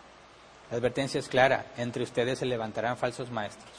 [0.70, 3.70] La advertencia es clara, entre ustedes se levantarán falsos maestros.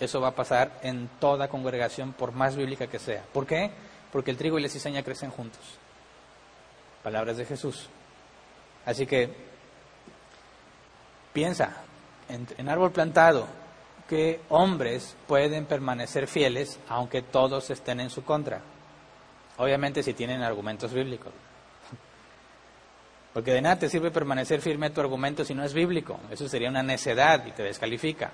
[0.00, 3.22] Eso va a pasar en toda congregación, por más bíblica que sea.
[3.32, 3.70] ¿Por qué?
[4.12, 5.62] Porque el trigo y la cizaña crecen juntos.
[7.04, 7.88] Palabras de Jesús.
[8.84, 9.30] Así que
[11.34, 11.72] piensa,
[12.28, 13.46] en, árbol plantado,
[14.08, 18.62] que hombres pueden permanecer fieles aunque todos estén en su contra.
[19.58, 21.32] Obviamente si tienen argumentos bíblicos.
[23.34, 26.18] Porque de nada te sirve permanecer firme tu argumento si no es bíblico.
[26.30, 28.30] Eso sería una necedad y te descalifica.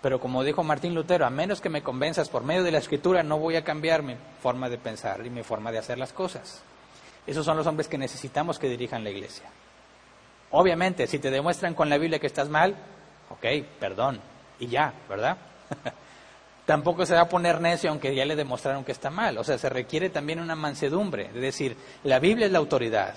[0.00, 3.22] Pero como dijo Martín Lutero, a menos que me convenzas por medio de la escritura,
[3.22, 6.62] no voy a cambiar mi forma de pensar y mi forma de hacer las cosas.
[7.26, 9.50] Esos son los hombres que necesitamos que dirijan la iglesia.
[10.52, 12.74] Obviamente, si te demuestran con la Biblia que estás mal,
[13.28, 13.46] ok,
[13.78, 14.20] perdón,
[14.58, 15.36] y ya, ¿verdad?
[16.66, 19.38] Tampoco se va a poner necio aunque ya le demostraron que está mal.
[19.38, 21.26] O sea, se requiere también una mansedumbre.
[21.34, 23.14] Es decir, la Biblia es la autoridad.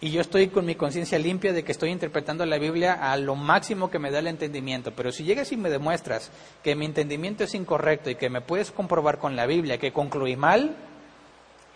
[0.00, 3.36] Y yo estoy con mi conciencia limpia de que estoy interpretando la Biblia a lo
[3.36, 4.92] máximo que me da el entendimiento.
[4.92, 6.30] Pero si llegas y me demuestras
[6.62, 10.36] que mi entendimiento es incorrecto y que me puedes comprobar con la Biblia que concluí
[10.36, 10.74] mal,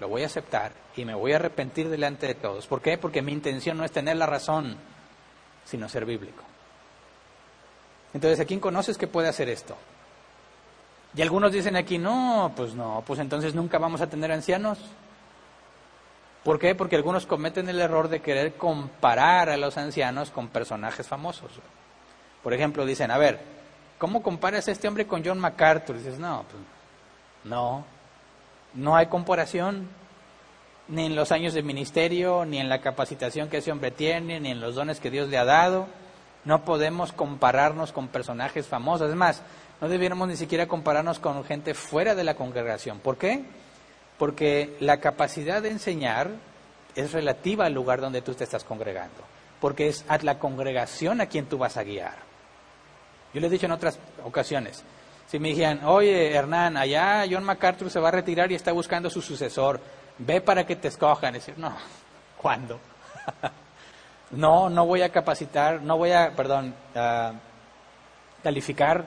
[0.00, 2.66] lo voy a aceptar y me voy a arrepentir delante de todos.
[2.66, 2.98] ¿Por qué?
[2.98, 4.76] Porque mi intención no es tener la razón,
[5.64, 6.42] sino ser bíblico.
[8.12, 9.76] Entonces, ¿a quién conoces que puede hacer esto?
[11.16, 14.78] Y algunos dicen aquí, no, pues no, pues entonces nunca vamos a tener ancianos.
[16.42, 16.74] ¿Por qué?
[16.74, 21.52] Porque algunos cometen el error de querer comparar a los ancianos con personajes famosos.
[22.42, 23.40] Por ejemplo, dicen, a ver,
[23.98, 25.96] ¿cómo comparas a este hombre con John MacArthur?
[25.96, 26.62] dices, no, pues
[27.44, 27.84] no,
[28.74, 29.88] no hay comparación,
[30.88, 34.50] ni en los años de ministerio, ni en la capacitación que ese hombre tiene, ni
[34.50, 35.86] en los dones que Dios le ha dado.
[36.44, 39.08] No podemos compararnos con personajes famosos.
[39.08, 39.42] Es más,
[39.80, 42.98] no debiéramos ni siquiera compararnos con gente fuera de la congregación.
[42.98, 43.44] ¿Por qué?
[44.18, 46.30] Porque la capacidad de enseñar
[46.94, 49.22] es relativa al lugar donde tú te estás congregando.
[49.60, 52.16] Porque es a la congregación a quien tú vas a guiar.
[53.32, 54.84] Yo le he dicho en otras ocasiones,
[55.26, 59.10] si me dijeran, oye Hernán, allá John MacArthur se va a retirar y está buscando
[59.10, 59.80] su sucesor,
[60.18, 61.34] ve para que te escojan.
[61.34, 61.74] decir, no,
[62.40, 62.80] ¿cuándo?
[64.30, 66.74] No, no voy a capacitar, no voy a, perdón,
[68.42, 69.06] calificar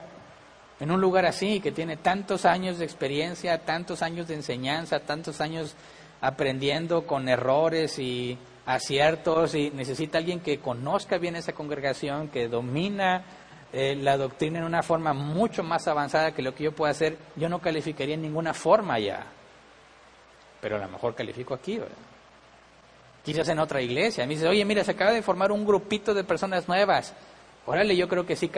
[0.80, 5.40] en un lugar así, que tiene tantos años de experiencia, tantos años de enseñanza, tantos
[5.40, 5.74] años
[6.20, 13.24] aprendiendo con errores y aciertos, y necesita alguien que conozca bien esa congregación, que domina
[13.72, 17.18] eh, la doctrina en una forma mucho más avanzada que lo que yo pueda hacer,
[17.36, 19.26] yo no calificaría en ninguna forma ya.
[20.60, 21.80] Pero a lo mejor califico aquí,
[23.22, 24.26] quizás en otra iglesia.
[24.26, 27.14] Me dice, oye, mira, se acaba de formar un grupito de personas nuevas.
[27.66, 28.50] órale, yo creo que sí,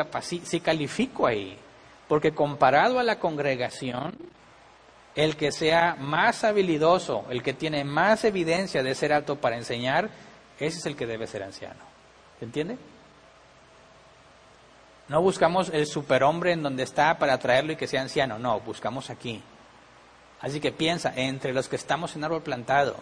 [0.44, 1.58] sí califico ahí,
[2.06, 4.14] porque comparado a la congregación,
[5.16, 10.08] el que sea más habilidoso, el que tiene más evidencia de ser apto para enseñar,
[10.58, 11.80] ese es el que debe ser anciano.
[12.38, 12.78] ¿Se entiende?
[15.10, 19.10] No buscamos el superhombre en donde está para traerlo y que sea anciano, no, buscamos
[19.10, 19.42] aquí.
[20.40, 22.94] Así que piensa, entre los que estamos en árbol plantado,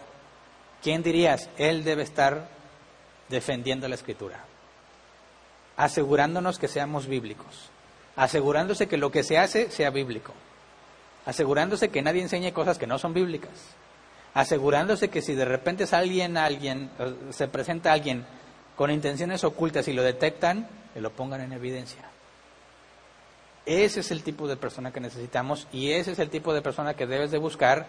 [0.81, 1.51] ¿quién dirías?
[1.59, 2.47] Él debe estar
[3.29, 4.43] defendiendo la escritura,
[5.77, 7.69] asegurándonos que seamos bíblicos,
[8.15, 10.33] asegurándose que lo que se hace sea bíblico,
[11.27, 13.51] asegurándose que nadie enseñe cosas que no son bíblicas,
[14.33, 16.89] asegurándose que si de repente es alguien, alguien,
[17.29, 18.25] se presenta alguien
[18.75, 22.03] con intenciones ocultas y lo detectan, lo pongan en evidencia.
[23.65, 26.95] Ese es el tipo de persona que necesitamos y ese es el tipo de persona
[26.95, 27.85] que debes de buscar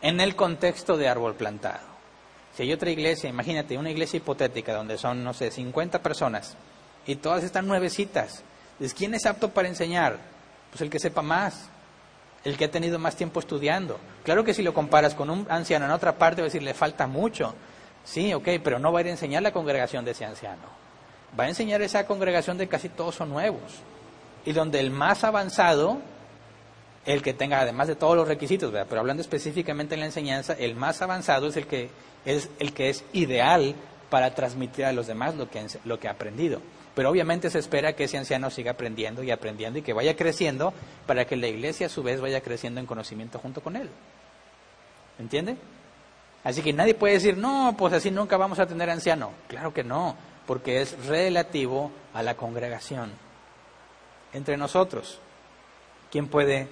[0.00, 1.86] en el contexto de árbol plantado.
[2.54, 6.56] Si hay otra iglesia, imagínate una iglesia hipotética donde son, no sé, 50 personas
[7.06, 8.42] y todas están nuevecitas.
[8.96, 10.18] ¿quién es apto para enseñar?
[10.70, 11.68] Pues el que sepa más,
[12.44, 13.98] el que ha tenido más tiempo estudiando.
[14.24, 16.74] Claro que si lo comparas con un anciano en otra parte, va a decir, le
[16.74, 17.54] falta mucho.
[18.04, 20.87] Sí, ok, pero no va a ir a enseñar la congregación de ese anciano.
[21.38, 23.62] Va a enseñar esa congregación de casi todos son nuevos.
[24.44, 25.98] Y donde el más avanzado,
[27.04, 30.74] el que tenga además de todos los requisitos, pero hablando específicamente en la enseñanza, el
[30.74, 31.90] más avanzado es el que
[32.24, 33.74] es, el que es ideal
[34.10, 36.60] para transmitir a los demás lo que, lo que ha aprendido.
[36.94, 40.72] Pero obviamente se espera que ese anciano siga aprendiendo y aprendiendo y que vaya creciendo
[41.06, 43.88] para que la iglesia a su vez vaya creciendo en conocimiento junto con él.
[45.18, 45.56] ¿Entiende?
[46.42, 49.30] Así que nadie puede decir, no, pues así nunca vamos a tener anciano.
[49.48, 50.16] Claro que no,
[50.48, 53.12] porque es relativo a la congregación.
[54.32, 55.20] Entre nosotros,
[56.10, 56.68] ¿quién puede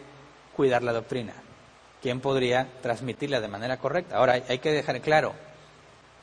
[0.56, 1.34] cuidar la doctrina?
[2.00, 4.16] ¿Quién podría transmitirla de manera correcta?
[4.16, 5.34] Ahora, hay que dejar claro,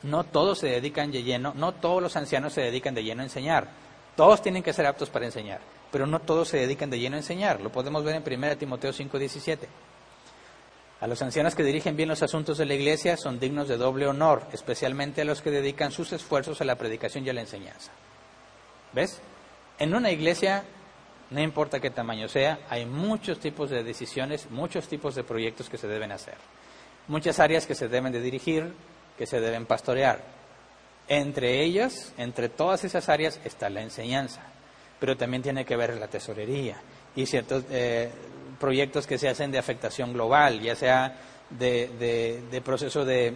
[0.02, 3.26] no todos se dedican de lleno, no todos los ancianos se dedican de lleno a
[3.26, 3.68] enseñar.
[4.16, 5.60] Todos tienen que ser aptos para enseñar,
[5.92, 7.60] pero no todos se dedican de lleno a enseñar.
[7.60, 9.68] Lo podemos ver en 1 Timoteo 5:17.
[11.04, 14.06] A los ancianos que dirigen bien los asuntos de la iglesia son dignos de doble
[14.06, 17.92] honor, especialmente a los que dedican sus esfuerzos a la predicación y a la enseñanza.
[18.94, 19.20] ¿Ves?
[19.78, 20.64] En una iglesia,
[21.28, 25.76] no importa qué tamaño sea, hay muchos tipos de decisiones, muchos tipos de proyectos que
[25.76, 26.38] se deben hacer.
[27.06, 28.72] Muchas áreas que se deben de dirigir,
[29.18, 30.22] que se deben pastorear.
[31.08, 34.40] Entre ellas, entre todas esas áreas, está la enseñanza,
[34.98, 36.80] pero también tiene que ver la tesorería
[37.14, 38.10] y ciertos eh,
[38.58, 41.16] proyectos que se hacen de afectación global, ya sea
[41.50, 43.34] de, de proceso de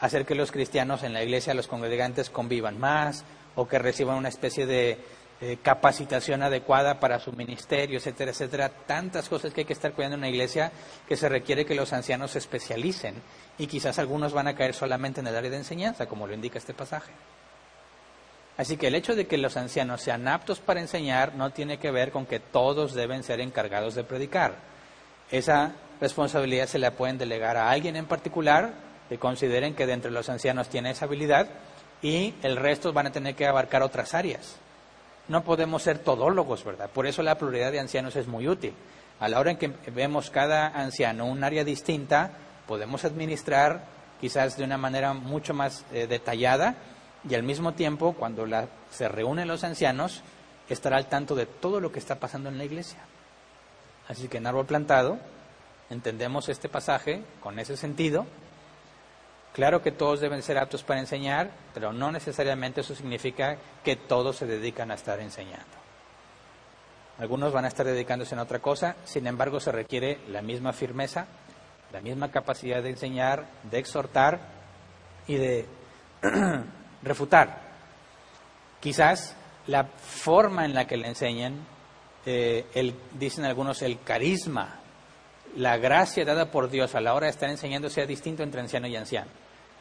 [0.00, 3.24] hacer que los cristianos en la iglesia, los congregantes, convivan más
[3.54, 4.98] o que reciban una especie de
[5.62, 8.68] capacitación adecuada para su ministerio, etcétera, etcétera.
[8.86, 10.72] Tantas cosas que hay que estar cuidando en una iglesia
[11.06, 13.14] que se requiere que los ancianos se especialicen
[13.58, 16.58] y quizás algunos van a caer solamente en el área de enseñanza, como lo indica
[16.58, 17.12] este pasaje.
[18.56, 21.90] Así que el hecho de que los ancianos sean aptos para enseñar no tiene que
[21.90, 24.54] ver con que todos deben ser encargados de predicar.
[25.30, 28.72] Esa responsabilidad se la pueden delegar a alguien en particular
[29.08, 31.48] que consideren que de entre los ancianos tiene esa habilidad
[32.02, 34.58] y el resto van a tener que abarcar otras áreas
[35.28, 36.90] no podemos ser todólogos, ¿verdad?
[36.90, 38.74] Por eso la pluralidad de ancianos es muy útil.
[39.20, 42.30] A la hora en que vemos cada anciano un área distinta,
[42.66, 43.84] podemos administrar
[44.20, 46.74] quizás de una manera mucho más eh, detallada
[47.28, 48.46] y al mismo tiempo, cuando
[48.90, 50.22] se reúnen los ancianos,
[50.68, 52.98] estará al tanto de todo lo que está pasando en la iglesia.
[54.08, 55.18] Así que en árbol plantado
[55.90, 58.26] entendemos este pasaje con ese sentido
[59.54, 64.36] Claro que todos deben ser aptos para enseñar, pero no necesariamente eso significa que todos
[64.36, 65.64] se dedican a estar enseñando.
[67.20, 71.26] Algunos van a estar dedicándose a otra cosa, sin embargo se requiere la misma firmeza,
[71.92, 74.40] la misma capacidad de enseñar, de exhortar
[75.28, 75.66] y de
[77.04, 77.60] refutar.
[78.80, 79.36] Quizás
[79.66, 81.54] la forma en la que le enseñan,
[82.26, 84.80] eh, dicen algunos, el carisma,
[85.56, 88.86] la gracia dada por Dios a la hora de estar enseñando sea distinto entre anciano
[88.88, 89.30] y anciano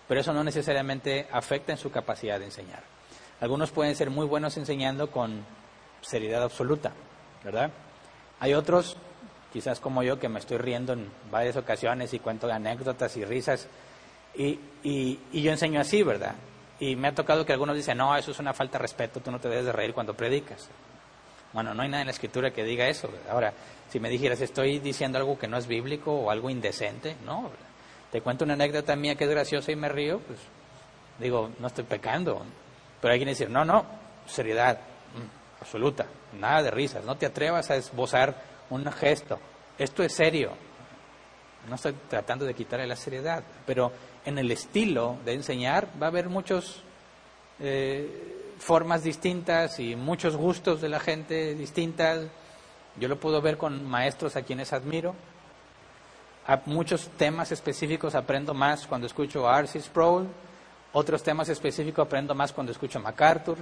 [0.07, 2.83] pero eso no necesariamente afecta en su capacidad de enseñar.
[3.39, 5.45] Algunos pueden ser muy buenos enseñando con
[6.01, 6.91] seriedad absoluta,
[7.43, 7.71] ¿verdad?
[8.39, 8.97] Hay otros,
[9.51, 13.67] quizás como yo, que me estoy riendo en varias ocasiones y cuento anécdotas y risas,
[14.35, 16.35] y, y, yo enseño así, ¿verdad?
[16.79, 19.31] Y me ha tocado que algunos dicen, no, eso es una falta de respeto, tú
[19.31, 20.69] no te debes de reír cuando predicas.
[21.53, 23.09] Bueno, no hay nada en la escritura que diga eso.
[23.29, 23.53] Ahora,
[23.89, 27.51] si me dijeras, estoy diciendo algo que no es bíblico o algo indecente, no,
[28.11, 30.39] te cuento una anécdota mía que es graciosa y me río, pues
[31.19, 32.43] digo, no estoy pecando.
[32.99, 33.85] Pero hay quien decir, no, no,
[34.25, 36.05] seriedad mm, absoluta,
[36.39, 38.35] nada de risas, no te atrevas a esbozar
[38.69, 39.39] un gesto.
[39.77, 40.51] Esto es serio.
[41.69, 43.91] No estoy tratando de quitarle la seriedad, pero
[44.25, 46.81] en el estilo de enseñar va a haber muchos,
[47.59, 52.27] eh, formas distintas y muchos gustos de la gente distintas.
[52.99, 55.15] Yo lo puedo ver con maestros a quienes admiro.
[56.45, 59.81] A muchos temas específicos aprendo más cuando escucho a R.C.
[59.81, 60.27] Sproul,
[60.91, 63.57] otros temas específicos aprendo más cuando escucho a MacArthur,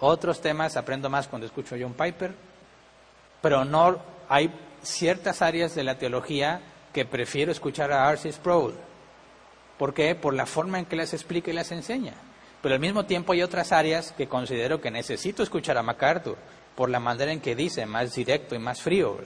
[0.00, 2.34] otros temas aprendo más cuando escucho a John Piper,
[3.40, 4.52] pero no hay
[4.82, 6.60] ciertas áreas de la teología
[6.92, 8.32] que prefiero escuchar a R.C.
[8.32, 8.74] Sproul.
[9.78, 10.14] ¿Por qué?
[10.14, 12.14] Por la forma en que las explica y las enseña.
[12.62, 16.36] Pero al mismo tiempo hay otras áreas que considero que necesito escuchar a MacArthur
[16.74, 19.16] por la manera en que dice, más directo y más frío.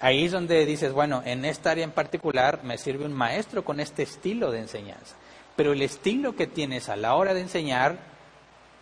[0.00, 3.80] Ahí es donde dices, bueno, en esta área en particular me sirve un maestro con
[3.80, 5.16] este estilo de enseñanza.
[5.56, 7.98] Pero el estilo que tienes a la hora de enseñar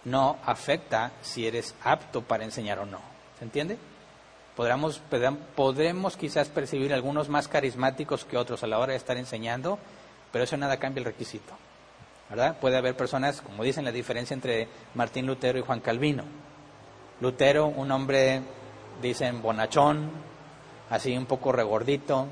[0.05, 3.01] no afecta si eres apto para enseñar o no.
[3.39, 3.79] ¿Se entiende?
[4.55, 5.03] Podremos,
[5.55, 9.79] podremos quizás percibir algunos más carismáticos que otros a la hora de estar enseñando,
[10.33, 11.55] pero eso nada cambia el requisito.
[12.29, 12.59] ¿verdad?
[12.59, 16.25] Puede haber personas, como dicen, la diferencia entre Martín Lutero y Juan Calvino.
[17.21, 18.43] Lutero, un hombre,
[19.01, 20.11] dicen, bonachón,
[20.91, 22.27] así un poco regordito,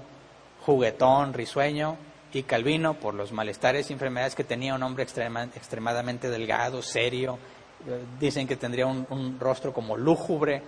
[0.67, 1.97] juguetón, risueño,
[2.33, 7.39] y Calvino, por los malestares y enfermedades que tenía, un hombre extremadamente delgado, serio,
[7.87, 10.63] eh, dicen que tendría un, un rostro como lúgubre.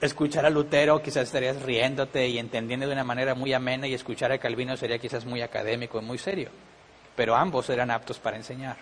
[0.00, 4.32] Escuchar a Lutero quizás estarías riéndote y entendiendo de una manera muy amena y escuchar
[4.32, 6.50] a Calvino sería quizás muy académico y muy serio
[7.18, 8.76] pero ambos eran aptos para enseñar.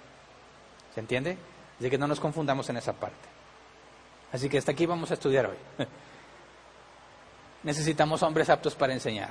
[0.94, 1.38] ¿Se entiende?
[1.80, 3.26] Así que no nos confundamos en esa parte.
[4.30, 5.56] Así que hasta aquí vamos a estudiar hoy.
[7.62, 9.30] Necesitamos hombres aptos para enseñar,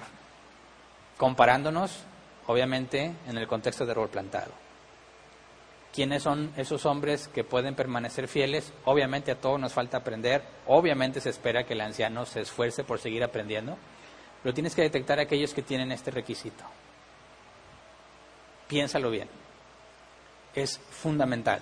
[1.17, 1.99] comparándonos,
[2.47, 4.64] obviamente, en el contexto de rol plantado.
[5.95, 8.73] ¿Quiénes son esos hombres que pueden permanecer fieles?
[8.83, 12.99] Obviamente a todos nos falta aprender, obviamente se espera que el anciano se esfuerce por
[12.99, 13.77] seguir aprendiendo,
[14.43, 16.65] pero tienes que detectar a aquellos que tienen este requisito.
[18.67, 19.29] Piénsalo bien.
[20.53, 21.61] Es fundamental.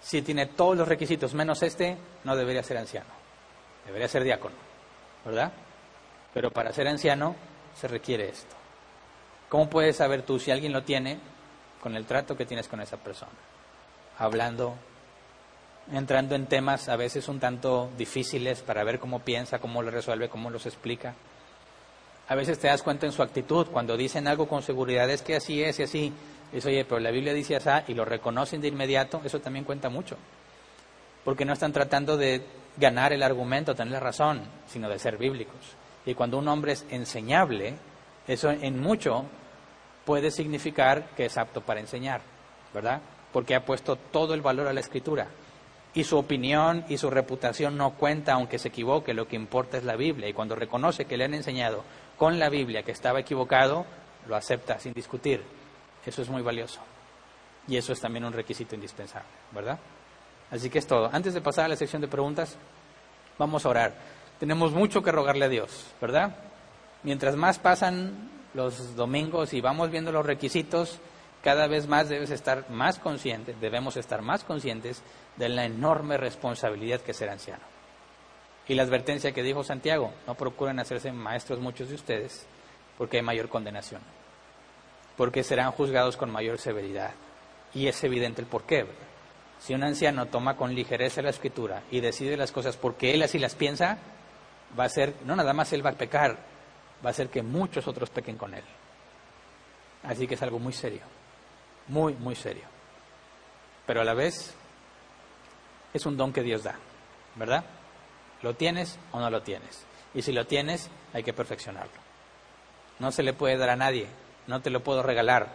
[0.00, 3.10] Si tiene todos los requisitos menos este, no debería ser anciano.
[3.84, 4.54] Debería ser diácono.
[5.24, 5.52] ¿Verdad?
[6.32, 7.34] Pero para ser anciano
[7.74, 8.54] se requiere esto.
[9.48, 11.18] ¿Cómo puedes saber tú si alguien lo tiene
[11.80, 13.32] con el trato que tienes con esa persona?
[14.18, 14.74] Hablando,
[15.92, 20.28] entrando en temas a veces un tanto difíciles para ver cómo piensa, cómo lo resuelve,
[20.28, 21.14] cómo los explica
[22.30, 25.34] a veces te das cuenta en su actitud, cuando dicen algo con seguridad, es que
[25.34, 26.12] así es y así.
[26.52, 29.88] Dice, oye, pero la Biblia dice así y lo reconocen de inmediato, eso también cuenta
[29.88, 30.16] mucho.
[31.24, 32.46] Porque no están tratando de
[32.76, 35.58] ganar el argumento, tener la razón, sino de ser bíblicos.
[36.06, 37.74] Y cuando un hombre es enseñable,
[38.28, 39.24] eso en mucho
[40.10, 42.20] puede significar que es apto para enseñar,
[42.74, 43.00] ¿verdad?
[43.32, 45.28] Porque ha puesto todo el valor a la escritura.
[45.94, 49.84] Y su opinión y su reputación no cuenta aunque se equivoque, lo que importa es
[49.84, 50.28] la Biblia.
[50.28, 51.84] Y cuando reconoce que le han enseñado
[52.18, 53.86] con la Biblia que estaba equivocado,
[54.26, 55.44] lo acepta sin discutir.
[56.04, 56.80] Eso es muy valioso.
[57.68, 59.78] Y eso es también un requisito indispensable, ¿verdad?
[60.50, 61.08] Así que es todo.
[61.12, 62.58] Antes de pasar a la sección de preguntas,
[63.38, 63.94] vamos a orar.
[64.40, 66.34] Tenemos mucho que rogarle a Dios, ¿verdad?
[67.04, 70.98] Mientras más pasan los domingos y vamos viendo los requisitos,
[71.42, 75.02] cada vez más debes estar más consciente, debemos estar más conscientes
[75.36, 77.62] de la enorme responsabilidad que es ser anciano.
[78.68, 82.46] Y la advertencia que dijo Santiago, no procuren hacerse maestros muchos de ustedes,
[82.98, 84.02] porque hay mayor condenación,
[85.16, 87.12] porque serán juzgados con mayor severidad.
[87.72, 88.86] Y es evidente el porqué.
[89.58, 93.38] Si un anciano toma con ligereza la escritura y decide las cosas porque él así
[93.38, 93.98] las piensa,
[94.78, 96.38] va a ser, no nada más él va a pecar,
[97.04, 98.64] va a ser que muchos otros pequen con él.
[100.04, 101.02] Así que es algo muy serio,
[101.88, 102.64] muy, muy serio.
[103.86, 104.54] Pero a la vez
[105.92, 106.76] es un don que Dios da,
[107.36, 107.64] ¿verdad?
[108.42, 109.84] ¿Lo tienes o no lo tienes?
[110.14, 111.92] Y si lo tienes, hay que perfeccionarlo.
[112.98, 114.06] No se le puede dar a nadie,
[114.46, 115.48] no te lo puedo regalar,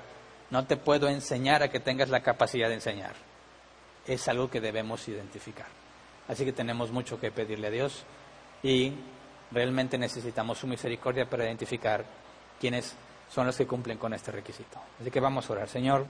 [0.51, 3.13] no te puedo enseñar a que tengas la capacidad de enseñar.
[4.05, 5.67] Es algo que debemos identificar.
[6.27, 8.03] Así que tenemos mucho que pedirle a Dios
[8.63, 8.93] y
[9.55, 12.03] realmente necesitamos su misericordia para identificar
[12.59, 12.93] quiénes
[13.31, 14.77] son los que cumplen con este requisito.
[14.99, 15.69] Así que vamos a orar.
[15.69, 16.05] Señor,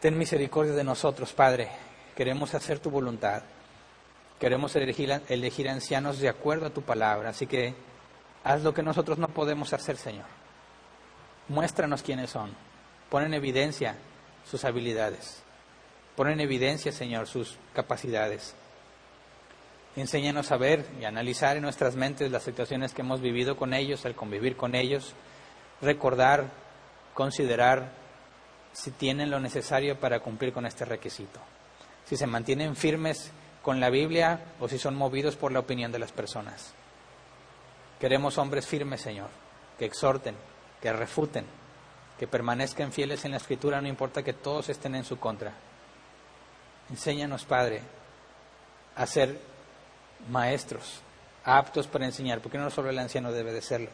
[0.00, 1.68] ten misericordia de nosotros, Padre.
[2.14, 3.42] Queremos hacer tu voluntad.
[4.38, 7.74] Queremos elegir, ancianos de acuerdo a tu palabra, así que
[8.44, 10.26] haz lo que nosotros no podemos hacer, Señor.
[11.48, 12.50] Muéstranos quiénes son.
[13.10, 13.96] Pon en evidencia
[14.48, 15.42] sus habilidades.
[16.14, 18.54] Pon en evidencia, Señor, sus capacidades.
[19.96, 24.04] Enséñanos a ver y analizar en nuestras mentes las situaciones que hemos vivido con ellos,
[24.04, 25.14] al convivir con ellos,
[25.80, 26.50] recordar,
[27.14, 27.92] considerar
[28.74, 31.40] si tienen lo necesario para cumplir con este requisito.
[32.04, 33.32] Si se mantienen firmes
[33.62, 36.74] con la Biblia o si son movidos por la opinión de las personas.
[37.98, 39.30] Queremos hombres firmes, Señor,
[39.78, 40.36] que exhorten,
[40.82, 41.46] que refuten,
[42.18, 45.54] que permanezcan fieles en la Escritura, no importa que todos estén en su contra.
[46.90, 47.80] Enséñanos, Padre,
[48.94, 49.55] a ser
[50.30, 51.00] maestros,
[51.44, 53.90] aptos para enseñar, porque no solo el anciano debe de serlo,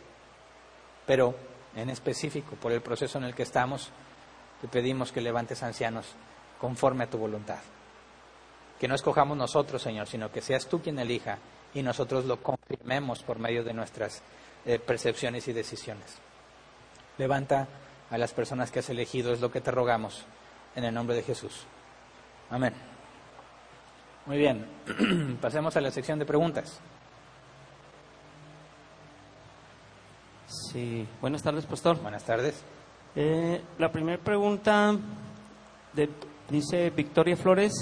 [1.06, 1.34] pero
[1.76, 3.90] en específico, por el proceso en el que estamos,
[4.60, 6.06] te pedimos que levantes ancianos
[6.60, 7.58] conforme a tu voluntad.
[8.78, 11.38] Que no escojamos nosotros, Señor, sino que seas tú quien elija
[11.74, 14.22] y nosotros lo confirmemos por medio de nuestras
[14.64, 16.18] eh, percepciones y decisiones.
[17.18, 17.68] Levanta
[18.10, 20.24] a las personas que has elegido, es lo que te rogamos,
[20.76, 21.64] en el nombre de Jesús.
[22.50, 22.91] Amén.
[24.24, 24.64] Muy bien,
[25.40, 26.80] pasemos a la sección de preguntas.
[30.46, 32.00] Sí, buenas tardes, pastor.
[32.00, 32.62] Buenas tardes.
[33.16, 34.96] Eh, la primera pregunta
[35.92, 36.08] de,
[36.48, 37.72] dice Victoria Flores,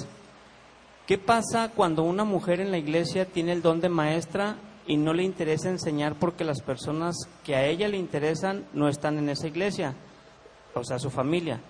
[1.07, 4.57] ¿qué pasa cuando una mujer en la iglesia tiene el don de maestra
[4.87, 9.19] y no le interesa enseñar porque las personas que a ella le interesan no están
[9.19, 9.95] en esa iglesia,
[10.75, 11.61] o sea, su familia?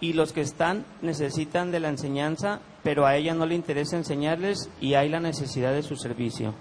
[0.00, 4.70] Y los que están necesitan de la enseñanza, pero a ella no le interesa enseñarles
[4.80, 6.54] y hay la necesidad de su servicio.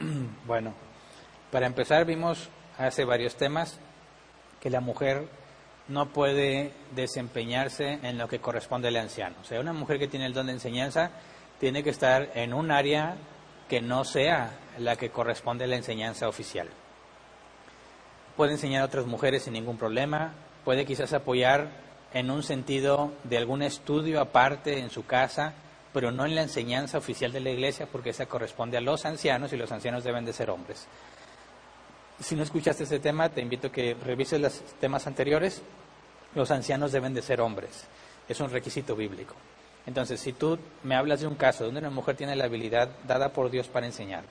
[0.46, 0.74] Bueno,
[1.50, 3.80] para empezar vimos hace varios temas
[4.60, 5.28] que la mujer
[5.88, 9.36] no puede desempeñarse en lo que corresponde al anciano.
[9.40, 11.10] O sea, una mujer que tiene el don de enseñanza
[11.58, 13.16] tiene que estar en un área
[13.68, 16.68] que no sea la que corresponde a la enseñanza oficial.
[18.36, 20.34] Puede enseñar a otras mujeres sin ningún problema,
[20.64, 21.70] puede quizás apoyar
[22.12, 25.54] en un sentido de algún estudio aparte en su casa,
[25.94, 29.52] pero no en la enseñanza oficial de la iglesia, porque esa corresponde a los ancianos
[29.52, 30.88] y los ancianos deben de ser hombres.
[32.18, 35.62] Si no escuchaste ese tema, te invito a que revises los temas anteriores.
[36.34, 37.86] Los ancianos deben de ser hombres.
[38.28, 39.36] Es un requisito bíblico.
[39.86, 43.32] Entonces, si tú me hablas de un caso donde una mujer tiene la habilidad dada
[43.32, 44.24] por Dios para enseñar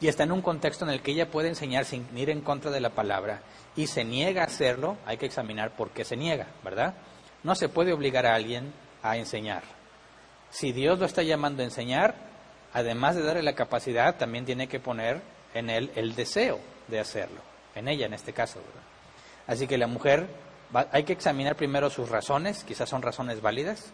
[0.00, 2.72] y está en un contexto en el que ella puede enseñar sin ir en contra
[2.72, 3.42] de la palabra
[3.76, 6.94] y se niega a hacerlo, hay que examinar por qué se niega, ¿verdad?
[7.44, 8.72] No se puede obligar a alguien
[9.02, 9.79] a enseñar.
[10.50, 12.14] Si Dios lo está llamando a enseñar,
[12.72, 15.20] además de darle la capacidad, también tiene que poner
[15.54, 17.40] en él el deseo de hacerlo,
[17.74, 18.60] en ella en este caso.
[19.46, 20.28] Así que la mujer,
[20.92, 23.92] hay que examinar primero sus razones, quizás son razones válidas,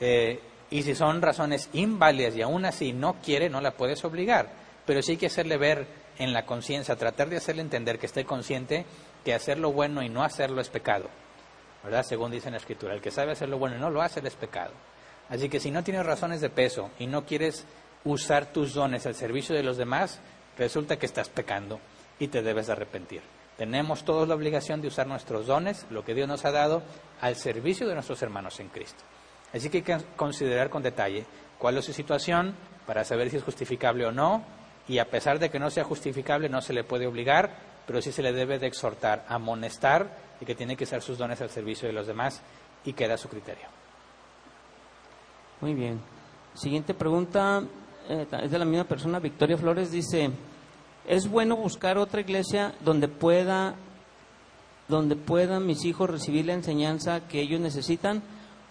[0.00, 0.40] eh,
[0.70, 4.48] y si son razones inválidas y aún así no quiere, no la puedes obligar,
[4.86, 5.86] pero sí hay que hacerle ver
[6.18, 8.84] en la conciencia, tratar de hacerle entender que esté consciente
[9.24, 11.08] que hacer lo bueno y no hacerlo es pecado,
[11.82, 12.04] ¿verdad?
[12.04, 14.20] Según dice en la Escritura, el que sabe hacer lo bueno y no lo hace
[14.26, 14.72] es pecado.
[15.28, 17.64] Así que si no tienes razones de peso y no quieres
[18.04, 20.20] usar tus dones al servicio de los demás,
[20.58, 21.80] resulta que estás pecando
[22.18, 23.22] y te debes arrepentir.
[23.56, 26.82] Tenemos todos la obligación de usar nuestros dones, lo que Dios nos ha dado,
[27.20, 29.02] al servicio de nuestros hermanos en Cristo.
[29.52, 31.24] Así que hay que considerar con detalle
[31.58, 32.54] cuál es su situación
[32.86, 34.44] para saber si es justificable o no,
[34.88, 37.50] y a pesar de que no sea justificable, no se le puede obligar,
[37.86, 40.08] pero sí se le debe de exhortar, amonestar,
[40.40, 42.42] y que tiene que usar sus dones al servicio de los demás,
[42.84, 43.83] y queda a su criterio.
[45.64, 45.98] Muy bien.
[46.52, 47.62] Siguiente pregunta,
[48.10, 50.30] eh, es de la misma persona, Victoria Flores, dice,
[51.06, 53.74] ¿es bueno buscar otra iglesia donde pueda,
[54.88, 58.22] donde puedan mis hijos recibir la enseñanza que ellos necesitan?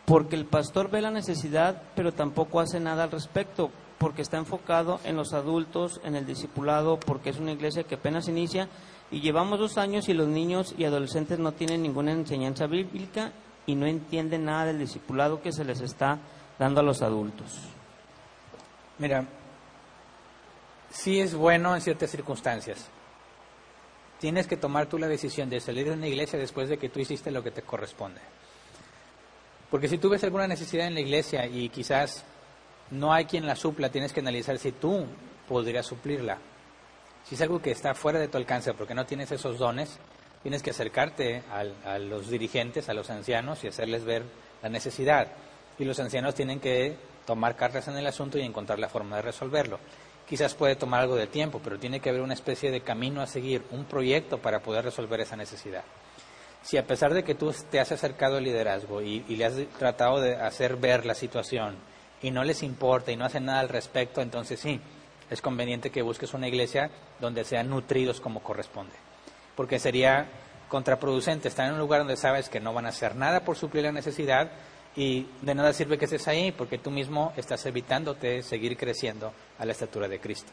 [0.06, 5.00] Porque el pastor ve la necesidad, pero tampoco hace nada al respecto, porque está enfocado
[5.04, 8.70] en los adultos, en el discipulado, porque es una iglesia que apenas inicia
[9.10, 13.32] y llevamos dos años y los niños y adolescentes no tienen ninguna enseñanza bíblica
[13.66, 16.20] y no entienden nada del discipulado que se les está
[16.60, 17.60] dando a los adultos.
[19.00, 19.26] Mira,
[20.90, 22.88] sí es bueno en ciertas circunstancias.
[24.20, 27.00] Tienes que tomar tú la decisión de salir de una iglesia después de que tú
[27.00, 28.22] hiciste lo que te corresponde.
[29.70, 32.24] Porque si tú ves alguna necesidad en la iglesia y quizás
[32.92, 35.06] no hay quien la supla, tienes que analizar si tú
[35.48, 36.38] podrías suplirla.
[37.26, 39.98] Si es algo que está fuera de tu alcance porque no tienes esos dones,
[40.44, 41.42] tienes que acercarte
[41.86, 44.24] a los dirigentes, a los ancianos y hacerles ver
[44.62, 45.28] la necesidad.
[45.80, 46.96] Y los ancianos tienen que
[47.26, 49.80] tomar cartas en el asunto y encontrar la forma de resolverlo.
[50.28, 53.28] Quizás puede tomar algo de tiempo, pero tiene que haber una especie de camino a
[53.28, 55.84] seguir, un proyecto para poder resolver esa necesidad.
[56.62, 60.22] Si a pesar de que tú te has acercado al liderazgo y, le has tratado
[60.22, 61.76] de hacer ver la situación
[62.22, 64.80] y no les importa y no hacen nada al respecto, entonces sí,
[65.30, 66.90] es conveniente que busques una iglesia
[67.20, 68.96] donde sean nutridos como corresponde.
[69.58, 70.28] Porque sería
[70.70, 73.84] contraproducente estar en un lugar donde sabes que no van a hacer nada por suplir
[73.84, 74.50] la necesidad
[74.96, 79.66] y de nada sirve que estés ahí porque tú mismo estás evitándote seguir creciendo a
[79.66, 80.52] la estatura de Cristo.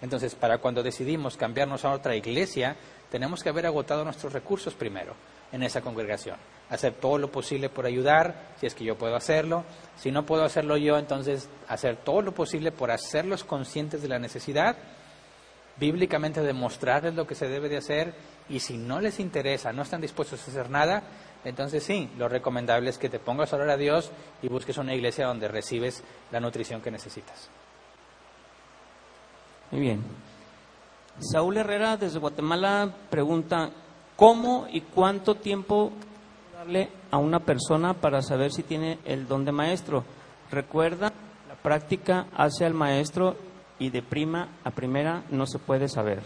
[0.00, 2.76] Entonces, para cuando decidimos cambiarnos a otra iglesia,
[3.10, 5.14] tenemos que haber agotado nuestros recursos primero
[5.52, 6.36] en esa congregación.
[6.70, 9.64] Hacer todo lo posible por ayudar, si es que yo puedo hacerlo.
[9.96, 14.18] Si no puedo hacerlo yo, entonces hacer todo lo posible por hacerlos conscientes de la
[14.18, 14.76] necesidad
[15.80, 18.14] bíblicamente demostrarles lo que se debe de hacer
[18.48, 21.02] y si no les interesa, no están dispuestos a hacer nada,
[21.44, 24.10] entonces sí, lo recomendable es que te pongas a orar a Dios
[24.42, 27.48] y busques una iglesia donde recibes la nutrición que necesitas.
[29.70, 30.02] Muy bien.
[31.18, 33.70] Saúl Herrera desde Guatemala pregunta,
[34.16, 35.92] ¿cómo y cuánto tiempo
[36.54, 40.04] darle a una persona para saber si tiene el don de maestro?
[40.50, 41.12] Recuerda,
[41.48, 43.36] la práctica hace al maestro
[43.78, 46.20] y de prima a primera no se puede saber.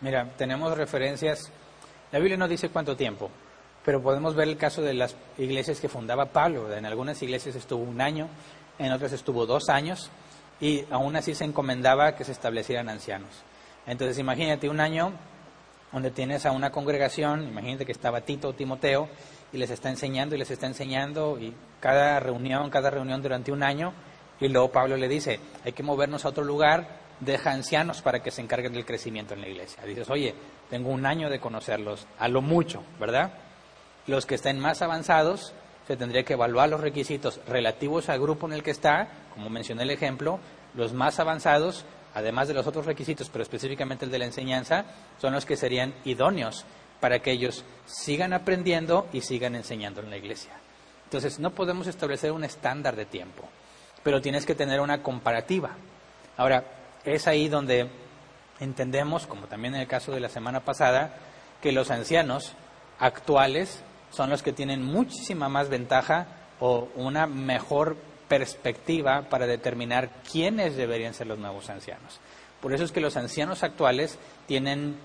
[0.00, 1.50] Mira, tenemos referencias,
[2.12, 3.30] la Biblia no dice cuánto tiempo,
[3.84, 6.72] pero podemos ver el caso de las iglesias que fundaba Pablo.
[6.74, 8.28] En algunas iglesias estuvo un año,
[8.78, 10.10] en otras estuvo dos años,
[10.60, 13.30] y aún así se encomendaba que se establecieran ancianos.
[13.86, 15.12] Entonces imagínate un año
[15.92, 19.08] donde tienes a una congregación, imagínate que estaba Tito o Timoteo,
[19.52, 23.62] y les está enseñando y les está enseñando, y cada reunión, cada reunión durante un
[23.62, 23.92] año,
[24.40, 28.32] y luego Pablo le dice, hay que movernos a otro lugar, deja ancianos para que
[28.32, 29.84] se encarguen del crecimiento en la iglesia.
[29.84, 30.34] Dices, oye,
[30.68, 33.32] tengo un año de conocerlos, a lo mucho, ¿verdad?
[34.06, 35.54] Los que estén más avanzados,
[35.86, 39.82] se tendría que evaluar los requisitos relativos al grupo en el que está, como mencioné
[39.82, 40.40] el ejemplo,
[40.74, 44.84] los más avanzados además de los otros requisitos, pero específicamente el de la enseñanza,
[45.20, 46.64] son los que serían idóneos
[47.00, 50.52] para que ellos sigan aprendiendo y sigan enseñando en la iglesia.
[51.04, 53.48] Entonces, no podemos establecer un estándar de tiempo,
[54.02, 55.70] pero tienes que tener una comparativa.
[56.36, 56.64] Ahora,
[57.04, 57.88] es ahí donde
[58.60, 61.16] entendemos, como también en el caso de la semana pasada,
[61.60, 62.54] que los ancianos
[62.98, 63.82] actuales
[64.14, 66.26] son los que tienen muchísima más ventaja
[66.60, 67.96] o una mejor
[68.28, 72.20] perspectiva para determinar quiénes deberían ser los nuevos ancianos.
[72.60, 74.96] Por eso es que los ancianos actuales tienen,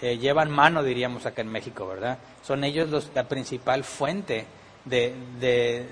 [0.00, 2.18] eh, llevan mano, diríamos acá en México, ¿verdad?
[2.42, 4.46] Son ellos los, la principal fuente
[4.84, 5.86] de, de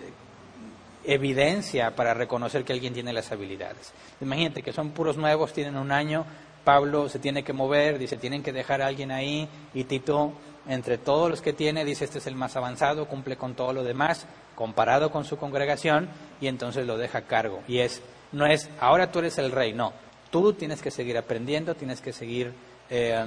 [1.05, 3.93] evidencia para reconocer que alguien tiene las habilidades.
[4.20, 6.24] Imagínate que son puros nuevos, tienen un año,
[6.65, 10.32] Pablo se tiene que mover, dice, tienen que dejar a alguien ahí, y Tito,
[10.68, 13.84] entre todos los que tiene, dice, este es el más avanzado, cumple con todo lo
[13.84, 16.09] demás, comparado con su congregación
[16.40, 17.62] y entonces lo deja a cargo.
[17.66, 18.02] Y es,
[18.32, 19.93] no es, ahora tú eres el rey, no,
[20.30, 22.52] tú tienes que seguir aprendiendo, tienes que seguir
[22.90, 23.26] eh,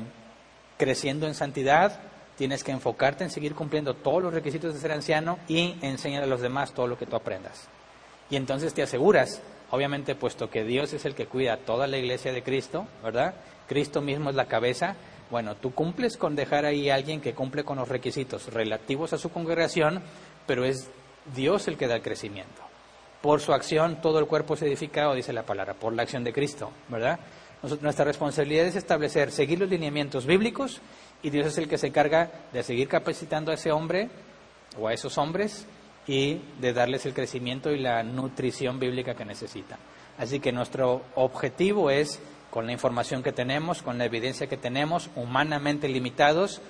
[0.77, 1.99] creciendo en santidad,
[2.37, 6.27] tienes que enfocarte en seguir cumpliendo todos los requisitos de ser anciano y enseñar a
[6.27, 7.67] los demás todo lo que tú aprendas.
[8.29, 9.41] Y entonces te aseguras,
[9.71, 13.35] obviamente puesto que Dios es el que cuida toda la iglesia de Cristo, ¿verdad?
[13.67, 14.95] Cristo mismo es la cabeza,
[15.29, 19.17] bueno, tú cumples con dejar ahí a alguien que cumple con los requisitos relativos a
[19.17, 20.01] su congregación,
[20.45, 20.89] pero es
[21.33, 22.61] Dios el que da el crecimiento.
[23.21, 26.33] Por su acción todo el cuerpo es edificado, dice la palabra, por la acción de
[26.33, 27.19] Cristo, ¿verdad?
[27.81, 30.81] nuestra responsabilidad es establecer, seguir los lineamientos bíblicos
[31.23, 34.09] y Dios es el que se encarga de seguir capacitando a ese hombre
[34.77, 35.65] o a esos hombres
[36.07, 39.79] y de darles el crecimiento y la nutrición bíblica que necesitan.
[40.17, 42.19] Así que nuestro objetivo es,
[42.55, 46.61] con la información que tenemos, con la evidencia que tenemos, humanamente limitados,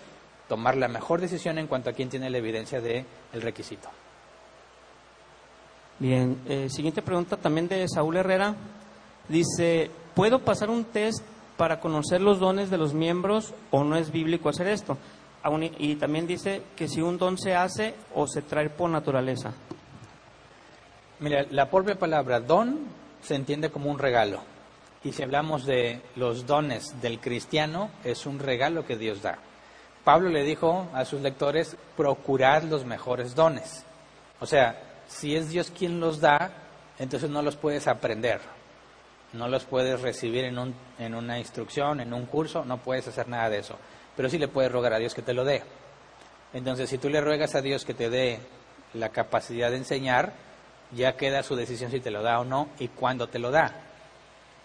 [0.50, 3.88] tomar la mejor decisión en cuanto a quién tiene la evidencia del requisito.
[6.00, 8.56] Bien, eh, siguiente pregunta también de Saúl Herrera.
[9.30, 11.24] Dice, ¿puedo pasar un test
[11.56, 14.98] para conocer los dones de los miembros o no es bíblico hacer esto?
[15.78, 19.54] Y también dice que si un don se hace o se trae por naturaleza.
[21.20, 22.80] Mira, la propia palabra don
[23.22, 24.55] se entiende como un regalo.
[25.06, 29.38] Y si hablamos de los dones del cristiano, es un regalo que Dios da.
[30.04, 33.86] Pablo le dijo a sus lectores, procurad los mejores dones.
[34.40, 36.52] O sea, si es Dios quien los da,
[36.98, 38.42] entonces no los puedes aprender,
[39.34, 43.28] no los puedes recibir en, un, en una instrucción, en un curso, no puedes hacer
[43.28, 43.78] nada de eso,
[44.16, 45.62] pero sí le puedes rogar a Dios que te lo dé.
[46.52, 48.40] Entonces, si tú le ruegas a Dios que te dé
[48.96, 50.34] la capacidad de enseñar,
[50.96, 53.85] ya queda su decisión si te lo da o no y cuándo te lo da.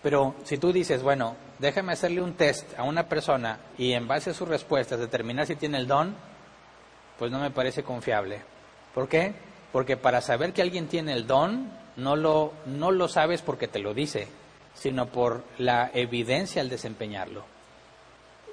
[0.03, 4.31] Pero si tú dices, bueno, déjame hacerle un test a una persona y en base
[4.31, 6.15] a sus respuestas determinar si tiene el don,
[7.19, 8.41] pues no me parece confiable.
[8.95, 9.35] ¿Por qué?
[9.73, 13.79] Porque para saber que alguien tiene el don, no lo, no lo sabes porque te
[13.79, 14.27] lo dice,
[14.75, 17.45] sino por la evidencia al desempeñarlo.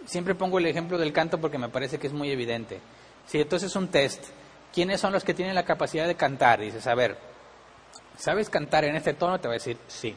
[0.05, 2.79] Siempre pongo el ejemplo del canto porque me parece que es muy evidente.
[3.25, 4.23] Si entonces es un test,
[4.73, 6.59] ¿quiénes son los que tienen la capacidad de cantar?
[6.59, 7.17] Dices, a ver,
[8.17, 9.39] ¿sabes cantar en este tono?
[9.39, 10.15] Te va a decir, sí.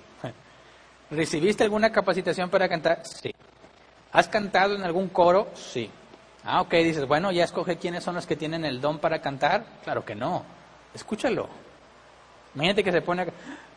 [1.11, 3.03] ¿Recibiste alguna capacitación para cantar?
[3.05, 3.35] Sí.
[4.13, 5.49] ¿Has cantado en algún coro?
[5.55, 5.91] Sí.
[6.45, 9.65] Ah, ok, dices, bueno, ya escoge quiénes son los que tienen el don para cantar.
[9.85, 10.45] Claro que no.
[10.95, 11.49] Escúchalo.
[12.55, 13.27] Imagínate que se pone...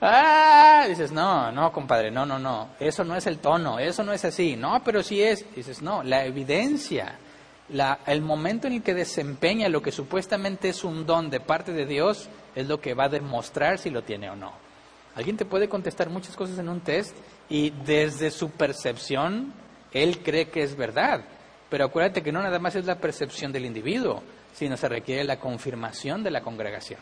[0.02, 0.86] ¡Ah!
[0.88, 2.70] Dices, no, no, compadre, no, no, no.
[2.80, 4.56] Eso no es el tono, eso no es así.
[4.56, 5.46] No, pero sí es.
[5.56, 7.18] Dices, no, la evidencia,
[7.70, 11.74] la, el momento en el que desempeña lo que supuestamente es un don de parte
[11.74, 14.54] de Dios es lo que va a demostrar si lo tiene o no.
[15.16, 17.16] Alguien te puede contestar muchas cosas en un test
[17.50, 19.54] y desde su percepción
[19.92, 21.24] Él cree que es verdad.
[21.70, 24.24] Pero acuérdate que no nada más es la percepción del individuo,
[24.54, 27.00] sino se requiere la confirmación de la congregación.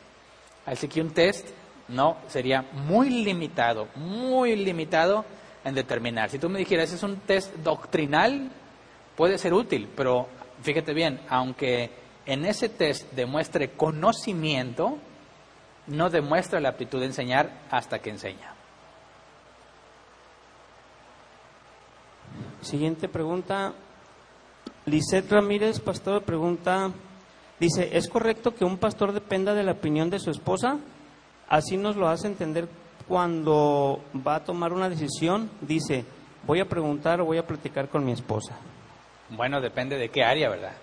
[0.65, 1.47] Así que un test
[1.87, 5.25] no sería muy limitado, muy limitado
[5.63, 6.29] en determinar.
[6.29, 8.49] Si tú me dijeras, es un test doctrinal,
[9.15, 10.27] puede ser útil, pero
[10.61, 11.91] fíjate bien, aunque
[12.25, 14.97] en ese test demuestre conocimiento,
[15.91, 18.53] no demuestra la aptitud de enseñar hasta que enseña.
[22.61, 23.73] Siguiente pregunta.
[24.85, 26.91] Lisette Ramírez, pastor, pregunta,
[27.59, 30.77] dice, ¿es correcto que un pastor dependa de la opinión de su esposa?
[31.47, 32.67] Así nos lo hace entender
[33.07, 35.51] cuando va a tomar una decisión.
[35.61, 36.05] Dice,
[36.47, 38.55] voy a preguntar o voy a platicar con mi esposa.
[39.29, 40.73] Bueno, depende de qué área, ¿verdad?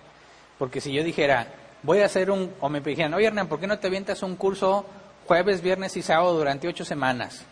[0.57, 1.47] Porque si yo dijera,
[1.83, 4.35] voy a hacer un, o me dijeran, oye Hernán, ¿por qué no te avientas un
[4.35, 4.85] curso
[5.29, 7.45] jueves, viernes y sábado durante ocho semanas?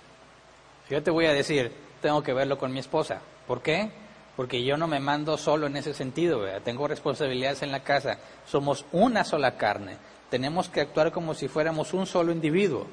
[0.90, 1.72] Yo te voy a decir,
[2.02, 3.22] tengo que verlo con mi esposa.
[3.45, 3.91] ¿Por qué?
[4.36, 6.64] Porque yo no me mando solo en ese sentido, ¿verdad?
[6.64, 8.18] tengo responsabilidades en la casa,
[8.48, 9.98] somos una sola carne,
[10.32, 12.88] tenemos que actuar como si fuéramos un solo individuo,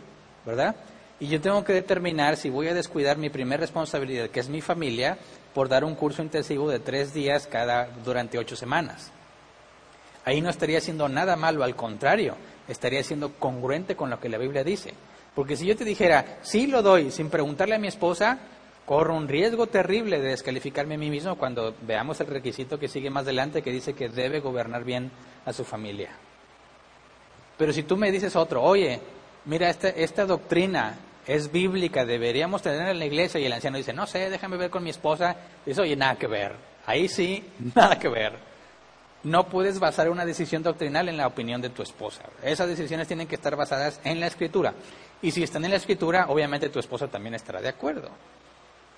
[0.44, 0.76] ¿verdad?
[1.18, 4.60] Y yo tengo que determinar si voy a descuidar mi primera responsabilidad, que es mi
[4.60, 5.16] familia,
[5.54, 9.10] por dar un curso intensivo de tres días cada durante ocho semanas.
[10.26, 12.36] Ahí no estaría haciendo nada malo, al contrario,
[12.68, 14.94] estaría siendo congruente con lo que la Biblia dice.
[15.34, 18.38] Porque si yo te dijera, sí lo doy, sin preguntarle a mi esposa,
[18.86, 23.10] corro un riesgo terrible de descalificarme a mí mismo cuando veamos el requisito que sigue
[23.10, 25.10] más adelante que dice que debe gobernar bien
[25.44, 26.10] a su familia.
[27.56, 29.00] Pero si tú me dices otro, oye,
[29.44, 33.92] mira, esta, esta doctrina es bíblica, deberíamos tenerla en la iglesia, y el anciano dice,
[33.92, 36.52] no sé, déjame ver con mi esposa, dice, oye, nada que ver,
[36.86, 38.53] ahí sí, nada que ver.
[39.24, 42.22] No puedes basar una decisión doctrinal en la opinión de tu esposa.
[42.42, 44.74] Esas decisiones tienen que estar basadas en la escritura.
[45.22, 48.10] Y si están en la escritura, obviamente tu esposa también estará de acuerdo.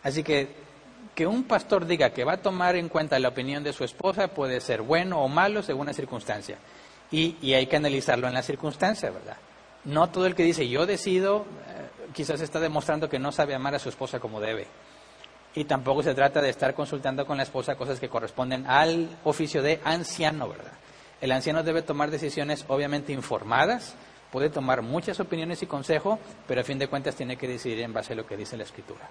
[0.02, 0.66] Así que
[1.16, 4.28] que un pastor diga que va a tomar en cuenta la opinión de su esposa
[4.28, 6.58] puede ser bueno o malo según la circunstancia.
[7.10, 9.38] Y, hay que analizarlo en la circunstancia, ¿verdad?
[9.84, 13.74] No todo el que dice yo decido, eh, quizás está demostrando que no sabe amar
[13.74, 14.66] a su esposa como debe.
[15.56, 19.62] Y tampoco se trata de estar consultando con la esposa cosas que corresponden al oficio
[19.62, 20.72] de anciano, ¿verdad?
[21.18, 23.94] El anciano debe tomar decisiones obviamente informadas,
[24.30, 27.94] puede tomar muchas opiniones y consejos, pero a fin de cuentas tiene que decidir en
[27.94, 29.08] base a lo que dice la escritura.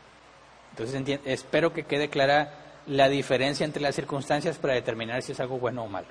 [0.70, 5.58] Entonces espero que quede clara la diferencia entre las circunstancias para determinar si es algo
[5.58, 6.08] bueno o malo.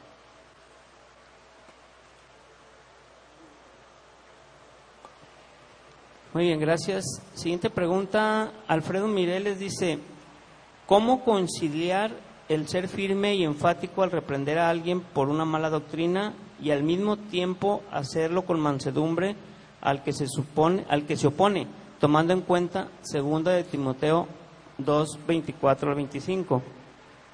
[6.33, 7.05] Muy bien, gracias.
[7.35, 8.51] Siguiente pregunta.
[8.67, 10.01] Alfredo Mireles dice,
[10.87, 12.13] ¿cómo conciliar
[12.49, 16.83] el ser firme y enfático al reprender a alguien por una mala doctrina y al
[16.83, 19.37] mismo tiempo hacerlo con mansedumbre
[19.81, 21.67] al que se supone, al que se opone,
[22.01, 24.27] tomando en cuenta segunda de Timoteo
[24.79, 26.63] 2, 24 al 25.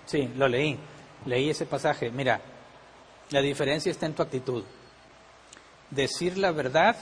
[0.04, 0.76] Sí, lo leí.
[1.26, 2.10] Leí ese pasaje.
[2.10, 2.40] Mira,
[3.30, 4.64] la diferencia está en tu actitud.
[5.90, 6.96] Decir la verdad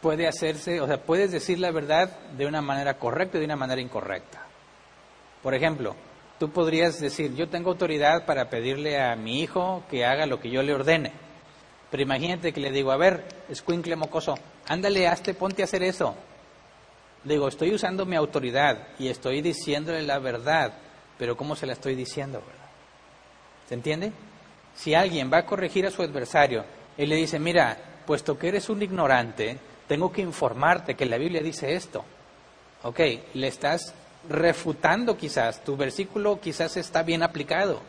[0.00, 3.56] puede hacerse, o sea, puedes decir la verdad de una manera correcta y de una
[3.56, 4.46] manera incorrecta.
[5.42, 5.94] Por ejemplo,
[6.38, 10.50] tú podrías decir, yo tengo autoridad para pedirle a mi hijo que haga lo que
[10.50, 11.12] yo le ordene.
[11.90, 16.14] Pero imagínate que le digo, a ver, escuincle mocoso, ándale, hazte, ponte a hacer eso.
[17.24, 20.72] Digo, estoy usando mi autoridad y estoy diciéndole la verdad,
[21.18, 22.42] pero ¿cómo se la estoy diciendo?
[23.68, 24.12] ¿Se entiende?
[24.74, 26.64] Si alguien va a corregir a su adversario
[26.96, 31.42] y le dice, mira, puesto que eres un ignorante, tengo que informarte que la Biblia
[31.42, 32.04] dice esto.
[32.84, 33.00] Ok,
[33.34, 33.94] le estás
[34.28, 37.80] refutando quizás, tu versículo quizás está bien aplicado,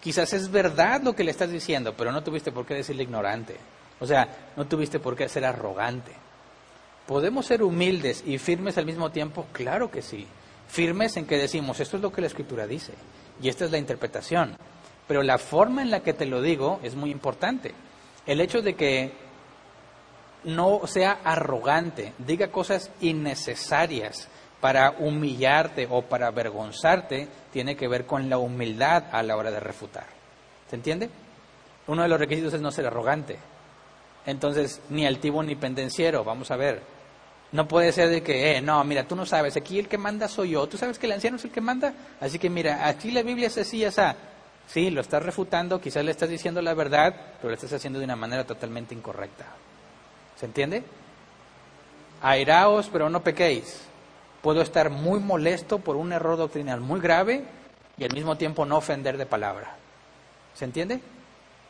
[0.00, 3.56] quizás es verdad lo que le estás diciendo, pero no tuviste por qué decirle ignorante.
[4.00, 6.12] O sea, no tuviste por qué ser arrogante.
[7.06, 9.46] ¿Podemos ser humildes y firmes al mismo tiempo?
[9.52, 10.26] Claro que sí.
[10.68, 12.94] Firmes en que decimos, esto es lo que la escritura dice
[13.42, 14.56] y esta es la interpretación.
[15.06, 17.74] Pero la forma en la que te lo digo es muy importante.
[18.26, 19.12] El hecho de que
[20.44, 24.28] no sea arrogante, diga cosas innecesarias
[24.60, 29.60] para humillarte o para avergonzarte, tiene que ver con la humildad a la hora de
[29.60, 30.06] refutar.
[30.68, 31.10] ¿Se entiende?
[31.86, 33.38] Uno de los requisitos es no ser arrogante.
[34.26, 36.82] Entonces, ni altivo ni pendenciero, vamos a ver.
[37.52, 40.28] No puede ser de que, eh, no, mira, tú no sabes, aquí el que manda
[40.28, 40.68] soy yo.
[40.68, 41.92] ¿Tú sabes que el anciano es el que manda?
[42.20, 44.14] Así que mira, aquí la Biblia es así, esa.
[44.68, 48.04] Sí, lo estás refutando, quizás le estás diciendo la verdad, pero lo estás haciendo de
[48.04, 49.46] una manera totalmente incorrecta.
[50.36, 50.84] ¿Se entiende?
[52.22, 53.89] Airaos, pero no pequéis.
[54.42, 57.44] Puedo estar muy molesto por un error doctrinal muy grave
[57.98, 59.76] y al mismo tiempo no ofender de palabra.
[60.54, 61.00] ¿Se entiende?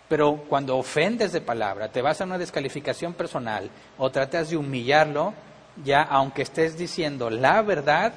[0.09, 5.34] Pero cuando ofendes de palabra, te vas a una descalificación personal o tratas de humillarlo,
[5.84, 8.12] ya aunque estés diciendo la verdad,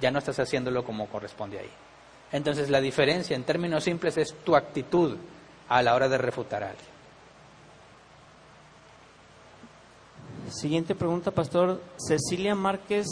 [0.00, 1.70] ya no estás haciéndolo como corresponde ahí.
[2.32, 5.16] Entonces la diferencia en términos simples es tu actitud
[5.68, 6.98] a la hora de refutar a alguien.
[10.50, 11.80] Siguiente pregunta, pastor.
[11.96, 13.06] Cecilia Márquez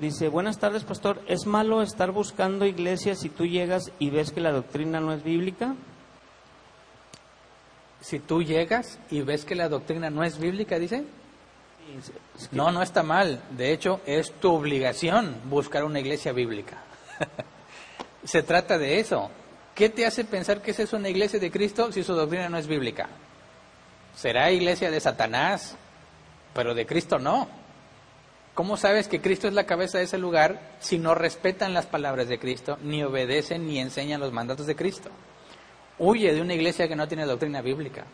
[0.00, 1.20] dice, buenas tardes, pastor.
[1.26, 5.22] ¿Es malo estar buscando iglesias si tú llegas y ves que la doctrina no es
[5.22, 5.74] bíblica?
[8.00, 11.04] Si tú llegas y ves que la doctrina no es bíblica, dice.
[12.50, 13.42] No, no está mal.
[13.50, 16.82] De hecho, es tu obligación buscar una iglesia bíblica.
[18.24, 19.30] Se trata de eso.
[19.74, 22.58] ¿Qué te hace pensar que esa es una iglesia de Cristo si su doctrina no
[22.58, 23.08] es bíblica?
[24.14, 25.76] será iglesia de Satanás,
[26.54, 27.48] pero de Cristo no.
[28.54, 32.28] ¿Cómo sabes que Cristo es la cabeza de ese lugar si no respetan las palabras
[32.28, 35.08] de Cristo, ni obedecen ni enseñan los mandatos de Cristo?
[35.98, 38.04] Huye de una iglesia que no tiene doctrina bíblica.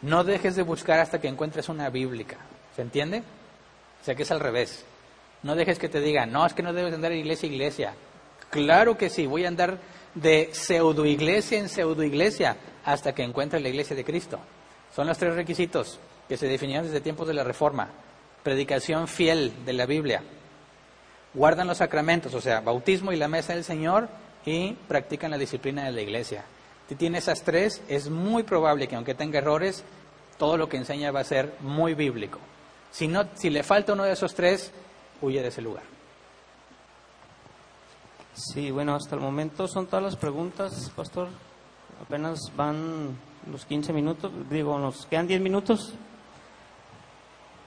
[0.00, 2.38] No dejes de buscar hasta que encuentres una bíblica.
[2.74, 3.22] ¿Se entiende?
[4.00, 4.84] O sea que es al revés.
[5.42, 7.94] No dejes que te digan, no, es que no debes andar de iglesia iglesia.
[8.48, 9.78] Claro que sí, voy a andar
[10.14, 14.38] de pseudo iglesia en pseudo iglesia hasta que encuentre la iglesia de Cristo.
[14.94, 17.90] Son los tres requisitos que se definieron desde tiempos de la Reforma.
[18.46, 20.22] Predicación fiel de la Biblia.
[21.34, 24.08] Guardan los sacramentos, o sea, bautismo y la mesa del Señor,
[24.44, 26.44] y practican la disciplina de la iglesia.
[26.88, 29.82] Si tiene esas tres, es muy probable que aunque tenga errores,
[30.38, 32.38] todo lo que enseña va a ser muy bíblico.
[32.92, 34.70] Si, no, si le falta uno de esos tres,
[35.20, 35.82] huye de ese lugar.
[38.32, 41.26] Sí, bueno, hasta el momento son todas las preguntas, pastor.
[42.00, 43.18] Apenas van
[43.50, 45.94] los 15 minutos, digo, nos quedan 10 minutos.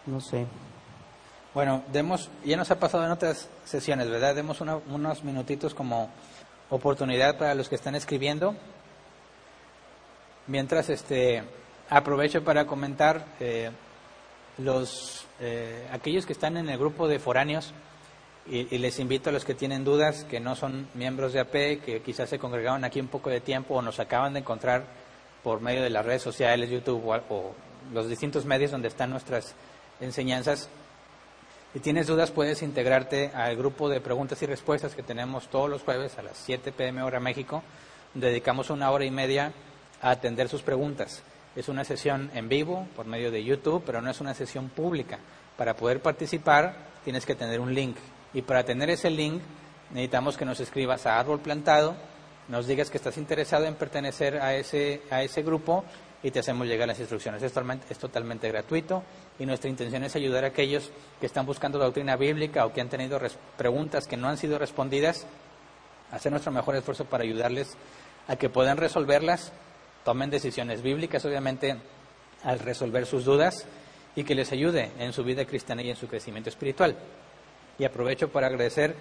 [0.06, 0.47] No sé.
[1.53, 4.35] Bueno, demos, ya nos ha pasado en otras sesiones, ¿verdad?
[4.35, 6.09] Demos unos minutitos como
[6.69, 8.55] oportunidad para los que están escribiendo.
[10.45, 11.43] Mientras, este,
[11.89, 13.71] aprovecho para comentar eh,
[14.59, 17.73] los, eh, aquellos que están en el grupo de foráneos
[18.47, 21.84] y, y, les invito a los que tienen dudas, que no son miembros de AP,
[21.84, 24.85] que quizás se congregaron aquí un poco de tiempo o nos acaban de encontrar
[25.43, 27.53] por medio de las redes sociales, YouTube o,
[27.93, 29.55] los distintos medios donde están nuestras
[29.99, 30.69] enseñanzas.
[31.73, 35.83] Si tienes dudas, puedes integrarte al grupo de preguntas y respuestas que tenemos todos los
[35.83, 37.61] jueves a las 7 pm hora México.
[38.15, 39.53] Dedicamos una hora y media
[40.01, 41.21] a atender sus preguntas.
[41.55, 45.19] Es una sesión en vivo por medio de YouTube, pero no es una sesión pública.
[45.57, 47.97] Para poder participar tienes que tener un link.
[48.33, 49.41] Y para tener ese link
[49.91, 51.95] necesitamos que nos escribas a árbol plantado
[52.49, 55.85] nos digas que estás interesado en pertenecer a ese, a ese grupo
[56.21, 57.41] y te hacemos llegar las instrucciones.
[57.41, 59.03] Es totalmente, es totalmente gratuito
[59.37, 62.89] y nuestra intención es ayudar a aquellos que están buscando doctrina bíblica o que han
[62.89, 63.19] tenido
[63.57, 65.25] preguntas que no han sido respondidas,
[66.11, 67.77] hacer nuestro mejor esfuerzo para ayudarles
[68.27, 69.51] a que puedan resolverlas,
[70.03, 71.77] tomen decisiones bíblicas, obviamente,
[72.43, 73.65] al resolver sus dudas
[74.15, 76.95] y que les ayude en su vida cristiana y en su crecimiento espiritual.
[77.77, 78.95] Y aprovecho para agradecer,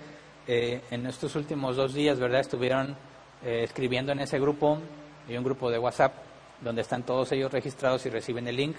[0.46, 2.40] eh, en estos últimos dos días, ¿verdad?
[2.40, 2.96] Estuvieron
[3.44, 4.78] eh, escribiendo en ese grupo,
[5.28, 6.14] y un grupo de WhatsApp,
[6.60, 8.76] donde están todos ellos registrados y reciben el link,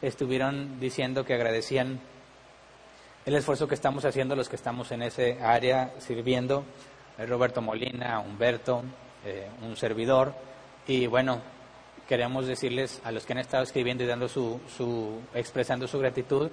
[0.00, 2.00] estuvieron diciendo que agradecían
[3.26, 6.64] el esfuerzo que estamos haciendo los que estamos en ese área sirviendo,
[7.18, 8.82] eh, Roberto Molina, Humberto,
[9.24, 10.32] eh, un servidor,
[10.86, 11.42] y bueno,
[12.08, 16.50] queremos decirles a los que han estado escribiendo y dando su, su, expresando su gratitud,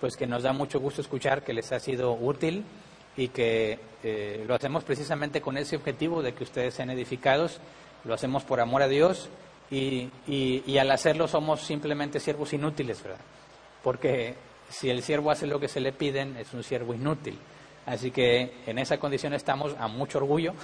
[0.00, 2.64] pues que nos da mucho gusto escuchar que les ha sido útil
[3.16, 7.60] y que eh, lo hacemos precisamente con ese objetivo de que ustedes sean edificados,
[8.04, 9.28] lo hacemos por amor a Dios
[9.70, 13.20] y, y, al hacerlo somos simplemente siervos inútiles, ¿verdad?
[13.82, 14.34] Porque
[14.68, 17.38] si el siervo hace lo que se le piden, es un siervo inútil.
[17.86, 20.54] Así que en esa condición estamos a mucho orgullo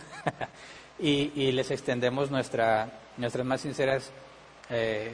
[0.98, 4.10] y, y, les extendemos nuestra, nuestras más sinceras,
[4.70, 5.12] eh,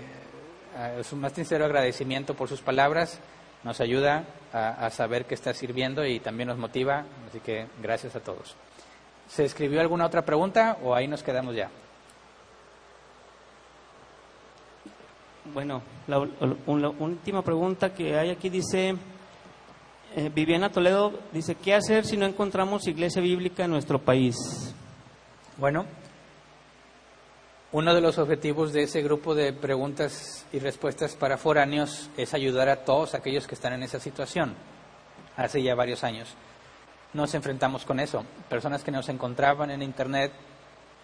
[1.02, 3.18] su más sincero agradecimiento por sus palabras
[3.66, 7.04] nos ayuda a, saber que está sirviendo y también nos motiva.
[7.28, 8.54] Así que gracias a todos.
[9.28, 11.68] ¿Se escribió alguna otra pregunta o ahí nos quedamos ya?
[15.52, 16.18] Bueno, la,
[16.68, 18.94] última pregunta que hay aquí dice,
[20.14, 24.36] eh, Viviana Toledo dice, ¿qué hacer si no encontramos iglesia bíblica en nuestro país?
[25.56, 25.86] Bueno,
[27.73, 32.68] uno de los objetivos de ese grupo de preguntas y respuestas para foráneos es ayudar
[32.68, 34.55] a todos aquellos que están en esa situación.
[35.36, 36.35] Hace ya varios años
[37.12, 38.24] nos enfrentamos con eso.
[38.48, 40.32] Personas que nos encontraban en Internet,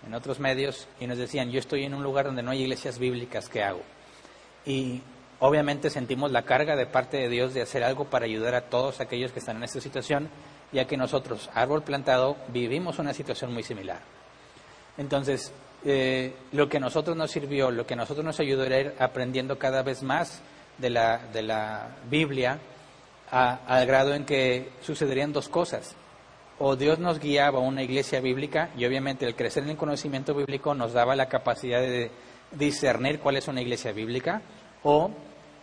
[0.06, 2.98] en otros medios, y nos decían, yo estoy en un lugar donde no hay iglesias
[2.98, 3.82] bíblicas, ¿qué hago?
[4.64, 5.02] Y
[5.40, 9.00] obviamente sentimos la carga de parte de Dios de hacer algo para ayudar a todos
[9.00, 10.28] aquellos que están en esa situación,
[10.72, 14.00] ya que nosotros, árbol plantado, vivimos una situación muy similar.
[14.96, 15.52] Entonces,
[15.84, 18.94] eh, lo que a nosotros nos sirvió, lo que a nosotros nos ayudó era ir
[18.98, 20.40] aprendiendo cada vez más
[20.78, 22.58] de la, de la Biblia,
[23.30, 25.96] al grado en que sucederían dos cosas.
[26.58, 30.34] o Dios nos guiaba a una iglesia bíblica y obviamente el crecer en el conocimiento
[30.34, 32.10] bíblico nos daba la capacidad de
[32.52, 34.42] discernir cuál es una iglesia bíblica,
[34.82, 35.10] o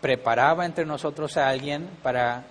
[0.01, 2.43] preparaba entre nosotros a alguien para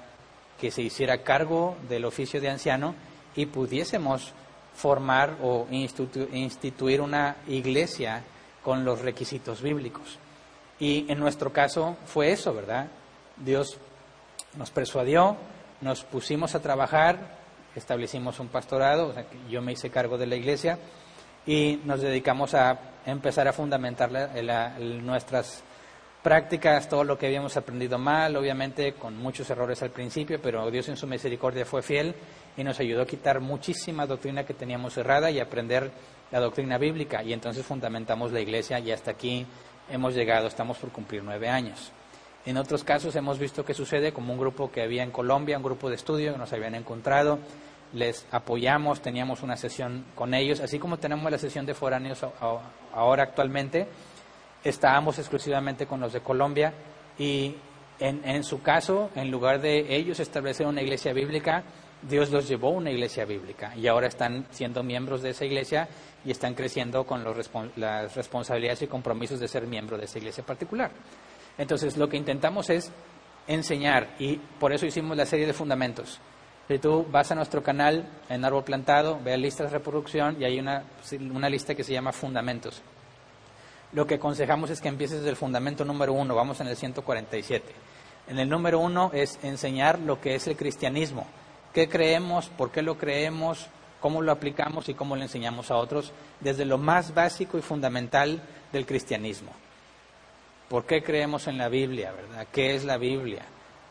[0.61, 2.95] que se hiciera cargo del oficio de anciano
[3.35, 4.33] y pudiésemos
[4.75, 8.23] formar o instituir una iglesia
[8.63, 10.19] con los requisitos bíblicos.
[10.79, 12.89] Y en nuestro caso fue eso, ¿verdad?
[13.37, 13.79] Dios
[14.57, 15.37] nos persuadió,
[15.81, 17.39] nos pusimos a trabajar,
[17.75, 19.15] establecimos un pastorado,
[19.49, 20.79] yo me hice cargo de la iglesia
[21.47, 24.11] y nos dedicamos a empezar a fundamentar
[25.03, 25.63] nuestras
[26.23, 30.89] prácticas, todo lo que habíamos aprendido mal, obviamente con muchos errores al principio, pero Dios
[30.89, 32.15] en su misericordia fue fiel
[32.57, 35.91] y nos ayudó a quitar muchísima doctrina que teníamos errada y aprender
[36.31, 37.23] la doctrina bíblica.
[37.23, 39.47] Y entonces fundamentamos la iglesia y hasta aquí
[39.91, 41.93] hemos llegado, estamos por cumplir nueve años.
[42.45, 45.63] En otros casos hemos visto que sucede como un grupo que había en Colombia, un
[45.63, 47.39] grupo de estudio que nos habían encontrado,
[47.93, 52.25] les apoyamos, teníamos una sesión con ellos, así como tenemos la sesión de foráneos
[52.93, 53.87] ahora actualmente,
[54.65, 56.73] estábamos exclusivamente con los de Colombia
[57.19, 57.55] y
[57.99, 61.65] en, en, su caso, en lugar de ellos establecer una iglesia bíblica,
[62.03, 65.89] Dios los llevó a una iglesia bíblica y ahora están siendo miembros de esa iglesia
[66.25, 70.45] y están creciendo con los, las responsabilidades y compromisos de ser miembro de esa iglesia
[70.45, 70.91] particular.
[71.57, 72.93] Entonces, lo que intentamos es
[73.49, 76.21] enseñar y por eso hicimos la serie de fundamentos.
[76.69, 80.59] Si tú vas a nuestro canal en Árbol Plantado, ve listas de reproducción y hay
[80.59, 80.85] una,
[81.33, 82.83] una lista que se llama Fundamentos.
[83.95, 87.65] Lo que aconsejamos es que empieces desde el fundamento número uno, vamos en el 147.
[88.29, 91.27] En el número uno es enseñar lo que es el cristianismo,
[91.73, 93.69] qué creemos, por qué lo creemos,
[93.99, 98.43] cómo lo aplicamos y cómo lo enseñamos a otros, desde lo más básico y fundamental
[98.75, 99.53] del cristianismo.
[100.69, 102.47] ¿Por qué creemos en la Biblia, verdad?
[102.53, 103.47] ¿Qué es la Biblia?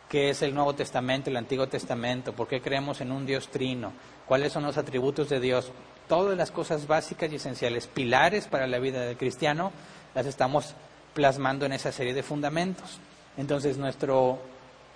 [0.09, 2.31] ¿Qué es el Nuevo Testamento el Antiguo Testamento?
[2.31, 3.91] ¿Por qué creemos en un Dios trino?
[4.25, 5.71] ¿Cuáles son los atributos de Dios?
[6.07, 9.73] Todas las cosas básicas y esenciales, pilares para la vida del cristiano,
[10.15, 10.75] las estamos
[11.13, 12.99] plasmando en esa serie de fundamentos.
[13.35, 14.39] Entonces, nuestro,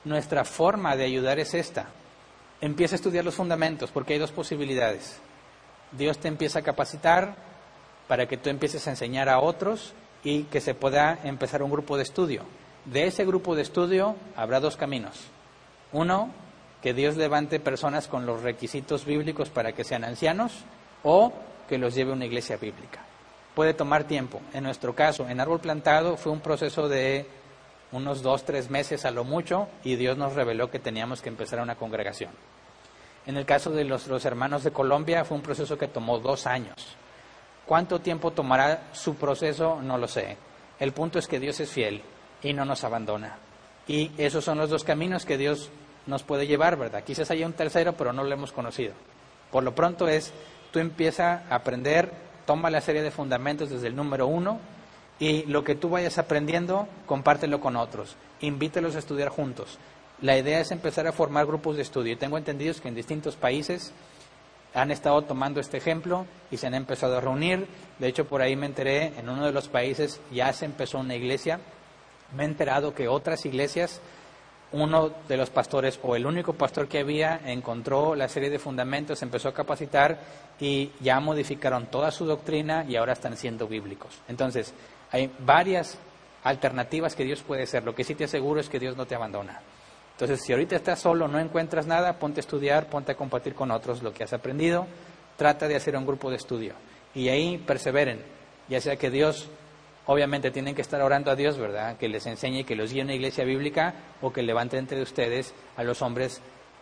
[0.05, 1.87] nuestra forma de ayudar es esta.
[2.61, 5.19] Empieza a estudiar los fundamentos, porque hay dos posibilidades.
[5.91, 7.35] Dios te empieza a capacitar
[8.07, 9.93] para que tú empieces a enseñar a otros
[10.23, 12.45] y que se pueda empezar un grupo de estudio.
[12.85, 15.27] De ese grupo de estudio habrá dos caminos.
[15.91, 16.31] Uno,
[16.81, 20.51] que Dios levante personas con los requisitos bíblicos para que sean ancianos
[21.03, 21.31] o
[21.69, 23.05] que los lleve a una iglesia bíblica.
[23.53, 24.41] Puede tomar tiempo.
[24.53, 27.27] En nuestro caso, en árbol plantado fue un proceso de
[27.91, 31.59] unos dos, tres meses a lo mucho y Dios nos reveló que teníamos que empezar
[31.59, 32.31] una congregación.
[33.27, 36.47] En el caso de los, los hermanos de Colombia fue un proceso que tomó dos
[36.47, 36.95] años.
[37.67, 39.79] ¿Cuánto tiempo tomará su proceso?
[39.83, 40.35] No lo sé.
[40.79, 42.01] El punto es que Dios es fiel
[42.43, 43.37] y no nos abandona.
[43.87, 45.69] Y esos son los dos caminos que Dios
[46.07, 47.03] nos puede llevar, ¿verdad?
[47.03, 48.93] Quizás haya un tercero, pero no lo hemos conocido.
[49.51, 50.31] Por lo pronto es,
[50.71, 52.11] tú empiezas a aprender,
[52.45, 54.59] toma la serie de fundamentos desde el número uno
[55.19, 59.77] y lo que tú vayas aprendiendo, compártelo con otros, invítelos a estudiar juntos.
[60.21, 62.13] La idea es empezar a formar grupos de estudio.
[62.13, 63.91] Y tengo entendido que en distintos países
[64.73, 67.67] han estado tomando este ejemplo y se han empezado a reunir.
[67.99, 71.15] De hecho, por ahí me enteré, en uno de los países ya se empezó una
[71.15, 71.59] iglesia
[72.35, 74.01] me he enterado que otras iglesias,
[74.71, 79.21] uno de los pastores o el único pastor que había encontró la serie de fundamentos,
[79.21, 80.19] empezó a capacitar
[80.59, 84.19] y ya modificaron toda su doctrina y ahora están siendo bíblicos.
[84.27, 84.73] Entonces,
[85.11, 85.97] hay varias
[86.43, 87.83] alternativas que Dios puede ser.
[87.83, 89.61] Lo que sí te aseguro es que Dios no te abandona.
[90.13, 93.71] Entonces, si ahorita estás solo, no encuentras nada, ponte a estudiar, ponte a compartir con
[93.71, 94.85] otros lo que has aprendido,
[95.35, 96.75] trata de hacer un grupo de estudio
[97.13, 98.21] y ahí perseveren,
[98.69, 99.49] ya sea que Dios
[100.11, 101.97] obviamente tienen que estar orando a Dios, ¿verdad?
[101.97, 105.53] Que les enseñe y que los guíe una iglesia bíblica o que levante entre ustedes
[105.77, 106.41] a los hombres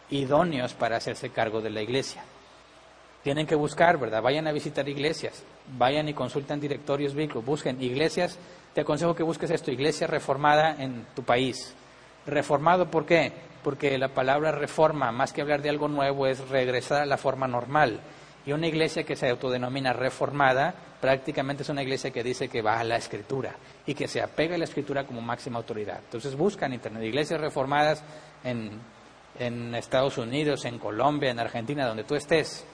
[0.09, 2.23] idóneos para hacerse cargo de la iglesia.
[3.23, 4.21] Tienen que buscar, ¿verdad?
[4.21, 5.43] Vayan a visitar iglesias,
[5.77, 8.39] vayan y consulten directorios bíblicos, busquen iglesias.
[8.73, 11.75] Te aconsejo que busques esto, iglesia reformada en tu país.
[12.25, 13.31] Reformado, ¿por qué?
[13.63, 17.47] Porque la palabra reforma, más que hablar de algo nuevo, es regresar a la forma
[17.47, 17.99] normal.
[18.45, 22.79] Y una iglesia que se autodenomina reformada prácticamente es una iglesia que dice que va
[22.79, 23.55] a la escritura
[23.85, 25.99] y que se apega a la escritura como máxima autoridad.
[26.05, 28.03] Entonces buscan internet iglesias reformadas
[28.43, 28.79] en,
[29.37, 32.65] en Estados Unidos, en Colombia, en Argentina, donde tú estés.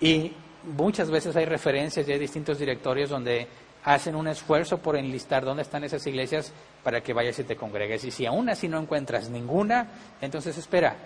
[0.00, 0.32] Y
[0.76, 3.46] muchas veces hay referencias y hay distintos directorios donde
[3.84, 6.52] hacen un esfuerzo por enlistar dónde están esas iglesias
[6.82, 8.04] para que vayas y te congregues.
[8.04, 9.88] Y si aún así no encuentras ninguna,
[10.20, 10.96] entonces espera.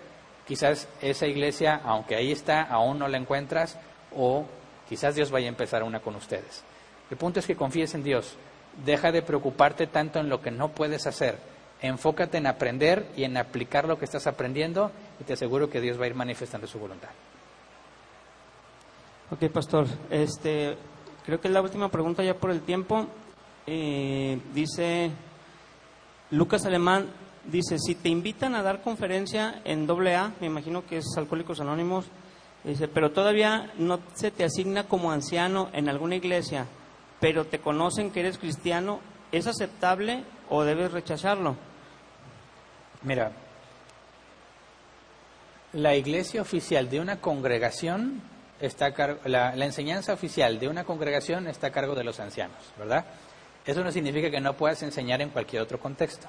[0.47, 3.77] Quizás esa iglesia, aunque ahí está, aún no la encuentras
[4.15, 4.45] o
[4.87, 6.63] Quizás Dios vaya a empezar una con ustedes.
[7.09, 8.35] El punto es que confíes en Dios.
[8.85, 11.37] Deja de preocuparte tanto en lo que no puedes hacer.
[11.81, 15.99] Enfócate en aprender y en aplicar lo que estás aprendiendo y te aseguro que Dios
[15.99, 17.09] va a ir manifestando su voluntad.
[19.31, 19.87] Ok, pastor.
[20.09, 20.77] Este,
[21.25, 23.07] creo que es la última pregunta ya por el tiempo.
[23.65, 25.09] Eh, dice
[26.29, 27.07] Lucas Alemán,
[27.47, 32.05] dice, si te invitan a dar conferencia en AA, me imagino que es Alcohólicos Anónimos,
[32.63, 36.67] dice, pero todavía no se te asigna como anciano en alguna iglesia,
[37.19, 38.99] pero te conocen que eres cristiano,
[39.31, 41.55] ¿es aceptable o debes rechazarlo?
[43.03, 43.31] Mira,
[45.73, 48.21] la iglesia oficial de una congregación
[48.59, 52.19] está a cargo, la, la enseñanza oficial de una congregación está a cargo de los
[52.19, 53.05] ancianos, ¿verdad?
[53.65, 56.27] Eso no significa que no puedas enseñar en cualquier otro contexto.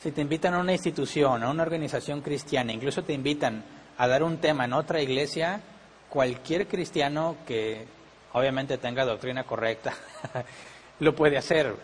[0.00, 3.64] Si te invitan a una institución, a una organización cristiana, incluso te invitan
[3.96, 5.60] a dar un tema en otra iglesia,
[6.08, 7.84] cualquier cristiano que
[8.32, 9.92] obviamente tenga doctrina correcta
[11.00, 11.74] lo puede hacer.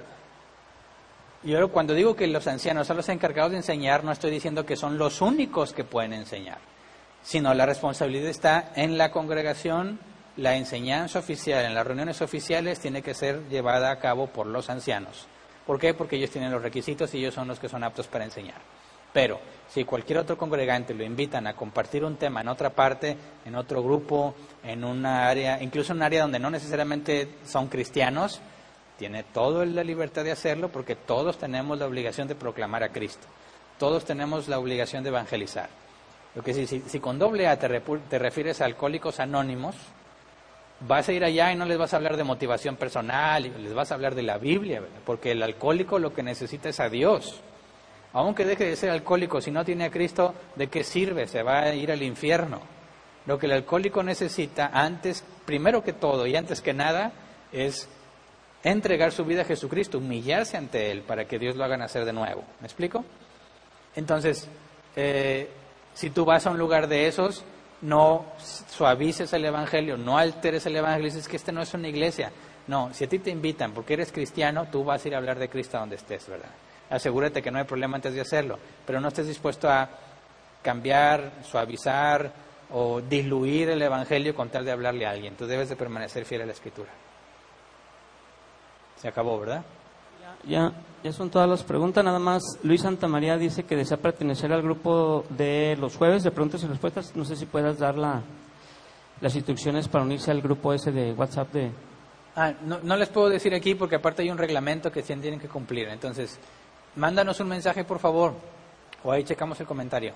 [1.43, 4.77] Yo cuando digo que los ancianos son los encargados de enseñar, no estoy diciendo que
[4.77, 6.59] son los únicos que pueden enseñar,
[7.23, 9.99] sino la responsabilidad está en la congregación,
[10.37, 14.71] la enseñanza oficial en las reuniones oficiales tiene que ser llevada a cabo por los
[14.71, 15.27] ancianos.
[15.67, 15.95] ¿Por qué?
[15.95, 18.61] Porque ellos tienen los requisitos y ellos son los que son aptos para enseñar.
[19.13, 19.39] Pero
[19.69, 23.83] si cualquier otro congregante lo invitan a compartir un tema en otra parte, en otro
[23.83, 28.41] grupo, en una área, incluso en un área donde no necesariamente son cristianos,
[28.99, 33.27] tiene toda la libertad de hacerlo porque todos tenemos la obligación de proclamar a Cristo.
[33.79, 35.69] Todos tenemos la obligación de evangelizar.
[36.35, 37.69] Lo que si, con doble A te,
[38.11, 39.77] te refieres a alcohólicos anónimos,
[40.81, 43.91] vas a ir allá y no les vas a hablar de motivación personal, les vas
[43.91, 47.41] a hablar de la Biblia, porque el alcohólico lo que necesita es a Dios.
[48.13, 51.27] Aunque deje de ser alcohólico, si no tiene a Cristo, ¿de qué sirve?
[51.27, 52.61] Se va a ir al infierno.
[53.27, 57.13] Lo que el alcohólico necesita antes, primero que todo y antes que nada,
[57.51, 57.89] es
[58.63, 62.13] entregar su vida a Jesucristo, humillarse ante Él para que Dios lo haga nacer de
[62.13, 62.45] nuevo.
[62.61, 63.05] ¿Me explico?
[63.97, 64.49] Entonces,
[64.97, 65.49] eh,
[65.95, 67.45] si tú vas a un lugar de esos,
[67.85, 72.33] no suavices el Evangelio, no alteres el Evangelio, dices que este no es una iglesia.
[72.67, 75.39] No, si a ti te invitan porque eres cristiano, tú vas a ir a hablar
[75.39, 76.49] de Cristo donde estés, ¿verdad?
[76.89, 79.89] Asegúrate que no hay problema antes de hacerlo, pero no estés dispuesto a
[80.63, 82.33] cambiar, suavizar
[82.71, 85.37] o diluir el Evangelio con tal de hablarle a alguien.
[85.37, 86.91] Tú debes de permanecer fiel a la Escritura.
[88.97, 89.63] Se acabó, ¿verdad?
[90.49, 90.73] Ya,
[91.05, 92.03] ya son todas las preguntas.
[92.03, 96.31] Nada más, Luis Santa María dice que desea pertenecer al grupo de los jueves de
[96.31, 97.15] preguntas y respuestas.
[97.15, 98.23] No sé si puedas dar la,
[99.21, 101.71] las instrucciones para unirse al grupo ese de WhatsApp de...
[102.37, 105.47] Ah, no, no les puedo decir aquí porque aparte hay un reglamento que tienen que
[105.47, 105.89] cumplir.
[105.89, 106.39] Entonces,
[106.97, 108.33] mándanos un mensaje, por favor,
[109.05, 110.15] o ahí checamos el comentario.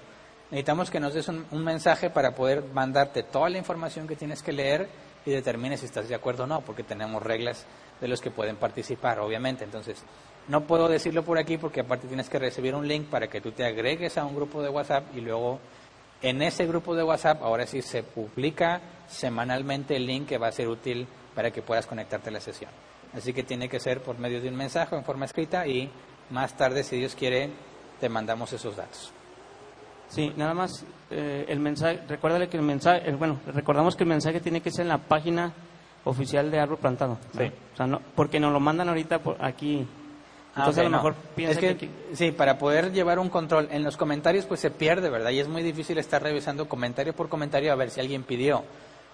[0.50, 4.42] Necesitamos que nos des un, un mensaje para poder mandarte toda la información que tienes
[4.42, 4.88] que leer
[5.26, 7.66] y determines si estás de acuerdo o no, porque tenemos reglas
[8.00, 9.64] de los que pueden participar, obviamente.
[9.64, 10.02] Entonces,
[10.48, 13.52] no puedo decirlo por aquí porque aparte tienes que recibir un link para que tú
[13.52, 15.60] te agregues a un grupo de WhatsApp y luego
[16.22, 20.52] en ese grupo de WhatsApp ahora sí se publica semanalmente el link que va a
[20.52, 22.70] ser útil para que puedas conectarte a la sesión.
[23.14, 25.90] Así que tiene que ser por medio de un mensaje en forma escrita y
[26.30, 27.50] más tarde, si Dios quiere,
[28.00, 29.12] te mandamos esos datos.
[30.08, 34.40] Sí, nada más eh, el mensaje, recuérdale que el mensaje, bueno, recordamos que el mensaje
[34.40, 35.52] tiene que ser en la página
[36.04, 37.18] oficial de árbol plantado.
[37.36, 37.44] Sí.
[37.74, 39.86] O sea, no, porque nos lo mandan ahorita por aquí.
[40.58, 43.96] Ah, Entonces a lo mejor piensa que, Sí, para poder llevar un control en los
[43.96, 45.30] comentarios pues se pierde, ¿verdad?
[45.30, 48.64] Y es muy difícil estar revisando comentario por comentario a ver si alguien pidió.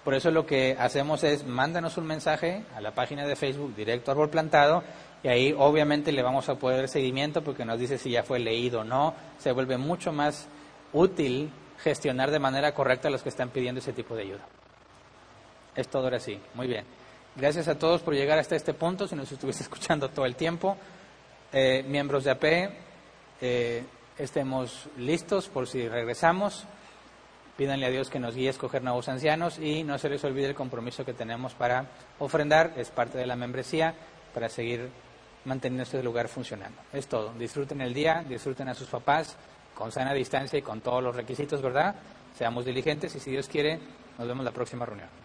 [0.03, 4.11] Por eso lo que hacemos es mándanos un mensaje a la página de Facebook directo
[4.11, 4.83] árbol plantado
[5.23, 8.81] y ahí obviamente le vamos a poder seguimiento porque nos dice si ya fue leído
[8.81, 9.13] o no.
[9.37, 10.47] Se vuelve mucho más
[10.93, 14.45] útil gestionar de manera correcta a los que están pidiendo ese tipo de ayuda.
[15.75, 16.39] Es todo ahora sí.
[16.53, 16.85] Muy bien.
[17.35, 20.77] Gracias a todos por llegar hasta este punto, si nos estuviese escuchando todo el tiempo.
[21.51, 22.69] Eh, miembros de AP,
[23.41, 23.83] eh,
[24.17, 26.65] estemos listos por si regresamos.
[27.57, 30.47] Pídanle a Dios que nos guíe a escoger nuevos ancianos y no se les olvide
[30.47, 31.85] el compromiso que tenemos para
[32.19, 33.95] ofrendar, es parte de la membresía,
[34.33, 34.89] para seguir
[35.45, 36.77] manteniendo este lugar funcionando.
[36.91, 37.31] Es todo.
[37.33, 39.37] Disfruten el día, disfruten a sus papás
[39.73, 41.95] con sana distancia y con todos los requisitos, ¿verdad?
[42.37, 43.79] Seamos diligentes y si Dios quiere,
[44.17, 45.24] nos vemos la próxima reunión.